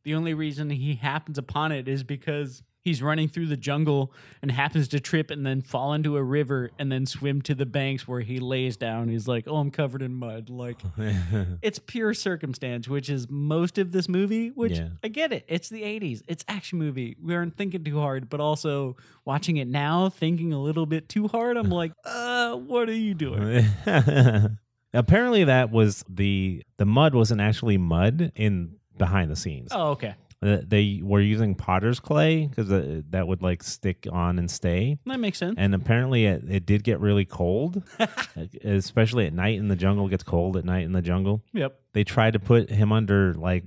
the 0.04 0.16
only 0.16 0.34
reason 0.34 0.70
he 0.70 0.96
happens 0.96 1.38
upon 1.38 1.72
it 1.72 1.88
is 1.88 2.04
because 2.04 2.62
he's 2.86 3.02
running 3.02 3.28
through 3.28 3.48
the 3.48 3.58
jungle 3.58 4.14
and 4.42 4.52
happens 4.52 4.88
to 4.90 5.00
trip 5.00 5.32
and 5.32 5.46
then 5.46 5.62
fall 5.62 5.92
into 5.94 6.16
a 6.16 6.24
river 6.24 6.70
and 6.80 6.92
then 6.92 7.06
swim 7.06 7.42
to 7.42 7.56
the 7.56 7.66
banks 7.66 8.08
where 8.08 8.22
he 8.22 8.40
lays 8.40 8.78
down. 8.78 9.10
He's 9.10 9.28
like, 9.28 9.46
"Oh, 9.48 9.58
I'm 9.58 9.72
covered 9.72 10.02
in 10.02 10.14
mud." 10.14 10.50
Like 10.50 10.80
it's 11.62 11.80
pure 11.80 12.14
circumstance, 12.14 12.88
which 12.88 13.10
is 13.10 13.28
most 13.30 13.78
of 13.78 13.92
this 13.92 14.08
movie. 14.08 14.50
Which 14.50 14.78
Yeah. 14.78 14.90
I 15.04 15.10
get 15.10 15.34
it. 15.34 15.44
It's 15.50 15.68
the 15.68 15.82
'80s. 15.82 16.22
It's 16.28 16.46
action 16.48 16.80
movie. 16.80 17.18
We 17.22 17.36
aren't 17.36 17.58
thinking 17.58 17.84
too 17.84 18.00
hard, 18.00 18.30
but 18.30 18.40
also 18.40 18.96
watching 19.26 19.58
it 19.58 19.68
now, 19.68 20.10
thinking 20.10 20.54
a 20.54 20.62
little 20.62 20.86
bit 20.86 21.10
too 21.10 21.28
hard. 21.28 21.58
I'm 21.58 21.70
like, 21.72 21.92
uh, 22.06 22.56
what 22.56 22.88
are 22.88 22.94
you 22.94 23.16
doing? 23.16 23.66
Apparently, 24.94 25.44
that 25.44 25.72
was 25.72 26.06
the 26.08 26.64
the 26.78 26.86
mud 26.86 27.16
wasn't 27.16 27.42
actually 27.42 27.78
mud 27.78 28.32
in 28.36 28.76
behind 28.98 29.30
the 29.32 29.36
scenes. 29.36 29.70
Oh, 29.72 29.90
okay. 29.90 30.14
They 30.46 31.02
were 31.04 31.22
using 31.22 31.56
potter's 31.56 32.00
clay 32.00 32.48
because 32.48 32.68
that 33.10 33.28
would 33.28 33.42
like 33.42 33.64
stick 33.64 34.08
on 34.12 34.38
and 34.38 34.50
stay. 34.50 35.00
That 35.06 35.20
makes 35.20 35.40
sense. 35.40 35.56
And 35.58 35.74
apparently, 35.74 36.26
it, 36.26 36.44
it 36.50 36.66
did 36.66 36.84
get 36.84 37.00
really 37.00 37.26
cold, 37.26 37.84
especially 38.64 39.26
at 39.26 39.34
night 39.34 39.58
in 39.58 39.68
the 39.68 39.76
jungle. 39.76 40.08
It 40.08 40.12
gets 40.12 40.24
cold 40.24 40.58
at 40.58 40.66
night 40.66 40.84
in 40.84 40.92
the 40.92 41.02
jungle. 41.02 41.44
yep. 41.54 41.80
They 41.94 42.04
tried 42.04 42.34
to 42.34 42.40
put 42.40 42.70
him 42.70 42.92
under 42.92 43.34
like 43.34 43.64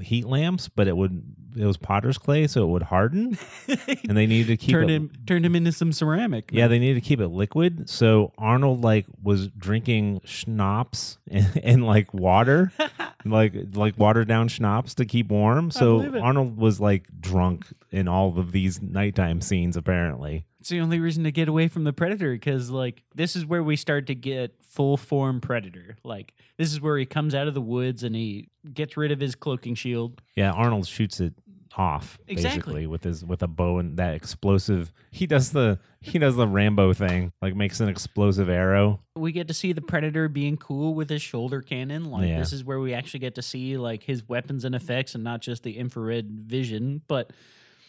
heat 0.00 0.26
lamps, 0.26 0.68
but 0.68 0.86
it 0.86 0.96
would 0.96 1.22
it 1.56 1.64
was 1.66 1.76
potter's 1.76 2.18
clay, 2.18 2.46
so 2.46 2.64
it 2.64 2.68
would 2.68 2.82
harden, 2.84 3.38
and 3.68 4.16
they 4.16 4.26
needed 4.26 4.46
to 4.48 4.56
keep 4.56 4.72
turned 4.72 4.90
it. 4.90 4.94
him 4.94 5.12
turned 5.26 5.44
him 5.46 5.54
into 5.54 5.72
some 5.72 5.92
ceramic. 5.92 6.50
Yeah, 6.52 6.68
they 6.68 6.78
needed 6.78 7.02
to 7.02 7.06
keep 7.06 7.20
it 7.20 7.28
liquid. 7.28 7.88
So 7.88 8.32
Arnold 8.38 8.82
like 8.82 9.06
was 9.22 9.48
drinking 9.48 10.20
schnapps 10.24 11.18
and, 11.30 11.60
and 11.62 11.86
like 11.86 12.12
water, 12.14 12.72
like 13.24 13.54
like 13.74 13.98
watered 13.98 14.28
down 14.28 14.48
schnapps 14.48 14.94
to 14.96 15.04
keep 15.04 15.28
warm. 15.28 15.70
So. 15.70 16.20
Arnold 16.22 16.56
was 16.56 16.80
like 16.80 17.06
drunk 17.20 17.66
in 17.90 18.06
all 18.08 18.38
of 18.38 18.52
these 18.52 18.80
nighttime 18.80 19.40
scenes. 19.40 19.76
Apparently, 19.76 20.46
It's 20.60 20.68
the 20.68 20.80
only 20.80 21.00
reason 21.00 21.24
to 21.24 21.32
get 21.32 21.48
away 21.48 21.68
from 21.68 21.84
the 21.84 21.92
predator 21.92 22.32
because 22.32 22.70
like 22.70 23.02
this 23.14 23.34
is 23.36 23.44
where 23.44 23.62
we 23.62 23.76
start 23.76 24.06
to 24.06 24.14
get 24.14 24.54
full 24.62 24.96
form 24.96 25.40
predator. 25.40 25.96
Like 26.04 26.32
this 26.58 26.72
is 26.72 26.80
where 26.80 26.96
he 26.96 27.06
comes 27.06 27.34
out 27.34 27.48
of 27.48 27.54
the 27.54 27.60
woods 27.60 28.04
and 28.04 28.14
he 28.14 28.48
gets 28.72 28.96
rid 28.96 29.10
of 29.10 29.20
his 29.20 29.34
cloaking 29.34 29.74
shield. 29.74 30.22
yeah, 30.36 30.52
Arnold 30.52 30.86
shoots 30.86 31.18
it 31.20 31.34
off 31.76 32.18
Exactly. 32.28 32.58
basically 32.60 32.86
with 32.86 33.04
his 33.04 33.24
with 33.24 33.42
a 33.42 33.46
bow 33.48 33.78
and 33.78 33.96
that 33.98 34.14
explosive. 34.14 34.92
He 35.10 35.26
does 35.26 35.50
the 35.52 35.78
he 36.00 36.18
does 36.18 36.36
the 36.36 36.46
Rambo 36.48 36.92
thing, 36.94 37.32
like 37.40 37.54
makes 37.54 37.80
an 37.80 37.88
explosive 37.88 38.48
arrow. 38.48 39.00
We 39.16 39.32
get 39.32 39.48
to 39.48 39.54
see 39.54 39.72
the 39.72 39.80
predator 39.80 40.28
being 40.28 40.56
cool 40.56 40.94
with 40.94 41.08
his 41.08 41.22
shoulder 41.22 41.62
cannon. 41.62 42.10
Like 42.10 42.28
Yeah. 42.28 42.38
this 42.38 42.52
is 42.52 42.64
where 42.64 42.80
we 42.80 42.92
actually 42.94 43.20
get 43.20 43.34
to 43.36 43.42
see 43.42 43.76
like 43.76 44.02
his 44.02 44.28
weapons 44.28 44.64
and 44.64 44.74
effects 44.74 45.14
and 45.14 45.22
not 45.24 45.40
just 45.42 45.62
the 45.62 45.76
infrared 45.78 46.28
vision, 46.46 47.02
but 47.08 47.30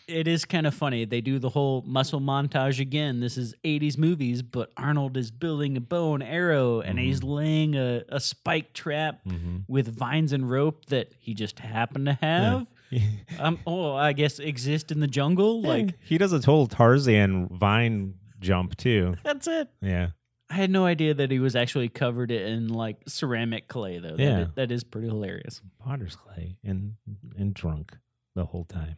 it 0.05 0.27
is 0.27 0.43
kind 0.43 0.67
of 0.67 0.73
funny. 0.75 1.05
They 1.05 1.21
do 1.21 1.39
the 1.39 1.47
whole 1.47 1.81
muscle 1.87 2.19
montage 2.19 2.79
again. 2.81 3.21
This 3.21 3.37
is 3.37 3.55
80s 3.63 3.97
movies, 3.97 4.41
but 4.41 4.69
Arnold 4.75 5.15
is 5.15 5.31
building 5.31 5.77
a 5.77 5.81
bow 5.81 6.13
and 6.13 6.21
arrow 6.21 6.81
and 6.81 6.99
he's 6.99 7.21
Mm-hmm. 7.21 7.29
laying 7.29 7.75
a, 7.77 8.03
a 8.09 8.19
spike 8.19 8.73
trap 8.73 9.21
with 9.69 9.87
vines 9.97 10.33
and 10.33 10.49
rope 10.49 10.87
that 10.87 11.13
he 11.19 11.33
just 11.33 11.59
happened 11.59 12.05
to 12.07 12.13
have. 12.21 12.67
Um, 13.39 13.59
oh, 13.65 13.93
I 13.95 14.13
guess 14.13 14.39
exist 14.39 14.91
in 14.91 14.99
the 14.99 15.07
jungle. 15.07 15.61
Like, 15.61 15.95
he 16.01 16.17
does 16.17 16.33
a 16.33 16.39
total 16.39 16.67
Tarzan 16.67 17.49
vine 17.51 18.13
jump 18.39 18.77
too. 18.77 19.15
that's 19.23 19.47
it. 19.47 19.69
Yeah. 19.81 20.09
I 20.49 20.55
had 20.55 20.69
no 20.69 20.85
idea 20.85 21.13
that 21.15 21.31
he 21.31 21.39
was 21.39 21.55
actually 21.55 21.89
covered 21.89 22.29
in 22.29 22.67
like 22.69 22.97
ceramic 23.07 23.67
clay, 23.67 23.97
though. 23.99 24.15
Yeah. 24.17 24.41
is- 24.41 24.47
that 24.55 24.71
is 24.71 24.83
pretty 24.83 25.07
hilarious. 25.07 25.61
potter's 25.79 26.15
clay 26.15 26.57
and 26.63 26.93
and 27.37 27.53
drunk 27.55 27.97
the 28.35 28.45
whole 28.45 28.65
time. 28.65 28.97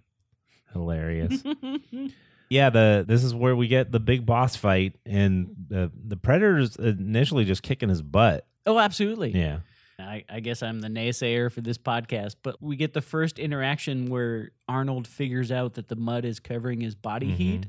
Hilarious. 0.73 1.41
yeah, 2.49 2.69
the 2.69 3.05
this 3.07 3.23
is 3.23 3.33
where 3.33 3.55
we 3.55 3.67
get 3.67 3.91
the 3.91 3.99
big 3.99 4.25
boss 4.25 4.55
fight, 4.57 4.95
and 5.05 5.55
the 5.69 5.91
the 6.07 6.17
predator's 6.17 6.75
initially 6.75 7.45
just 7.45 7.63
kicking 7.63 7.89
his 7.89 8.01
butt. 8.01 8.45
Oh, 8.65 8.77
absolutely. 8.79 9.31
Yeah, 9.31 9.59
I, 10.05 10.23
I 10.29 10.39
guess 10.39 10.61
I'm 10.63 10.79
the 10.81 10.87
naysayer 10.87 11.51
for 11.51 11.61
this 11.61 11.77
podcast, 11.77 12.35
but 12.43 12.61
we 12.61 12.75
get 12.75 12.93
the 12.93 13.01
first 13.01 13.39
interaction 13.39 14.07
where 14.09 14.51
Arnold 14.67 15.07
figures 15.07 15.51
out 15.51 15.73
that 15.73 15.87
the 15.87 15.95
mud 15.95 16.25
is 16.25 16.39
covering 16.39 16.81
his 16.81 16.95
body 16.95 17.27
Mhm. 17.31 17.35
heat, 17.35 17.65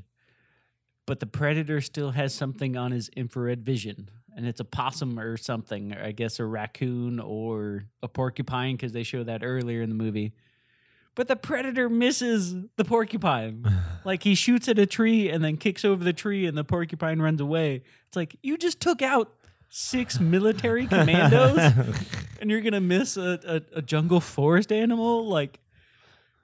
but 1.05 1.19
the 1.19 1.25
predator 1.25 1.81
still 1.81 2.11
has 2.11 2.33
something 2.33 2.75
on 2.77 2.91
his 2.91 3.09
infrared 3.09 3.63
vision. 3.65 4.09
And 4.35 4.45
it's 4.45 4.59
a 4.59 4.65
possum 4.65 5.17
or 5.19 5.35
something, 5.35 5.93
or 5.95 6.03
I 6.03 6.11
guess 6.11 6.39
a 6.39 6.45
raccoon 6.45 7.19
or 7.19 7.85
a 8.03 8.07
porcupine, 8.07 8.75
because 8.75 8.91
they 8.91 9.01
show 9.03 9.23
that 9.23 9.41
earlier 9.43 9.81
in 9.81 9.89
the 9.89 9.95
movie. 9.95 10.31
But 11.15 11.27
the 11.27 11.35
predator 11.35 11.89
misses 11.89 12.53
the 12.75 12.85
porcupine. 12.85 13.65
like 14.05 14.21
he 14.21 14.35
shoots 14.35 14.67
at 14.67 14.77
a 14.77 14.85
tree 14.85 15.29
and 15.29 15.43
then 15.43 15.57
kicks 15.57 15.83
over 15.83 16.03
the 16.03 16.13
tree, 16.13 16.45
and 16.45 16.55
the 16.55 16.63
porcupine 16.63 17.19
runs 17.19 17.41
away. 17.41 17.81
It's 18.07 18.15
like, 18.15 18.35
you 18.43 18.55
just 18.57 18.79
took 18.79 19.01
out 19.01 19.33
six 19.69 20.19
military 20.19 20.87
commandos? 20.87 21.59
And 22.39 22.51
you're 22.51 22.61
gonna 22.61 22.79
miss 22.81 23.17
a, 23.17 23.39
a, 23.73 23.79
a 23.79 23.81
jungle 23.81 24.19
forest 24.19 24.71
animal? 24.71 25.27
Like 25.27 25.59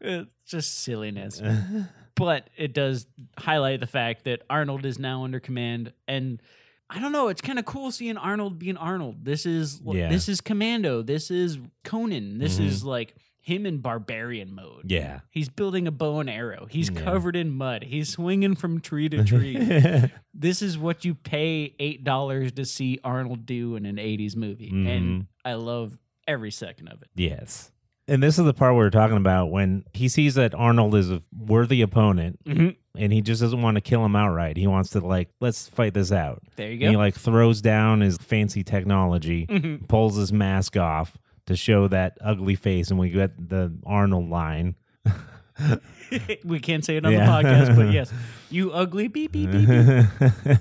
it's 0.02 0.28
just 0.48 0.80
silliness. 0.80 1.42
But 2.16 2.50
it 2.58 2.74
does 2.76 3.08
highlight 3.40 3.80
the 3.80 3.88
fact 3.88 4.26
that 4.26 4.44
arnold 4.48 4.86
is 4.86 5.00
now 5.00 5.24
under 5.24 5.40
command. 5.40 5.94
And 6.08 6.42
i 6.90 7.00
don't 7.00 7.12
know 7.12 7.28
it's 7.30 7.42
kind 7.42 7.58
of 7.58 7.66
cool 7.66 7.92
seeing 7.92 8.18
arnold 8.18 8.60
being 8.60 8.78
arnold. 8.78 9.24
This 9.26 9.46
is 9.46 9.82
Yeah. 9.86 10.10
this 10.10 10.28
is 10.30 10.42
commando. 10.42 11.02
This 11.02 11.32
is 11.32 11.58
conan. 11.84 12.38
This 12.40 12.60
Mhm. 12.60 12.66
is 12.66 12.84
like 12.84 13.16
him 13.44 13.66
in 13.66 13.78
barbarian 13.80 14.56
mode 14.56 14.90
yeah. 14.90 15.20
he's 15.30 15.50
building 15.50 15.86
a 15.86 15.92
bow 15.92 16.20
and 16.20 16.30
arrow 16.30 16.66
he's 16.70 16.90
Yeah. 16.90 17.02
covered 17.02 17.36
in 17.36 17.52
mud 17.52 17.84
he's 17.84 18.10
swinging 18.10 18.56
from 18.56 18.80
tree 18.82 19.10
to 19.10 19.24
tree 19.26 20.10
this 20.34 20.62
is 20.62 20.78
what 20.78 21.04
you 21.06 21.14
pay 21.14 21.76
eight 21.78 22.04
dollars 22.04 22.54
to 22.54 22.66
see 22.66 23.00
Arnold 23.04 23.46
do 23.46 23.76
in 23.76 23.86
an 23.86 23.98
'80s 23.98 24.36
movie, 24.36 24.72
Mhm. 24.72 24.88
and 24.88 25.26
I 25.46 25.54
love 25.54 25.98
every 26.28 26.52
second 26.52 26.88
of 26.88 27.02
it. 27.02 27.10
yes. 27.16 27.70
And 28.06 28.22
this 28.22 28.38
is 28.38 28.44
the 28.44 28.54
part 28.54 28.74
we 28.74 28.80
we're 28.80 28.90
talking 28.90 29.16
about 29.16 29.50
when 29.52 29.86
he 29.94 30.10
sees 30.10 30.36
that 30.36 30.54
Arnold 30.54 30.94
is 30.96 31.10
a 31.10 31.22
worthy 31.38 31.82
opponent, 31.82 32.38
and 32.46 33.14
he 33.14 33.22
just 33.22 33.40
doesn't 33.42 33.62
want 33.62 33.76
to 33.76 33.82
kill 33.82 34.04
him 34.04 34.14
outright. 34.16 34.58
He 34.58 34.68
wants 34.68 34.90
to 34.90 35.00
like, 35.00 35.30
let's 35.40 35.70
fight 35.70 35.94
this 35.94 36.12
out. 36.12 36.44
There 36.58 36.70
you 36.70 36.80
go. 36.80 36.86
And 36.88 36.92
he 36.92 36.98
like 36.98 37.16
throws 37.16 37.62
down 37.62 38.02
his 38.02 38.18
fancy 38.18 38.62
technology, 38.62 39.46
Mhm. 39.48 39.88
pulls 39.88 40.18
his 40.18 40.34
mask 40.34 40.76
off 40.76 41.18
to 41.48 41.56
show 41.56 41.88
that 41.88 42.18
ugly 42.22 42.56
face, 42.56 42.90
and 42.90 43.00
we 43.00 43.10
get 43.10 43.50
the 43.50 43.74
Arnold 43.86 44.30
line. 44.30 44.76
we 46.44 46.60
can't 46.60 46.84
say 46.86 46.98
it 46.98 47.06
on 47.06 47.12
Yeah. 47.12 47.26
the 47.26 47.48
podcast, 47.48 47.76
but 47.76 47.92
yes, 47.94 48.12
you 48.50 48.72
ugly 48.72 49.08
beep 49.08 49.32
beep 49.32 49.52
beep. 49.52 49.68
beep. 49.68 50.58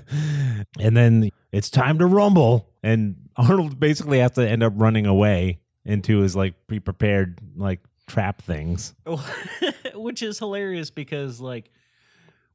and 0.79 0.95
then 0.97 1.29
it's 1.51 1.69
time 1.69 1.99
to 1.99 2.05
rumble, 2.05 2.69
and 2.83 3.15
Arnold 3.35 3.79
basically 3.79 4.19
has 4.19 4.31
to 4.31 4.47
end 4.47 4.63
up 4.63 4.73
running 4.75 5.05
away 5.05 5.59
into 5.85 6.19
his 6.19 6.35
like 6.35 6.53
pre-prepared 6.67 7.39
like 7.55 7.79
trap 8.07 8.41
things. 8.41 8.93
Which 9.95 10.21
is 10.21 10.39
hilarious 10.39 10.89
because 10.89 11.39
like 11.39 11.69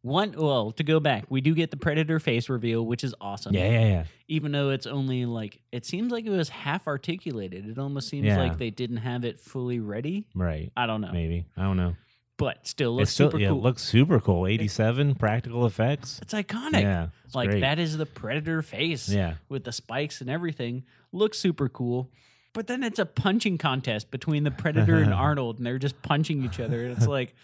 One, 0.03 0.33
well, 0.37 0.71
to 0.73 0.85
go 0.85 1.01
back, 1.01 1.25
we 1.29 1.41
do 1.41 1.55
get 1.55 1.71
the 1.71 1.77
Predator 1.77 2.21
face 2.21 2.49
reveal, 2.49 2.87
which 2.87 3.03
is 3.03 3.15
awesome. 3.21 3.55
Yeah, 3.55 3.69
yeah, 3.71 3.87
yeah. 3.87 4.05
Even 4.29 4.53
though 4.53 4.71
it's 4.71 4.87
only 4.87 5.27
like, 5.27 5.61
it 5.73 5.85
seems 5.85 6.13
like 6.13 6.25
it 6.25 6.31
was 6.31 6.49
half 6.49 6.87
articulated. 6.87 7.69
It 7.69 7.79
almost 7.79 8.09
seems 8.09 8.27
Yeah. 8.27 8.39
like 8.39 8.59
they 8.59 8.71
didn't 8.71 8.99
have 8.99 9.25
it 9.25 9.41
fully 9.41 9.81
ready. 9.81 10.27
Right. 10.35 10.71
I 10.77 10.87
don't 10.87 11.01
know. 11.01 11.11
Maybe. 11.13 11.47
I 11.57 11.63
don't 11.63 11.77
know. 11.77 11.97
But 12.37 12.69
still 12.69 12.93
It's 12.93 13.01
looks 13.01 13.11
still, 13.15 13.31
super 13.33 13.41
yeah, 13.41 13.49
cool. 13.49 13.59
it 13.59 13.63
looks 13.63 13.83
super 13.83 14.21
cool. 14.21 14.47
87 14.47 15.17
practical 15.17 15.67
effects. 15.67 16.21
it's 16.23 16.33
iconic. 16.33 16.83
Yeah. 16.83 17.09
it's 17.25 17.35
like 17.35 17.51
great. 17.51 17.61
that 17.63 17.81
is 17.81 17.99
the 17.99 18.07
Predator 18.07 18.63
face 18.63 19.09
Yeah. 19.09 19.35
with 19.49 19.65
the 19.65 19.73
spikes 19.73 20.21
and 20.21 20.31
everything. 20.31 20.85
Looks 21.11 21.39
super 21.39 21.69
cool. 21.69 22.13
But 22.55 22.69
then 22.69 22.85
it's 22.85 23.01
a 23.01 23.07
punching 23.07 23.59
contest 23.59 24.13
between 24.13 24.45
the 24.45 24.53
Predator 24.53 24.97
and 24.97 25.13
Arnold, 25.27 25.59
and 25.59 25.67
they're 25.67 25.79
just 25.81 26.01
punching 26.03 26.45
each 26.45 26.61
other. 26.61 26.85
And 26.85 26.97
it's 26.97 27.07
like, 27.09 27.35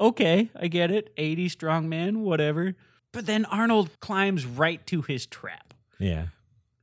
okay, 0.00 0.50
I 0.58 0.68
get 0.68 0.90
it. 0.90 1.12
80 1.16 1.48
strong 1.48 1.88
man, 1.88 2.20
whatever. 2.20 2.74
But 3.12 3.26
then 3.26 3.44
Arnold 3.44 3.90
climbs 4.00 4.46
right 4.46 4.84
to 4.86 5.02
his 5.02 5.26
trap. 5.26 5.74
Yeah. 5.98 6.26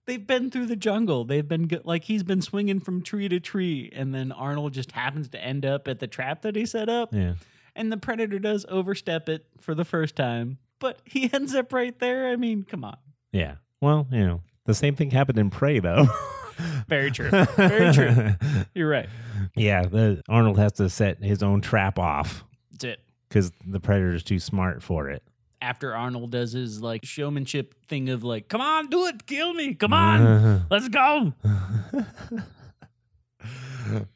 They've 0.06 0.26
been 0.26 0.50
through 0.50 0.68
the 0.68 0.76
jungle. 0.76 1.24
They've 1.24 1.48
been 1.48 1.70
like 1.84 2.06
he's 2.06 2.24
been 2.24 2.42
swinging 2.42 2.80
from 2.80 3.04
tree 3.04 3.30
to 3.30 3.40
tree, 3.40 3.92
and 3.94 4.14
then 4.14 4.32
Arnold 4.32 4.74
just 4.74 4.94
happens 4.94 5.30
to 5.30 5.44
end 5.44 5.66
up 5.66 5.88
at 5.88 6.00
the 6.00 6.08
trap 6.08 6.42
that 6.42 6.56
he 6.56 6.66
set 6.66 6.90
up. 6.90 7.14
Yeah. 7.14 7.34
And 7.76 7.92
the 7.92 7.98
predator 7.98 8.40
does 8.40 8.66
overstep 8.70 9.30
it 9.30 9.46
for 9.60 9.76
the 9.76 9.86
first 9.86 10.16
time, 10.16 10.58
but 10.80 11.00
he 11.06 11.32
ends 11.32 11.54
up 11.54 11.72
right 11.74 11.98
there. 12.00 12.28
I 12.28 12.38
mean, 12.38 12.64
come 12.64 12.84
on. 12.84 12.98
Yeah. 13.32 13.56
Well, 13.82 14.08
you 14.12 14.26
know, 14.26 14.42
the 14.66 14.74
same 14.74 14.96
thing 14.96 15.12
happened 15.12 15.38
in 15.38 15.52
Prey, 15.52 15.80
though. 15.80 16.08
Very 16.88 17.12
true. 17.12 17.30
Very 17.30 17.94
true. 17.94 18.36
You're 18.74 18.90
right. 18.90 19.08
yeah. 19.56 19.84
The 19.86 20.22
Arnold 20.28 20.58
has 20.58 20.74
to 20.74 20.90
set 20.90 21.24
his 21.24 21.42
own 21.44 21.62
trap 21.62 21.98
off 22.00 22.44
That's 22.82 22.94
it. 23.00 23.00
because 23.28 23.52
the 23.66 23.80
predator's 23.80 24.24
too 24.24 24.40
smart 24.40 24.82
for 24.84 25.10
it. 25.10 25.24
After 25.62 25.94
Arnold 25.94 26.32
does 26.32 26.54
his 26.54 26.82
like 26.82 27.04
showmanship 27.06 27.76
thing 27.88 28.10
of 28.10 28.24
like, 28.24 28.48
come 28.48 28.62
on, 28.62 28.88
do 28.88 29.06
it, 29.08 29.26
kill 29.26 29.54
me, 29.54 29.74
come 29.74 29.92
on, 29.94 30.66
let's 30.72 30.88
go. 30.88 31.34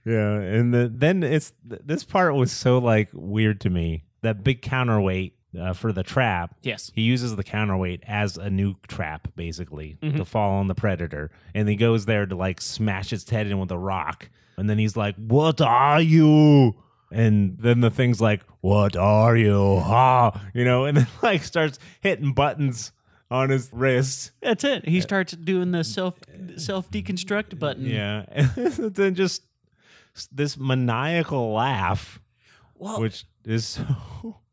yeah, 0.05 0.34
and 0.39 0.74
the, 0.74 0.91
then 0.93 1.24
it's 1.24 1.53
this 1.64 2.03
part 2.03 2.36
was 2.36 2.51
so 2.51 2.78
like 2.78 3.09
weird 3.14 3.59
to 3.61 3.70
me. 3.70 4.03
That 4.22 4.43
big 4.43 4.61
counterweight 4.61 5.36
uh, 5.59 5.74
for 5.74 5.91
the 5.91 6.03
trap. 6.03 6.55
Yes. 6.64 6.91
He 6.95 7.01
uses 7.01 7.36
the 7.36 7.43
counterweight 7.43 8.03
as 8.07 8.38
a 8.38 8.49
new 8.49 8.76
trap, 8.88 9.28
basically, 9.36 9.97
Mhm. 10.01 10.18
to 10.18 10.26
fall 10.26 10.53
on 10.53 10.68
the 10.68 10.76
predator, 10.76 11.30
and 11.53 11.68
he 11.68 11.76
goes 11.76 12.05
there 12.05 12.26
to 12.26 12.36
like 12.36 12.61
smash 12.61 13.11
its 13.11 13.30
head 13.30 13.47
in 13.47 13.59
with 13.59 13.72
a 13.72 13.78
rock, 13.78 14.30
and 14.57 14.70
then 14.70 14.78
he's 14.78 14.95
like, 14.95 15.16
"What 15.18 15.59
are 15.61 16.01
you?" 16.01 16.76
And 17.14 17.57
then 17.59 17.80
the 17.82 17.91
thing's 17.91 18.20
like, 18.20 18.41
"What 18.61 18.95
are 18.95 19.38
you?" 19.38 19.80
Ha, 19.80 20.41
you 20.53 20.66
know, 20.66 20.86
and 20.86 20.97
then 20.97 21.07
like 21.22 21.43
starts 21.43 21.78
hitting 22.01 22.34
buttons 22.34 22.91
on 23.30 23.49
his 23.49 23.70
wrist. 23.72 24.32
That's 24.41 24.64
it. 24.64 24.88
He 24.88 24.99
starts 25.01 25.34
doing 25.34 25.72
the 25.72 25.84
self 25.84 26.16
self 26.57 26.89
deconstruct 26.91 27.59
button. 27.59 27.86
Yeah, 27.86 28.26
and 28.32 28.95
then 28.95 29.16
just 29.16 29.43
this 30.32 30.57
maniacal 30.57 31.53
laugh, 31.53 32.20
Well, 32.76 32.99
which 33.01 33.26
is 33.45 33.66
so. 33.66 33.86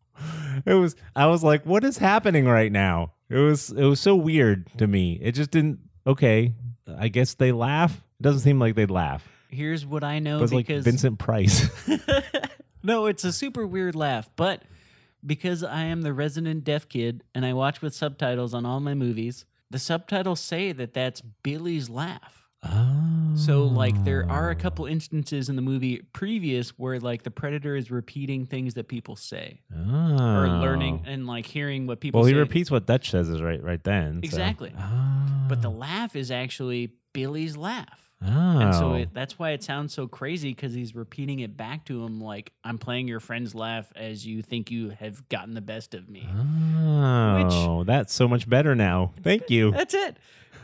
It 0.66 0.74
was. 0.74 0.96
I 1.16 1.26
was 1.28 1.42
like, 1.42 1.64
"What 1.64 1.82
is 1.82 1.96
happening 1.96 2.44
right 2.44 2.70
now?" 2.70 3.12
It 3.30 3.38
was. 3.38 3.70
It 3.70 3.84
was 3.84 4.00
so 4.00 4.14
weird 4.14 4.68
to 4.76 4.86
me. 4.86 5.18
It 5.22 5.32
just 5.32 5.50
didn't. 5.50 5.78
Okay, 6.06 6.52
I 6.98 7.08
guess 7.08 7.32
they 7.34 7.52
laugh. 7.52 7.94
It 8.20 8.22
doesn't 8.22 8.40
seem 8.42 8.58
like 8.58 8.74
they'd 8.74 8.90
laugh. 8.90 9.26
here's 9.48 9.86
what 9.86 10.04
I 10.04 10.18
know 10.18 10.38
was 10.38 10.52
like 10.52 10.66
Vincent 10.66 11.18
Price. 11.18 11.70
No, 12.82 13.06
it's 13.06 13.24
a 13.24 13.32
super 13.32 13.66
weird 13.66 13.94
laugh, 13.94 14.28
but 14.36 14.62
because 15.24 15.62
I 15.62 15.82
am 15.84 16.02
the 16.02 16.12
resident 16.12 16.64
deaf 16.64 16.88
kid 16.88 17.22
and 17.34 17.44
I 17.44 17.52
watch 17.52 17.82
with 17.82 17.94
subtitles 17.94 18.54
on 18.54 18.64
all 18.64 18.80
my 18.80 18.94
movies, 18.94 19.44
the 19.70 19.78
subtitles 19.78 20.40
say 20.40 20.72
that 20.72 20.94
that's 20.94 21.20
Billy's 21.20 21.88
laugh. 21.90 22.48
oh. 22.64 22.96
So 23.36 23.62
like 23.62 24.04
there 24.04 24.28
are 24.28 24.50
a 24.50 24.56
couple 24.56 24.86
instances 24.86 25.48
in 25.48 25.54
the 25.56 25.62
movie 25.62 26.02
previous 26.12 26.70
where 26.70 26.98
like 26.98 27.22
the 27.22 27.30
predator 27.30 27.76
is 27.76 27.90
repeating 27.90 28.44
things 28.44 28.74
that 28.74 28.88
people 28.88 29.14
say 29.14 29.60
or 29.72 30.46
oh. 30.46 30.60
learning 30.60 31.04
and 31.06 31.26
like 31.28 31.46
hearing 31.46 31.86
what 31.86 32.00
people 32.00 32.18
Oh. 32.18 32.22
Well, 32.22 32.26
he 32.26 32.34
say. 32.34 32.38
repeats 32.40 32.70
what 32.70 32.86
Dutch 32.86 33.10
says 33.10 33.28
is 33.28 33.40
right, 33.40 33.62
right 33.62 33.82
then. 33.84 34.14
so- 34.14 34.20
Exactly. 34.24 34.74
Oh. 34.76 35.46
But 35.48 35.62
the 35.62 35.70
ah. 35.70 35.74
laugh 35.74 36.16
is 36.16 36.30
actually 36.30 36.92
Billy's 37.12 37.56
laugh. 37.56 38.09
Oh. 38.22 38.58
And 38.58 38.74
so 38.74 38.90
oh. 38.90 38.94
it, 38.94 39.14
that's 39.14 39.38
why 39.38 39.50
it 39.50 39.62
sounds 39.62 39.94
so 39.94 40.06
crazy 40.06 40.50
because 40.50 40.74
he's 40.74 40.94
repeating 40.94 41.40
it 41.40 41.56
back 41.56 41.84
to 41.86 42.04
him 42.04 42.20
like, 42.20 42.52
I'm 42.64 42.78
playing 42.78 43.08
your 43.08 43.20
friend's 43.20 43.54
laugh 43.54 43.92
as 43.96 44.26
you 44.26 44.42
think 44.42 44.70
you 44.70 44.90
have 44.90 45.28
gotten 45.28 45.54
the 45.54 45.60
best 45.60 45.94
of 45.94 46.08
me. 46.08 46.28
Oh, 46.32 47.84
that's 47.84 48.12
so 48.12 48.28
much 48.28 48.48
better 48.48 48.74
now. 48.74 49.12
Thank 49.22 49.50
you. 49.50 49.70
That's 49.70 49.94
it. 49.94 50.16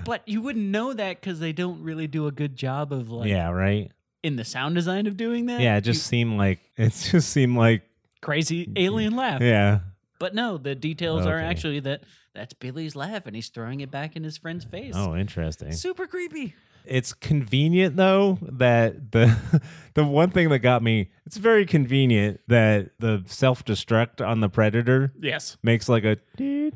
But 0.04 0.22
you 0.26 0.42
wouldn't 0.42 0.66
know 0.66 0.92
that 0.92 1.20
because 1.20 1.40
they 1.40 1.52
don't 1.52 1.82
really 1.82 2.06
do 2.06 2.26
a 2.26 2.32
good 2.32 2.56
job 2.56 2.92
of 2.92 3.10
like 3.10 3.28
yeah, 3.28 3.50
right. 3.50 3.90
in 4.22 4.36
the 4.36 4.44
sound 4.44 4.74
design 4.74 5.06
of 5.06 5.16
doing 5.16 5.46
that. 5.46 5.60
Yeah, 5.60 5.76
it 5.76 5.82
just 5.82 6.06
seemed 6.06 6.36
like 6.36 6.60
it 6.76 6.92
just 6.92 7.30
seemed 7.30 7.56
like 7.56 7.82
crazy 8.20 8.70
alien 8.76 9.16
laugh. 9.16 9.40
yeah. 9.40 9.80
But 10.18 10.34
no, 10.34 10.56
the 10.56 10.74
details 10.74 11.26
are 11.26 11.38
actually 11.38 11.80
that 11.80 12.04
that's 12.34 12.54
Billy's 12.54 12.96
laugh 12.96 13.26
and 13.26 13.36
he's 13.36 13.48
throwing 13.48 13.80
it 13.80 13.90
back 13.90 14.16
in 14.16 14.24
his 14.24 14.38
friend's 14.38 14.64
face. 14.64 14.94
Oh, 14.96 15.14
interesting. 15.14 15.72
Super 15.72 16.06
creepy. 16.06 16.54
It's 16.86 17.12
convenient 17.12 17.96
though 17.96 18.38
that 18.42 19.12
the 19.12 19.36
the 19.94 20.04
one 20.04 20.30
thing 20.30 20.48
that 20.50 20.60
got 20.60 20.82
me. 20.82 21.10
It's 21.26 21.36
very 21.36 21.66
convenient 21.66 22.40
that 22.48 22.90
the 22.98 23.22
self 23.26 23.64
destruct 23.64 24.26
on 24.26 24.40
the 24.40 24.48
predator 24.48 25.12
Yes. 25.20 25.56
makes 25.62 25.88
like 25.88 26.04
a 26.04 26.16
you 26.38 26.72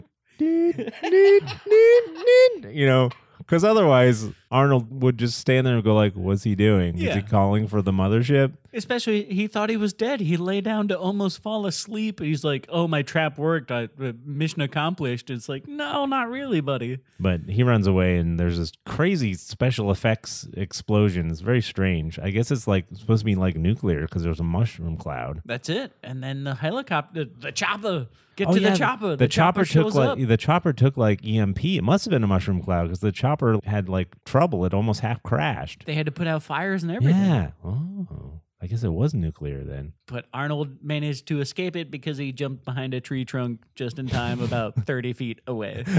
know. 2.86 3.10
Because 3.38 3.64
otherwise, 3.64 4.26
Arnold 4.50 5.02
would 5.02 5.16
just 5.18 5.38
stand 5.38 5.66
there 5.66 5.74
and 5.76 5.84
go 5.84 5.94
like, 5.94 6.14
"What's 6.14 6.42
he 6.42 6.54
doing? 6.54 6.98
Is 6.98 7.14
he 7.14 7.22
calling 7.22 7.68
for 7.68 7.82
the 7.82 7.92
mothership?" 7.92 8.54
Especially, 8.72 9.24
he 9.24 9.46
thought 9.48 9.68
he 9.70 9.76
was 9.76 9.92
dead. 9.92 10.20
He 10.20 10.36
lay 10.36 10.60
down 10.60 10.86
to 10.88 10.98
almost 10.98 11.42
fall 11.42 11.66
asleep. 11.66 12.20
He's 12.20 12.44
like, 12.44 12.66
"Oh, 12.68 12.86
my 12.88 13.02
trap 13.02 13.38
worked. 13.38 13.70
I, 13.70 13.88
uh, 14.00 14.12
mission 14.24 14.60
accomplished." 14.62 15.30
It's 15.30 15.48
like, 15.48 15.66
no, 15.68 16.04
not 16.06 16.28
really, 16.30 16.60
buddy. 16.60 16.98
But 17.18 17.42
he 17.48 17.62
runs 17.62 17.86
away, 17.86 18.16
and 18.16 18.38
there's 18.40 18.58
this 18.58 18.72
crazy 18.86 19.34
special 19.34 19.90
effects 19.90 20.48
explosion. 20.56 21.30
It's 21.30 21.40
very 21.40 21.62
strange. 21.62 22.18
I 22.18 22.30
guess 22.30 22.50
it's 22.50 22.66
like 22.66 22.86
supposed 22.94 23.20
to 23.20 23.24
be 23.26 23.34
like 23.34 23.56
nuclear 23.56 24.02
because 24.02 24.22
there's 24.22 24.40
a 24.40 24.44
mushroom 24.44 24.96
cloud. 24.96 25.42
That's 25.44 25.68
it. 25.68 25.92
And 26.02 26.22
then 26.22 26.44
the 26.44 26.54
helicopter, 26.54 27.24
the 27.24 27.50
chopper, 27.52 28.06
get 28.36 28.48
Oh, 28.48 28.54
to 28.54 28.60
yeah, 28.60 28.70
the 28.70 28.78
chopper. 28.78 29.16
The, 29.16 29.28
chopper, 29.28 29.60
took 29.64 29.68
shows 29.68 29.94
like 29.96 30.08
up. 30.10 30.18
the 30.28 30.36
chopper 30.36 30.72
took 30.72 30.96
like 30.96 31.24
EMP. 31.26 31.64
It 31.64 31.82
must 31.82 32.04
have 32.04 32.10
been 32.10 32.24
a 32.24 32.28
mushroom 32.28 32.62
cloud 32.62 32.84
because 32.84 33.00
the 33.00 33.12
chopper 33.12 33.58
had 33.64 33.88
like 33.88 34.08
trouble. 34.40 34.64
It 34.64 34.72
almost 34.72 35.00
half 35.00 35.22
crashed. 35.22 35.84
They 35.84 35.92
had 35.92 36.06
to 36.06 36.12
put 36.12 36.26
out 36.26 36.42
fires 36.42 36.82
and 36.82 36.90
everything. 36.90 37.20
Yeah. 37.20 37.50
Oh, 37.62 38.40
I 38.62 38.66
guess 38.68 38.82
it 38.82 38.88
was 38.88 39.12
nuclear 39.12 39.64
then. 39.64 39.92
But 40.06 40.24
Arnold 40.32 40.82
managed 40.82 41.26
to 41.28 41.42
escape 41.42 41.76
it 41.76 41.90
because 41.90 42.16
he 42.16 42.32
jumped 42.32 42.64
behind 42.64 42.94
a 42.94 43.02
tree 43.02 43.26
trunk 43.26 43.60
just 43.74 43.98
in 43.98 44.08
time, 44.08 44.40
about 44.40 44.74
30 44.86 45.12
feet 45.12 45.40
away. 45.46 45.84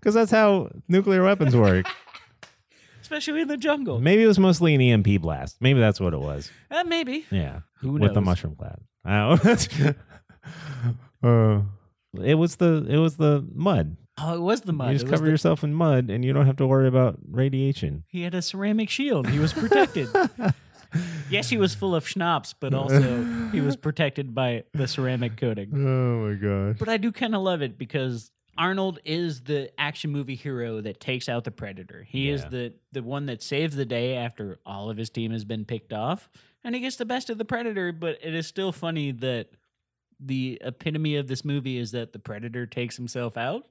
Because 0.00 0.14
that's 0.14 0.32
how 0.32 0.68
nuclear 0.88 1.22
weapons 1.22 1.54
work. 1.54 1.86
Especially 3.00 3.40
in 3.42 3.46
the 3.46 3.56
jungle. 3.56 4.00
Maybe 4.00 4.24
it 4.24 4.26
was 4.26 4.36
mostly 4.36 4.74
an 4.74 4.80
EMP 4.80 5.22
blast. 5.22 5.58
Maybe 5.60 5.78
that's 5.78 6.00
what 6.00 6.12
it 6.12 6.18
was. 6.18 6.50
Uh, 6.72 6.82
maybe. 6.82 7.24
Yeah. 7.30 7.60
Who 7.82 7.92
knows? 7.92 8.08
With 8.08 8.14
the 8.14 8.20
mushroom 8.20 8.56
cloud. 8.56 8.80
Oh. 9.04 9.38
uh, 11.22 11.60
it 12.20 12.34
was 12.34 12.56
the 12.56 12.84
it 12.88 12.96
was 12.96 13.16
the 13.16 13.46
mud. 13.54 13.96
Oh, 14.18 14.34
it 14.34 14.40
was 14.40 14.60
the 14.62 14.72
mud. 14.72 14.88
you 14.88 14.94
just 14.96 15.06
It 15.06 15.10
cover 15.10 15.24
the- 15.24 15.30
yourself 15.30 15.64
in 15.64 15.72
mud 15.74 16.10
and 16.10 16.24
you 16.24 16.32
don't 16.32 16.46
have 16.46 16.56
to 16.56 16.66
worry 16.66 16.86
about 16.88 17.18
radiation. 17.30 18.04
He 18.08 18.22
had 18.22 18.34
a 18.34 18.42
ceramic 18.42 18.90
shield. 18.90 19.28
He 19.28 19.38
was 19.38 19.52
protected. 19.52 20.08
yes, 21.30 21.48
he 21.48 21.56
was 21.56 21.74
full 21.74 21.94
of 21.94 22.06
schnapps, 22.06 22.52
but 22.52 22.74
also 22.74 23.24
he 23.52 23.60
was 23.60 23.76
protected 23.76 24.34
by 24.34 24.64
the 24.74 24.86
ceramic 24.86 25.36
coating. 25.36 25.70
Oh 25.74 26.28
my 26.28 26.34
gosh. 26.34 26.76
But 26.78 26.88
I 26.88 26.96
do 26.98 27.10
kind 27.12 27.34
of 27.34 27.42
love 27.42 27.62
it 27.62 27.78
because 27.78 28.30
Arnold 28.58 28.98
is 29.04 29.42
the 29.42 29.70
action 29.80 30.10
movie 30.10 30.34
hero 30.34 30.82
that 30.82 31.00
takes 31.00 31.28
out 31.28 31.44
the 31.44 31.50
predator. 31.50 32.02
He 32.06 32.28
is 32.28 32.44
the 32.44 32.74
the 32.92 33.02
one 33.02 33.26
that 33.26 33.42
saves 33.42 33.74
the 33.76 33.86
day 33.86 34.14
after 34.16 34.58
all 34.66 34.90
of 34.90 34.98
his 34.98 35.08
team 35.08 35.32
has 35.32 35.44
been 35.46 35.64
picked 35.64 35.92
off, 35.94 36.28
and 36.62 36.74
he 36.74 36.82
gets 36.82 36.96
the 36.96 37.06
best 37.06 37.30
of 37.30 37.38
the 37.38 37.46
predator. 37.46 37.92
But 37.92 38.18
it 38.22 38.34
is 38.34 38.46
still 38.46 38.70
funny 38.72 39.10
that 39.12 39.48
the 40.20 40.58
epitome 40.62 41.16
of 41.16 41.28
this 41.28 41.44
movie 41.46 41.78
is 41.78 41.92
that 41.92 42.12
the 42.12 42.18
predator 42.18 42.66
takes 42.66 42.96
himself 42.98 43.38
out. 43.38 43.66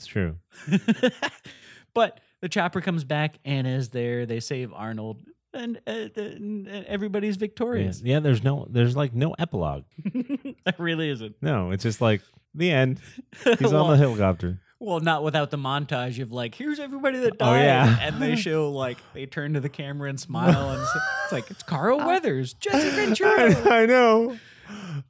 It's 0.00 0.06
true. 0.06 0.36
but 1.94 2.20
the 2.40 2.48
chopper 2.48 2.80
comes 2.80 3.04
back 3.04 3.38
and 3.44 3.66
is 3.66 3.90
there. 3.90 4.24
They 4.24 4.40
save 4.40 4.72
Arnold, 4.72 5.20
and, 5.52 5.78
uh, 5.86 6.08
and 6.16 6.66
everybody's 6.68 7.36
victorious. 7.36 8.00
yeah, 8.02 8.20
there's 8.20 8.42
no 8.42 8.66
there's 8.70 8.96
like 8.96 9.12
no 9.14 9.34
epilogue. 9.38 9.84
that 10.64 10.76
really 10.78 11.10
isn't. 11.10 11.36
No, 11.42 11.70
it's 11.70 11.82
just 11.82 12.00
like 12.00 12.22
the 12.54 12.70
end. 12.70 12.98
He's 13.44 13.60
well, 13.60 13.84
on 13.84 13.90
the 13.90 13.98
helicopter. 13.98 14.58
well, 14.78 15.00
not 15.00 15.22
without 15.22 15.50
the 15.50 15.58
montage 15.58 16.18
of 16.22 16.32
like, 16.32 16.54
here's 16.54 16.80
everybody 16.80 17.18
that 17.18 17.34
Oh, 17.34 17.52
died, 17.52 17.64
yeah. 17.64 17.98
and 18.00 18.22
they 18.22 18.36
show 18.36 18.70
like 18.70 18.96
they 19.12 19.26
turn 19.26 19.52
to 19.52 19.60
the 19.60 19.68
camera 19.68 20.08
and 20.08 20.18
smile, 20.18 20.70
and 20.70 20.80
it's, 20.80 20.96
it's 21.24 21.32
like 21.32 21.50
it's 21.50 21.62
Carl 21.62 21.98
Weathers, 21.98 22.54
Jesse 22.54 22.88
Ventura. 22.96 23.54
I, 23.70 23.82
I 23.82 23.86
know. 23.86 24.38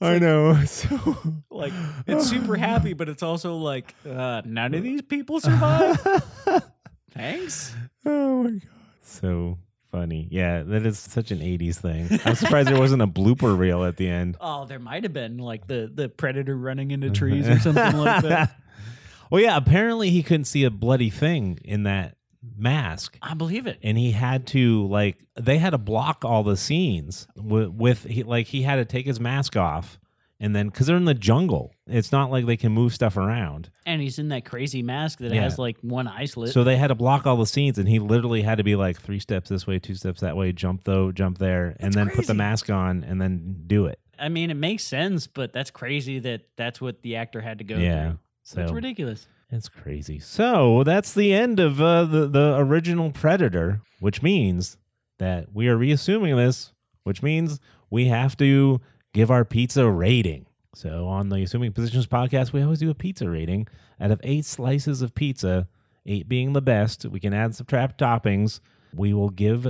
I 0.00 0.18
know. 0.18 0.54
So 0.66 1.16
Like 1.50 1.72
it's 2.06 2.28
super 2.28 2.56
happy, 2.56 2.92
but 2.94 3.08
it's 3.08 3.22
also 3.22 3.56
like 3.56 3.94
uh, 4.08 4.42
none 4.44 4.74
of 4.74 4.82
these 4.82 5.02
people 5.02 5.40
survive. 5.40 6.00
Thanks. 7.12 7.74
Oh 8.06 8.44
my 8.44 8.50
god. 8.50 8.62
So 9.02 9.58
funny. 9.90 10.28
Yeah, 10.30 10.62
that 10.62 10.86
is 10.86 10.98
such 10.98 11.30
an 11.32 11.40
80s 11.40 11.76
thing. 11.76 12.20
I'm 12.24 12.36
surprised 12.36 12.68
there 12.68 12.78
wasn't 12.78 13.02
a 13.02 13.06
blooper 13.06 13.56
reel 13.58 13.84
at 13.84 13.96
the 13.96 14.08
end. 14.08 14.36
Oh, 14.40 14.64
there 14.64 14.78
might 14.78 15.02
have 15.02 15.12
been 15.12 15.38
like 15.38 15.66
the 15.66 15.90
the 15.92 16.08
predator 16.08 16.56
running 16.56 16.90
into 16.92 17.10
trees 17.10 17.48
or 17.48 17.58
something 17.58 17.96
like 17.96 18.22
that. 18.22 18.54
well, 19.30 19.42
yeah, 19.42 19.56
apparently 19.56 20.10
he 20.10 20.22
couldn't 20.22 20.44
see 20.46 20.64
a 20.64 20.70
bloody 20.70 21.10
thing 21.10 21.58
in 21.64 21.82
that 21.84 22.16
mask. 22.56 23.18
I 23.22 23.34
believe 23.34 23.66
it. 23.66 23.78
And 23.82 23.98
he 23.98 24.12
had 24.12 24.46
to 24.48 24.86
like 24.88 25.18
they 25.36 25.58
had 25.58 25.70
to 25.70 25.78
block 25.78 26.24
all 26.24 26.42
the 26.42 26.56
scenes 26.56 27.26
with, 27.36 27.68
with 27.68 28.04
he, 28.04 28.22
like 28.22 28.46
he 28.48 28.62
had 28.62 28.76
to 28.76 28.84
take 28.84 29.06
his 29.06 29.20
mask 29.20 29.56
off 29.56 29.98
and 30.42 30.56
then 30.56 30.68
because 30.68 30.86
they're 30.86 30.96
in 30.96 31.04
the 31.04 31.12
jungle, 31.12 31.74
it's 31.86 32.12
not 32.12 32.30
like 32.30 32.46
they 32.46 32.56
can 32.56 32.72
move 32.72 32.94
stuff 32.94 33.18
around. 33.18 33.68
And 33.84 34.00
he's 34.00 34.18
in 34.18 34.28
that 34.28 34.46
crazy 34.46 34.82
mask 34.82 35.18
that 35.18 35.32
Yeah. 35.34 35.42
has 35.42 35.58
like 35.58 35.76
one 35.82 36.08
eye 36.08 36.24
slit. 36.24 36.52
So 36.54 36.64
they 36.64 36.78
had 36.78 36.86
to 36.86 36.94
block 36.94 37.26
all 37.26 37.36
the 37.36 37.44
scenes, 37.44 37.76
and 37.78 37.86
he 37.86 37.98
literally 37.98 38.40
had 38.40 38.56
to 38.56 38.64
be 38.64 38.74
like 38.74 38.98
three 38.98 39.18
steps 39.18 39.50
this 39.50 39.66
way, 39.66 39.78
two 39.78 39.94
steps 39.94 40.20
that 40.22 40.38
way, 40.38 40.52
jump 40.52 40.84
though, 40.84 41.12
jump 41.12 41.36
there, 41.36 41.76
and 41.78 41.92
That's 41.92 41.96
then 41.96 42.06
put 42.06 42.16
the 42.22 42.32
crazy. 42.32 42.38
mask 42.38 42.70
on, 42.70 43.04
and 43.04 43.20
then 43.20 43.64
do 43.66 43.84
it. 43.84 44.00
I 44.18 44.30
mean, 44.30 44.50
it 44.50 44.54
makes 44.56 44.82
sense, 44.82 45.26
but 45.26 45.52
that's 45.52 45.70
crazy 45.70 46.18
that 46.20 46.42
that's 46.56 46.80
what 46.80 47.02
the 47.02 47.16
actor 47.16 47.42
had 47.42 47.58
to 47.58 47.64
go 47.64 47.76
yeah, 47.76 48.08
through. 48.08 48.18
so 48.44 48.62
It's 48.62 48.72
ridiculous. 48.72 49.26
It's 49.50 49.68
crazy. 49.68 50.18
So 50.18 50.84
that's 50.84 51.12
the 51.12 51.32
end 51.32 51.58
of 51.60 51.80
uh, 51.80 52.04
the 52.04 52.26
the 52.26 52.56
original 52.58 53.10
Predator, 53.10 53.82
which 53.98 54.22
means 54.22 54.76
that 55.18 55.52
we 55.52 55.68
are 55.68 55.76
reassuming 55.76 56.36
this, 56.36 56.72
which 57.04 57.22
means 57.22 57.60
we 57.90 58.06
have 58.06 58.36
to 58.38 58.80
give 59.12 59.30
our 59.30 59.44
pizza 59.44 59.90
rating. 59.90 60.46
So 60.74 61.08
on 61.08 61.30
the 61.30 61.42
Assuming 61.42 61.72
Positions 61.72 62.06
podcast, 62.06 62.52
we 62.52 62.62
always 62.62 62.78
do 62.78 62.90
a 62.90 62.94
pizza 62.94 63.28
rating 63.28 63.66
out 64.00 64.12
of 64.12 64.20
eight 64.22 64.44
slices 64.44 65.02
of 65.02 65.14
pizza, 65.14 65.66
eight 66.06 66.28
being 66.28 66.52
the 66.52 66.62
best. 66.62 67.04
We 67.04 67.18
can 67.18 67.34
add 67.34 67.54
subtract 67.54 67.98
toppings. 68.00 68.60
We 68.94 69.12
will 69.12 69.30
give 69.30 69.66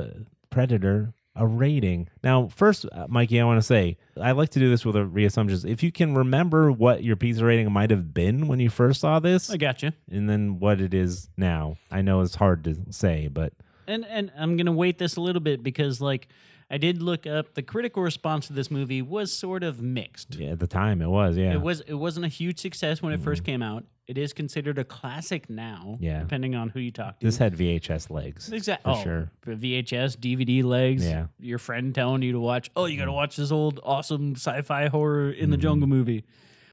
Predator 0.50 1.14
a 1.40 1.46
rating. 1.46 2.08
Now, 2.22 2.48
first, 2.54 2.84
uh, 2.92 3.06
Mikey, 3.08 3.40
I 3.40 3.44
want 3.44 3.56
to 3.58 3.66
say 3.66 3.96
I 4.20 4.32
like 4.32 4.50
to 4.50 4.58
do 4.58 4.68
this 4.68 4.84
with 4.84 4.94
a 4.94 5.00
reassumptions. 5.00 5.68
If 5.68 5.82
you 5.82 5.90
can 5.90 6.14
remember 6.14 6.70
what 6.70 7.02
your 7.02 7.16
pizza 7.16 7.44
rating 7.44 7.72
might 7.72 7.90
have 7.90 8.12
been 8.12 8.46
when 8.46 8.60
you 8.60 8.68
first 8.68 9.00
saw 9.00 9.18
this, 9.18 9.50
I 9.50 9.56
got 9.56 9.82
you. 9.82 9.92
and 10.10 10.28
then 10.28 10.60
what 10.60 10.80
it 10.82 10.92
is 10.92 11.30
now. 11.38 11.76
I 11.90 12.02
know 12.02 12.20
it's 12.20 12.34
hard 12.34 12.62
to 12.64 12.76
say, 12.90 13.28
but 13.28 13.54
And 13.86 14.04
and 14.04 14.30
I'm 14.38 14.56
gonna 14.58 14.70
wait 14.70 14.98
this 14.98 15.16
a 15.16 15.20
little 15.22 15.40
bit 15.40 15.62
because 15.62 16.00
like 16.00 16.28
I 16.72 16.78
did 16.78 17.02
look 17.02 17.26
up 17.26 17.54
the 17.54 17.62
critical 17.62 18.02
response 18.02 18.46
to 18.46 18.52
this 18.52 18.70
movie 18.70 19.02
was 19.02 19.32
sort 19.32 19.64
of 19.64 19.82
mixed. 19.82 20.36
yeah, 20.36 20.50
at 20.50 20.60
the 20.60 20.66
time 20.68 21.02
it 21.02 21.08
was, 21.08 21.36
yeah. 21.36 21.52
It 21.52 21.60
was 21.60 21.80
it 21.80 21.94
wasn't 21.94 22.26
a 22.26 22.28
huge 22.28 22.58
success 22.60 23.02
when 23.02 23.12
it 23.12 23.20
first 23.20 23.42
came 23.44 23.60
out. 23.62 23.84
It 24.06 24.18
is 24.18 24.32
considered 24.32 24.76
a 24.78 24.84
classic 24.84 25.48
now, 25.48 25.96
Yeah. 26.00 26.18
depending 26.20 26.54
on 26.56 26.68
who 26.70 26.80
you 26.80 26.90
talk 26.90 27.20
to. 27.20 27.26
this 27.26 27.38
had 27.38 27.54
VHS 27.54 28.10
legs. 28.10 28.50
Exactly. 28.52 28.94
for 28.94 29.02
sure. 29.02 29.30
VHS, 29.46 30.16
DVD 30.16 30.64
legs. 30.64 31.04
Yeah. 31.04 31.26
Your 31.38 31.58
friend 31.58 31.94
telling 31.94 32.22
you 32.22 32.32
to 32.32 32.40
watch, 32.40 32.70
oh, 32.76 32.86
you 32.86 32.98
got 32.98 33.04
to 33.04 33.12
watch 33.12 33.36
this 33.36 33.52
old 33.52 33.78
awesome 33.84 34.34
sci 34.34 34.62
fi 34.62 34.88
horror 34.88 35.30
in 35.30 35.50
the 35.50 35.56
Mm-hmm. 35.56 35.62
jungle 35.62 35.88
movie. 35.88 36.24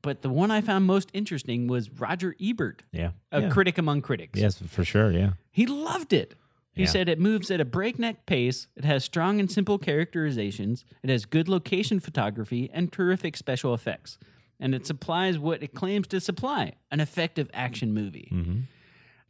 But 0.04 0.22
the 0.22 0.30
one 0.30 0.52
I 0.52 0.62
found 0.62 0.86
most 0.86 1.10
interesting 1.14 1.68
was 1.68 1.90
Roger 1.92 2.36
Ebert, 2.42 2.82
Yeah. 2.92 3.12
a 3.32 3.42
yeah. 3.42 3.50
critic 3.50 3.78
among 3.78 4.02
critics. 4.04 4.40
Yes, 4.40 4.60
for 4.68 4.84
sure, 4.84 5.12
yeah. 5.12 5.32
He 5.52 5.66
loved 5.66 6.14
it. 6.14 6.34
He 6.78 6.84
Yeah. 6.84 6.90
said 6.90 7.10
it 7.10 7.20
moves 7.20 7.50
at 7.52 7.60
a 7.60 7.66
breakneck 7.66 8.26
pace, 8.26 8.68
it 8.76 8.86
has 8.86 9.04
strong 9.04 9.40
and 9.40 9.52
simple 9.52 9.78
characterizations, 9.78 10.86
it 11.04 11.10
has 11.10 11.26
good 11.26 11.50
location 11.50 12.00
photography, 12.00 12.70
and 12.72 12.92
terrific 12.92 13.36
special 13.36 13.74
effects. 13.74 14.18
And 14.60 14.74
it 14.74 14.86
supplies 14.88 15.38
what 15.38 15.62
it 15.62 15.74
claims 15.74 16.08
to 16.08 16.20
supply 16.20 16.74
an 16.92 17.00
effective 17.00 17.50
action 17.54 17.94
movie. 17.94 18.30
Mhm. 18.32 18.64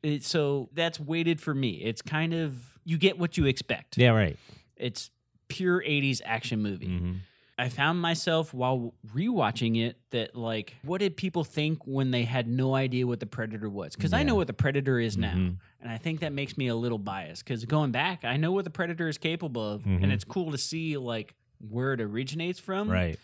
It, 0.03 0.23
so 0.23 0.69
that's 0.73 0.99
weighted 0.99 1.41
for 1.41 1.53
me. 1.53 1.81
It's 1.83 2.01
kind 2.01 2.33
of, 2.33 2.77
you 2.85 2.97
get 2.97 3.17
what 3.17 3.37
you 3.37 3.45
expect. 3.45 3.97
Yeah, 3.97 4.09
right. 4.11 4.37
It's 4.75 5.09
pure 5.47 5.81
80s 5.85 6.21
action 6.25 6.61
movie. 6.61 6.87
Mhm. 6.87 7.15
I 7.59 7.69
found 7.69 7.99
myself 8.01 8.53
while 8.53 8.93
rewatching 9.15 9.81
it 9.81 9.99
that 10.11 10.35
like 10.35 10.75
what 10.83 10.99
did 10.99 11.17
people 11.17 11.43
think 11.43 11.85
when 11.87 12.11
they 12.11 12.23
had 12.23 12.47
no 12.47 12.75
idea 12.75 13.07
what 13.07 13.19
the 13.19 13.25
predator 13.25 13.69
was? 13.69 13.95
Cuz 13.95 14.13
I 14.13 14.23
know 14.23 14.35
what 14.35 14.47
the 14.47 14.53
predator 14.53 14.99
is 14.99 15.17
now. 15.17 15.33
Mhm. 15.33 15.57
And 15.81 15.89
I 15.91 15.97
think 15.97 16.19
that 16.19 16.33
makes 16.33 16.57
me 16.57 16.67
a 16.67 16.75
little 16.75 16.99
biased 16.99 17.45
cuz 17.45 17.65
going 17.65 17.91
back, 17.91 18.23
I 18.23 18.37
know 18.37 18.51
what 18.51 18.63
the 18.63 18.69
predator 18.69 19.07
is 19.07 19.17
capable 19.17 19.67
of 19.73 19.83
Mhm. 19.83 20.03
and 20.03 20.11
it's 20.11 20.23
cool 20.23 20.51
to 20.51 20.57
see 20.57 20.97
like 20.97 21.33
where 21.59 21.93
it 21.93 22.01
originates 22.01 22.59
from. 22.59 22.89
Right. 22.89 23.19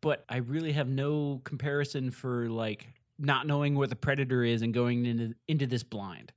But 0.00 0.24
I 0.28 0.38
really 0.38 0.72
have 0.72 0.88
no 0.88 1.40
comparison 1.44 2.10
for 2.10 2.48
like 2.48 2.86
not 3.18 3.46
knowing 3.46 3.74
what 3.74 3.90
the 3.90 3.96
predator 3.96 4.42
is 4.44 4.62
and 4.62 4.72
going 4.72 5.04
into 5.04 5.34
into 5.48 5.66
this 5.66 5.82
blind, 5.82 6.32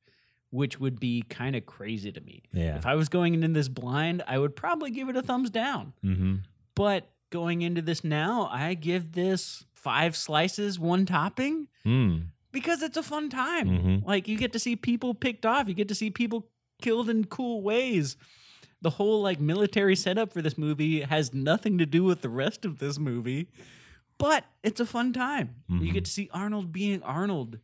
which 0.49 0.79
would 0.79 0.99
be 0.99 1.21
kind 1.29 1.55
of 1.55 1.65
crazy 1.65 2.11
to 2.11 2.19
me. 2.21 2.43
Yeah. 2.51 2.75
If 2.77 2.85
I 2.85 2.95
was 2.95 3.07
going 3.07 3.33
into 3.33 3.47
this 3.49 3.69
blind, 3.69 4.23
I 4.27 4.37
would 4.39 4.55
probably 4.57 4.91
give 4.91 5.07
it 5.07 5.15
a 5.15 5.21
thumbs 5.21 5.49
down. 5.49 5.93
Mm-hmm. 6.03 6.35
But 6.75 7.09
going 7.29 7.61
into 7.61 7.81
this 7.81 8.03
now, 8.03 8.49
I 8.51 8.73
give 8.73 9.11
this 9.13 9.65
five 9.73 10.15
slices, 10.15 10.77
one 10.79 11.05
topping 11.05 11.67
Mm. 11.85 12.27
because 12.51 12.81
it's 12.81 12.97
a 12.97 13.03
fun 13.03 13.29
time. 13.29 13.69
Mhm. 13.69 14.05
Like 14.05 14.27
you 14.27 14.37
get 14.37 14.51
to 14.53 14.59
see 14.59 14.75
people 14.75 15.13
picked 15.13 15.45
off, 15.45 15.67
you 15.67 15.73
get 15.73 15.87
to 15.89 15.95
see 15.95 16.09
people 16.09 16.49
killed 16.81 17.09
in 17.09 17.25
cool 17.25 17.61
ways. 17.61 18.17
The 18.81 18.91
whole 18.91 19.21
like 19.21 19.39
military 19.39 19.95
setup 19.95 20.31
for 20.33 20.41
this 20.41 20.57
movie 20.57 21.01
has 21.01 21.33
nothing 21.33 21.77
to 21.77 21.85
do 21.85 22.03
with 22.03 22.21
the 22.21 22.29
rest 22.29 22.65
of 22.65 22.79
this 22.79 22.97
movie, 22.99 23.47
but 24.17 24.45
it's 24.63 24.79
a 24.79 24.85
fun 24.85 25.13
time. 25.13 25.55
You 25.69 25.79
Mhm. 25.79 25.93
get 25.93 26.05
to 26.05 26.11
see 26.11 26.29
Arnold 26.33 26.71
being 26.71 27.01
Arnold. 27.03 27.59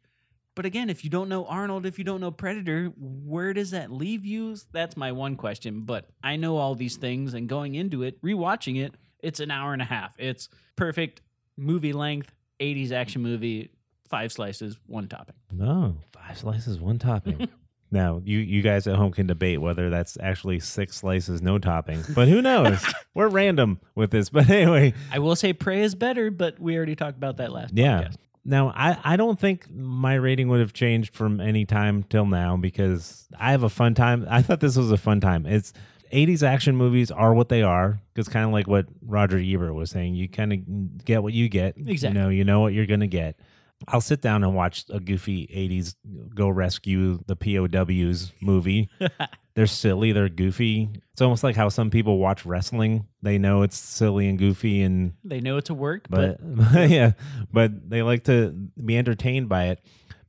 But 0.55 0.65
again, 0.65 0.89
if 0.89 1.03
you 1.03 1.09
don't 1.09 1.27
know 1.27 1.45
Arnold, 1.47 1.85
if 1.85 1.97
you 1.99 2.05
don't 2.05 2.21
know 2.21 2.31
Predator, 2.31 2.87
where 2.97 3.51
does 3.53 3.71
that 3.71 3.91
leave 3.91 4.25
you? 4.25 4.55
That's 4.71 4.95
my 4.95 5.11
one 5.11 5.35
question. 5.35 5.81
But 5.81 6.09
I 6.23 6.37
know 6.37 6.55
all 6.55 6.75
these 6.75 6.95
things, 6.95 7.33
and 7.33 7.49
going 7.49 7.75
into 7.75 8.03
it, 8.03 8.21
rewatching 8.21 8.77
it, 8.81 8.95
it's 9.25 9.39
an 9.39 9.51
hour 9.51 9.73
and 9.73 9.81
a 9.81 9.85
half. 9.85 10.15
It's 10.19 10.49
perfect 10.75 11.21
movie 11.57 11.93
length, 11.93 12.31
80s 12.59 12.91
action 12.91 13.21
movie, 13.21 13.71
five 14.07 14.31
slices, 14.31 14.77
one 14.87 15.07
topping. 15.07 15.35
No, 15.51 15.97
five 16.13 16.37
slices, 16.37 16.79
one 16.79 16.99
topping. 16.99 17.47
now, 17.91 18.21
you 18.23 18.39
you 18.39 18.61
guys 18.61 18.87
at 18.87 18.95
home 18.95 19.11
can 19.11 19.27
debate 19.27 19.61
whether 19.61 19.89
that's 19.89 20.17
actually 20.21 20.59
six 20.59 20.97
slices, 20.97 21.41
no 21.41 21.57
topping. 21.57 22.03
But 22.13 22.27
who 22.27 22.41
knows? 22.41 22.85
We're 23.13 23.27
random 23.29 23.79
with 23.95 24.11
this. 24.11 24.29
But 24.29 24.49
anyway, 24.49 24.93
I 25.11 25.19
will 25.19 25.35
say 25.35 25.53
Prey 25.53 25.81
is 25.81 25.95
better, 25.95 26.29
but 26.31 26.59
we 26.59 26.75
already 26.77 26.95
talked 26.95 27.17
about 27.17 27.37
that 27.37 27.51
last 27.51 27.73
Yeah. 27.75 28.03
podcast. 28.03 28.15
Now, 28.47 28.71
I, 28.75 28.97
I 29.03 29.15
don't 29.17 29.39
think 29.39 29.71
my 29.73 30.13
rating 30.13 30.49
would 30.49 30.59
have 30.59 30.71
changed 30.71 31.15
from 31.15 31.39
any 31.41 31.65
time 31.65 32.03
till 32.03 32.27
now 32.27 32.57
because 32.57 33.27
I 33.39 33.49
have 33.49 33.63
a 33.63 33.69
fun 33.69 33.95
time. 33.95 34.27
I 34.29 34.43
thought 34.43 34.59
this 34.59 34.75
was 34.75 34.91
a 34.91 34.97
fun 34.97 35.19
time. 35.19 35.47
It's 35.47 35.73
80s 36.11 36.43
action 36.43 36.75
movies 36.75 37.11
are 37.11 37.33
what 37.33 37.49
they 37.49 37.61
are 37.61 37.99
because 38.13 38.27
kind 38.27 38.45
of 38.45 38.51
like 38.51 38.67
what 38.67 38.85
Roger 39.01 39.37
Ebert 39.37 39.73
was 39.73 39.91
saying, 39.91 40.15
you 40.15 40.27
kind 40.27 40.53
of 40.53 41.05
get 41.05 41.23
what 41.23 41.33
you 41.33 41.49
get. 41.49 41.75
Exactly. 41.77 42.07
You 42.07 42.23
know, 42.23 42.29
you 42.29 42.43
know 42.43 42.59
what 42.61 42.73
you're 42.73 42.85
going 42.85 43.01
to 43.01 43.07
get. 43.07 43.39
I'll 43.87 44.01
sit 44.01 44.21
down 44.21 44.43
and 44.43 44.55
watch 44.55 44.85
a 44.89 44.99
goofy 44.99 45.47
80s 45.47 45.95
go 46.33 46.47
rescue 46.49 47.19
the 47.27 47.35
POWs 47.35 48.31
movie. 48.41 48.89
they're 49.55 49.67
silly, 49.67 50.11
they're 50.11 50.29
goofy. 50.29 50.89
It's 51.11 51.21
almost 51.21 51.43
like 51.43 51.55
how 51.55 51.69
some 51.69 51.89
people 51.89 52.17
watch 52.17 52.45
wrestling. 52.45 53.07
They 53.21 53.37
know 53.37 53.63
it's 53.63 53.77
silly 53.77 54.29
and 54.29 54.39
goofy 54.39 54.81
and 54.81 55.13
They 55.23 55.41
know 55.41 55.57
it's 55.57 55.69
a 55.69 55.73
work, 55.73 56.07
but, 56.09 56.37
but, 56.41 56.89
yeah, 56.89 57.11
but 57.51 57.89
they 57.89 58.01
like 58.01 58.23
to 58.25 58.51
be 58.83 58.97
entertained 58.97 59.49
by 59.49 59.65
it. 59.65 59.79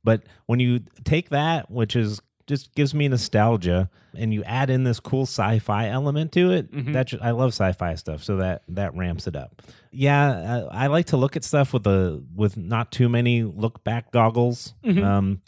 But 0.03 0.23
when 0.45 0.59
you 0.59 0.81
take 1.03 1.29
that, 1.29 1.71
which 1.71 1.95
is 1.95 2.21
just 2.47 2.73
gives 2.75 2.93
me 2.93 3.07
nostalgia, 3.07 3.89
and 4.15 4.33
you 4.33 4.43
add 4.45 4.69
in 4.69 4.83
this 4.83 4.99
cool 4.99 5.23
sci-fi 5.23 5.87
element 5.89 6.31
to 6.31 6.51
it, 6.51 6.71
Mhm. 6.73 6.93
that 6.93 7.13
I 7.21 7.31
love 7.31 7.49
sci-fi 7.49 7.95
stuff, 7.95 8.23
so 8.23 8.37
that 8.37 8.63
that 8.69 8.95
ramps 8.95 9.27
it 9.27 9.35
up. 9.35 9.61
Yeah, 9.91 10.65
I, 10.71 10.85
I 10.85 10.87
like 10.87 11.07
to 11.07 11.17
look 11.17 11.35
at 11.35 11.43
stuff 11.43 11.73
with 11.73 11.85
a 11.87 12.23
with 12.35 12.57
not 12.57 12.91
too 12.91 13.09
many 13.09 13.43
look 13.43 13.83
back 13.83 14.11
goggles. 14.11 14.73
Mhm. 14.85 15.03
Um, 15.03 15.41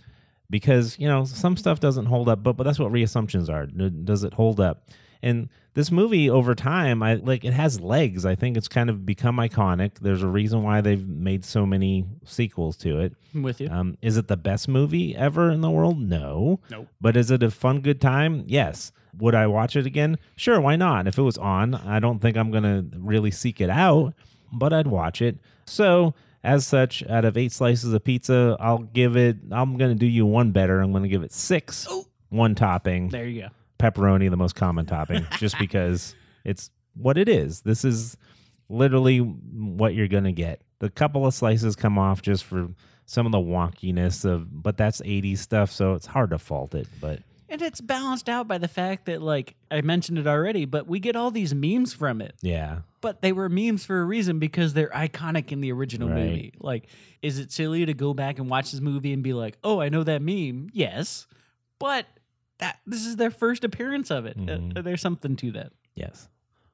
because 0.51 0.97
you 0.99 1.07
know 1.07 1.25
some 1.25 1.55
stuff 1.55 1.79
doesn't 1.79 2.07
hold 2.07 2.27
up, 2.27 2.41
but 2.43 2.57
but 2.57 2.63
that's 2.63 2.79
what 2.79 2.91
reassumptions 2.91 3.49
are. 3.49 3.65
Does 3.67 4.23
it 4.23 4.33
hold 4.33 4.59
up? 4.59 4.87
And 5.21 5.49
this 5.73 5.91
movie 5.91 6.29
over 6.29 6.55
time, 6.55 7.03
I 7.03 7.15
like 7.15 7.43
it 7.43 7.53
has 7.53 7.79
legs. 7.81 8.25
I 8.25 8.35
think 8.35 8.55
it's 8.57 8.67
kind 8.67 8.89
of 8.89 9.05
become 9.05 9.37
iconic. 9.37 9.99
There's 9.99 10.23
a 10.23 10.27
reason 10.27 10.63
why 10.63 10.81
they've 10.81 11.07
made 11.07 11.43
so 11.45 11.65
many 11.65 12.05
sequels 12.25 12.77
to 12.77 12.99
it. 12.99 13.13
I'm 13.35 13.43
with 13.43 13.59
you. 13.61 13.69
Um, 13.69 13.97
is 14.01 14.17
it 14.17 14.27
the 14.27 14.37
best 14.37 14.67
movie 14.67 15.15
ever 15.15 15.51
in 15.51 15.61
the 15.61 15.69
world? 15.69 15.99
No. 15.99 16.59
Nope. 16.69 16.87
But 17.01 17.17
is 17.17 17.31
it 17.31 17.43
a 17.43 17.51
fun, 17.51 17.81
good 17.81 17.99
time? 18.01 18.43
Yes. 18.47 18.91
Would 19.17 19.35
I 19.35 19.47
watch 19.47 19.75
it 19.75 19.85
again? 19.85 20.17
Sure, 20.37 20.61
why 20.61 20.75
not? 20.77 21.05
If 21.07 21.17
it 21.17 21.21
was 21.23 21.37
on, 21.37 21.75
I 21.75 21.99
don't 21.99 22.19
think 22.19 22.37
I'm 22.37 22.51
going 22.51 22.63
to 22.63 22.85
really 22.97 23.31
seek 23.31 23.59
it 23.59 23.69
out, 23.69 24.13
but 24.53 24.71
I'd 24.71 24.87
watch 24.87 25.21
it. 25.21 25.37
So, 25.65 26.13
as 26.43 26.65
such, 26.65 27.03
out 27.09 27.25
of 27.25 27.35
eight 27.35 27.51
slices 27.51 27.91
of 27.91 28.03
pizza, 28.03 28.55
I'll 28.59 28.77
give 28.77 29.17
it, 29.17 29.37
I'm 29.51 29.77
going 29.77 29.91
to 29.91 29.99
do 29.99 30.05
you 30.07 30.25
one 30.25 30.51
better. 30.51 30.79
I'm 30.79 30.91
going 30.91 31.03
to 31.03 31.09
give 31.09 31.23
it 31.23 31.33
six, 31.33 31.85
Oh. 31.89 32.05
one 32.29 32.55
topping, 32.55 33.09
there 33.09 33.25
you 33.27 33.41
go. 33.41 33.47
Pepperoni, 33.79 34.29
the 34.29 34.37
most 34.37 34.55
common 34.55 34.85
topping, 34.85 35.25
just 35.37 35.57
because 35.59 36.15
it's 36.43 36.69
what 36.95 37.17
it 37.17 37.29
is. 37.29 37.61
This 37.61 37.83
is 37.85 38.17
literally 38.69 39.19
what 39.19 39.93
you're 39.95 40.07
gonna 40.07 40.31
get. 40.31 40.61
The 40.79 40.89
couple 40.89 41.25
of 41.25 41.33
slices 41.33 41.75
come 41.75 41.97
off 41.97 42.21
just 42.21 42.43
for 42.43 42.69
some 43.05 43.25
of 43.25 43.31
the 43.31 43.39
wonkiness 43.39 44.23
of, 44.25 44.61
but 44.63 44.77
that's 44.77 45.01
80s 45.01 45.39
stuff, 45.39 45.71
so 45.71 45.93
it's 45.95 46.05
hard 46.05 46.29
to 46.29 46.37
fault 46.37 46.75
it. 46.75 46.87
But 47.01 47.19
And 47.49 47.61
it's 47.63 47.81
balanced 47.81 48.29
out 48.29 48.47
by 48.47 48.59
the 48.59 48.67
fact 48.67 49.07
that, 49.07 49.21
like, 49.23 49.55
I 49.71 49.81
mentioned 49.81 50.19
it 50.19 50.27
already, 50.27 50.65
but 50.65 50.85
we 50.87 50.99
get 50.99 51.15
all 51.15 51.31
these 51.31 51.53
memes 51.55 51.91
from 51.93 52.21
it. 52.21 52.35
yeah, 52.41 52.81
But 53.01 53.21
they 53.23 53.31
were 53.31 53.49
memes 53.49 53.83
for 53.85 53.99
a 53.99 54.05
reason 54.05 54.37
because 54.37 54.73
they're 54.73 54.89
iconic 54.89 55.51
in 55.51 55.59
the 55.61 55.71
original 55.71 56.09
Right. 56.09 56.17
movie. 56.17 56.53
Like, 56.59 56.87
is 57.23 57.39
it 57.39 57.51
silly 57.51 57.85
to 57.87 57.93
go 57.95 58.13
back 58.13 58.37
and 58.37 58.47
watch 58.49 58.71
this 58.71 58.81
movie 58.81 59.11
and 59.13 59.23
be 59.23 59.33
like, 59.33 59.57
"Oh, 59.63 59.81
I 59.81 59.89
know 59.89 60.03
that 60.03 60.21
meme"? 60.21 60.69
Yes, 60.73 61.25
but 61.79 62.05
that 62.59 62.79
this 62.85 63.05
is 63.05 63.15
their 63.17 63.31
first 63.31 63.63
appearance 63.63 64.09
of 64.11 64.25
it. 64.25 64.37
Uh, 64.37 64.41
Mhm. 64.57 64.83
there's 64.83 65.01
something 65.01 65.35
to 65.37 65.51
that. 65.53 65.71
yes. 65.95 66.27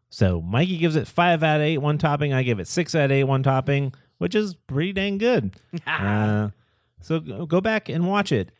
So 0.09 0.39
Mikey 0.41 0.77
gives 0.77 0.95
it 0.95 1.07
five 1.07 1.43
out 1.43 1.57
of 1.57 1.63
eight 1.63 1.79
one 1.79 1.97
topping. 1.97 2.31
I 2.31 2.43
give 2.43 2.59
it 2.59 2.67
six 2.67 2.95
out 2.95 3.05
of 3.05 3.11
eight 3.11 3.25
one 3.25 3.43
topping, 3.43 3.93
which 4.17 4.33
is 4.35 4.53
pretty 4.55 4.93
dang 4.93 5.17
good. 5.17 5.55
Uh, 5.87 6.49
so 7.01 7.19
go 7.19 7.59
back 7.59 7.89
and 7.89 8.07
watch 8.07 8.31
it. 8.31 8.51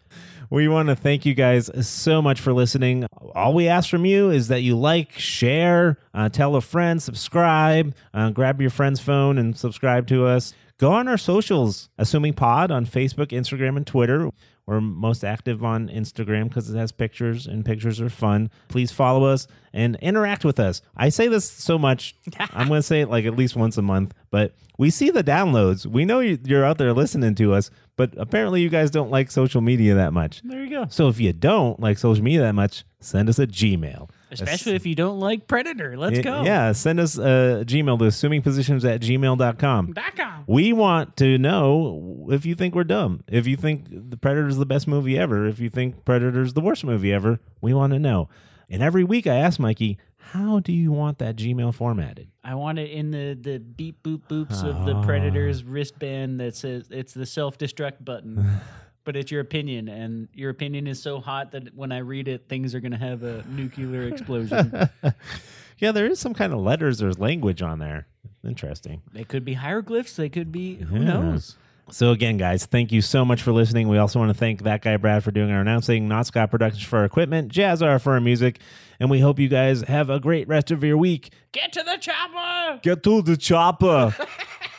We 0.50 0.68
want 0.68 0.90
to 0.90 0.96
thank 0.96 1.26
you 1.26 1.34
guys 1.34 1.70
so 1.88 2.22
much 2.22 2.40
for 2.40 2.54
listening. 2.54 3.06
All 3.34 3.54
we 3.54 3.68
ask 3.68 3.90
from 3.90 4.06
you 4.06 4.30
is 4.30 4.48
that 4.50 4.62
you 4.62 4.78
like, 4.78 5.12
share, 5.18 5.98
uh, 6.14 6.30
tell 6.30 6.56
a 6.56 6.62
friend, 6.62 7.02
subscribe, 7.02 7.96
uh, 8.14 8.30
grab 8.30 8.62
your 8.62 8.70
friend's 8.70 9.00
phone 9.00 9.38
and 9.38 9.58
subscribe 9.58 10.08
to 10.08 10.26
us. 10.26 10.54
Go 10.78 10.92
on 10.92 11.08
our 11.08 11.18
socials, 11.18 11.90
Assuming 11.98 12.34
Pod 12.34 12.70
on 12.70 12.86
Facebook, 12.86 13.28
Instagram, 13.28 13.78
and 13.78 13.88
Twitter. 13.88 14.30
We're 14.68 14.82
most 14.82 15.24
active 15.24 15.64
on 15.64 15.90
Instagram 15.90 16.46
because 16.50 16.70
it 16.70 16.78
has 16.78 16.92
pictures 16.92 17.46
and 17.48 17.64
pictures 17.64 18.02
are 18.02 18.10
fun. 18.10 18.50
Please 18.68 18.92
follow 18.92 19.26
us 19.26 19.48
and 19.74 19.96
interact 20.02 20.44
with 20.44 20.60
us. 20.60 20.82
I 20.98 21.10
say 21.10 21.28
this 21.28 21.50
so 21.50 21.78
much, 21.78 22.16
I'm 22.40 22.68
going 22.68 22.80
to 22.80 22.84
say 22.84 23.02
it 23.02 23.10
like 23.10 23.26
at 23.26 23.36
least 23.36 23.56
once 23.56 23.78
a 23.78 23.82
month, 23.84 24.14
but 24.32 24.56
we 24.78 24.90
see 24.90 25.12
the 25.12 25.24
downloads. 25.24 25.86
We 25.86 26.04
know 26.04 26.20
you- 26.20 26.40
you're 26.44 26.66
out 26.66 26.78
there 26.78 26.92
listening 26.94 27.36
to 27.36 27.54
us, 27.54 27.70
but 27.96 28.14
apparently 28.18 28.62
you 28.62 28.70
guys 28.70 28.90
don't 28.92 29.12
like 29.12 29.32
social 29.32 29.62
media 29.62 29.94
that 29.96 30.12
much. 30.14 30.35
There 30.44 30.64
you 30.64 30.70
go. 30.70 30.86
So 30.90 31.08
if 31.10 31.20
you 31.20 31.32
don't 31.34 31.80
like 31.80 31.98
social 31.98 32.24
media 32.24 32.42
that 32.42 32.54
much, 32.56 32.84
send 33.00 33.30
us 33.30 33.40
a 33.40 33.48
Gmail. 33.48 34.10
Especially 34.32 34.76
if 34.76 34.86
you 34.86 34.96
don't 34.96 35.20
like 35.20 35.48
Predator. 35.48 35.96
Let's 35.98 36.18
Y- 36.18 36.24
go. 36.24 36.44
Yeah, 36.44 36.72
send 36.74 37.00
us 37.00 37.18
a 37.18 37.64
Gmail 37.66 37.98
to 38.00 38.06
assumingpositions 38.06 38.84
at 38.84 39.02
gmail.com. 39.02 39.88
Back 39.94 40.20
on. 40.20 40.44
We 40.48 40.74
want 40.74 41.16
to 41.18 41.38
know 41.38 42.28
if 42.32 42.46
you 42.46 42.54
think 42.56 42.76
we're 42.76 42.84
dumb. 42.84 43.24
If 43.28 43.48
you 43.48 43.56
think 43.56 43.86
The 43.90 44.18
Predator's 44.18 44.58
the 44.58 44.66
best 44.66 44.88
movie 44.88 45.18
ever. 45.18 45.46
If 45.48 45.60
you 45.60 45.70
think 45.70 46.04
Predator's 46.06 46.54
the 46.54 46.62
worst 46.62 46.84
movie 46.84 47.14
ever. 47.14 47.40
We 47.62 47.74
want 47.74 47.94
to 47.94 48.00
know. 48.00 48.28
And 48.70 48.82
every 48.84 49.04
week 49.04 49.28
I 49.28 49.36
ask 49.36 49.60
Mikey, 49.60 49.98
how 50.18 50.60
do 50.60 50.74
you 50.74 50.92
want 50.92 51.20
that 51.20 51.36
Gmail 51.36 51.74
formatted? 51.74 52.30
I 52.44 52.56
want 52.56 52.80
it 52.80 52.90
in 52.92 53.12
the 53.12 53.38
the 53.40 53.60
beep 53.60 54.02
boop 54.04 54.24
boops 54.28 54.64
of 54.64 54.86
the 54.86 54.96
Oh. 54.96 55.04
Predator's 55.04 55.64
wristband 55.64 56.40
that 56.40 56.56
says 56.56 56.88
it's 56.90 57.14
the 57.14 57.28
self 57.28 57.58
destruct 57.60 58.04
button. 58.04 58.44
but 59.06 59.16
it's 59.16 59.32
your 59.32 59.42
opinion, 59.42 59.88
and 59.88 60.28
your 60.34 60.50
opinion 60.50 60.88
is 60.88 61.02
so 61.02 61.20
hot 61.22 61.52
that 61.52 61.74
when 61.76 61.92
I 61.92 62.00
read 62.00 62.28
it, 62.28 62.50
things 62.50 62.76
are 62.76 62.80
going 62.80 62.92
to 62.92 62.98
have 62.98 63.24
a 63.24 63.44
nuclear 63.48 64.04
explosion. 64.10 64.90
yeah, 65.78 65.92
there 65.92 66.08
is 66.08 66.20
some 66.20 66.34
kind 66.34 66.52
of 66.54 66.60
letters 66.60 67.02
or 67.02 67.14
language 67.14 67.62
on 67.62 67.80
there. 67.80 68.08
Interesting. 68.44 69.02
they 69.14 69.24
could 69.24 69.44
be 69.46 69.54
hieroglyphs. 69.54 70.16
They 70.16 70.30
could 70.30 70.52
be 70.52 70.76
who 70.76 70.98
Yeah. 70.98 71.04
knows. 71.06 71.56
So 71.92 72.12
again, 72.12 72.38
guys, 72.38 72.66
thank 72.66 72.92
you 72.92 73.02
so 73.02 73.24
much 73.24 73.44
for 73.44 73.52
listening. 73.54 73.88
We 73.88 74.00
also 74.00 74.18
want 74.18 74.30
to 74.30 74.34
thank 74.38 74.64
that 74.64 74.82
guy 74.82 74.98
Brad 74.98 75.24
for 75.24 75.30
doing 75.32 75.52
our 75.52 75.62
announcing, 75.62 76.08
Not 76.08 76.26
Scott 76.26 76.50
Productions 76.50 76.84
for 76.84 76.98
our 76.98 77.06
equipment, 77.06 77.52
Jazzar 77.52 78.02
for 78.02 78.14
our 78.14 78.20
music, 78.22 78.60
and 79.00 79.10
we 79.10 79.20
hope 79.20 79.38
you 79.40 79.48
guys 79.48 79.82
have 79.82 80.10
a 80.10 80.20
great 80.20 80.48
rest 80.48 80.72
of 80.72 80.84
your 80.84 80.98
week. 80.98 81.32
Get 81.52 81.74
to 81.74 81.84
the 81.84 81.98
chopper. 82.00 82.80
Get 82.82 83.04
to 83.04 83.22
the 83.22 83.38
chopper. 83.38 84.16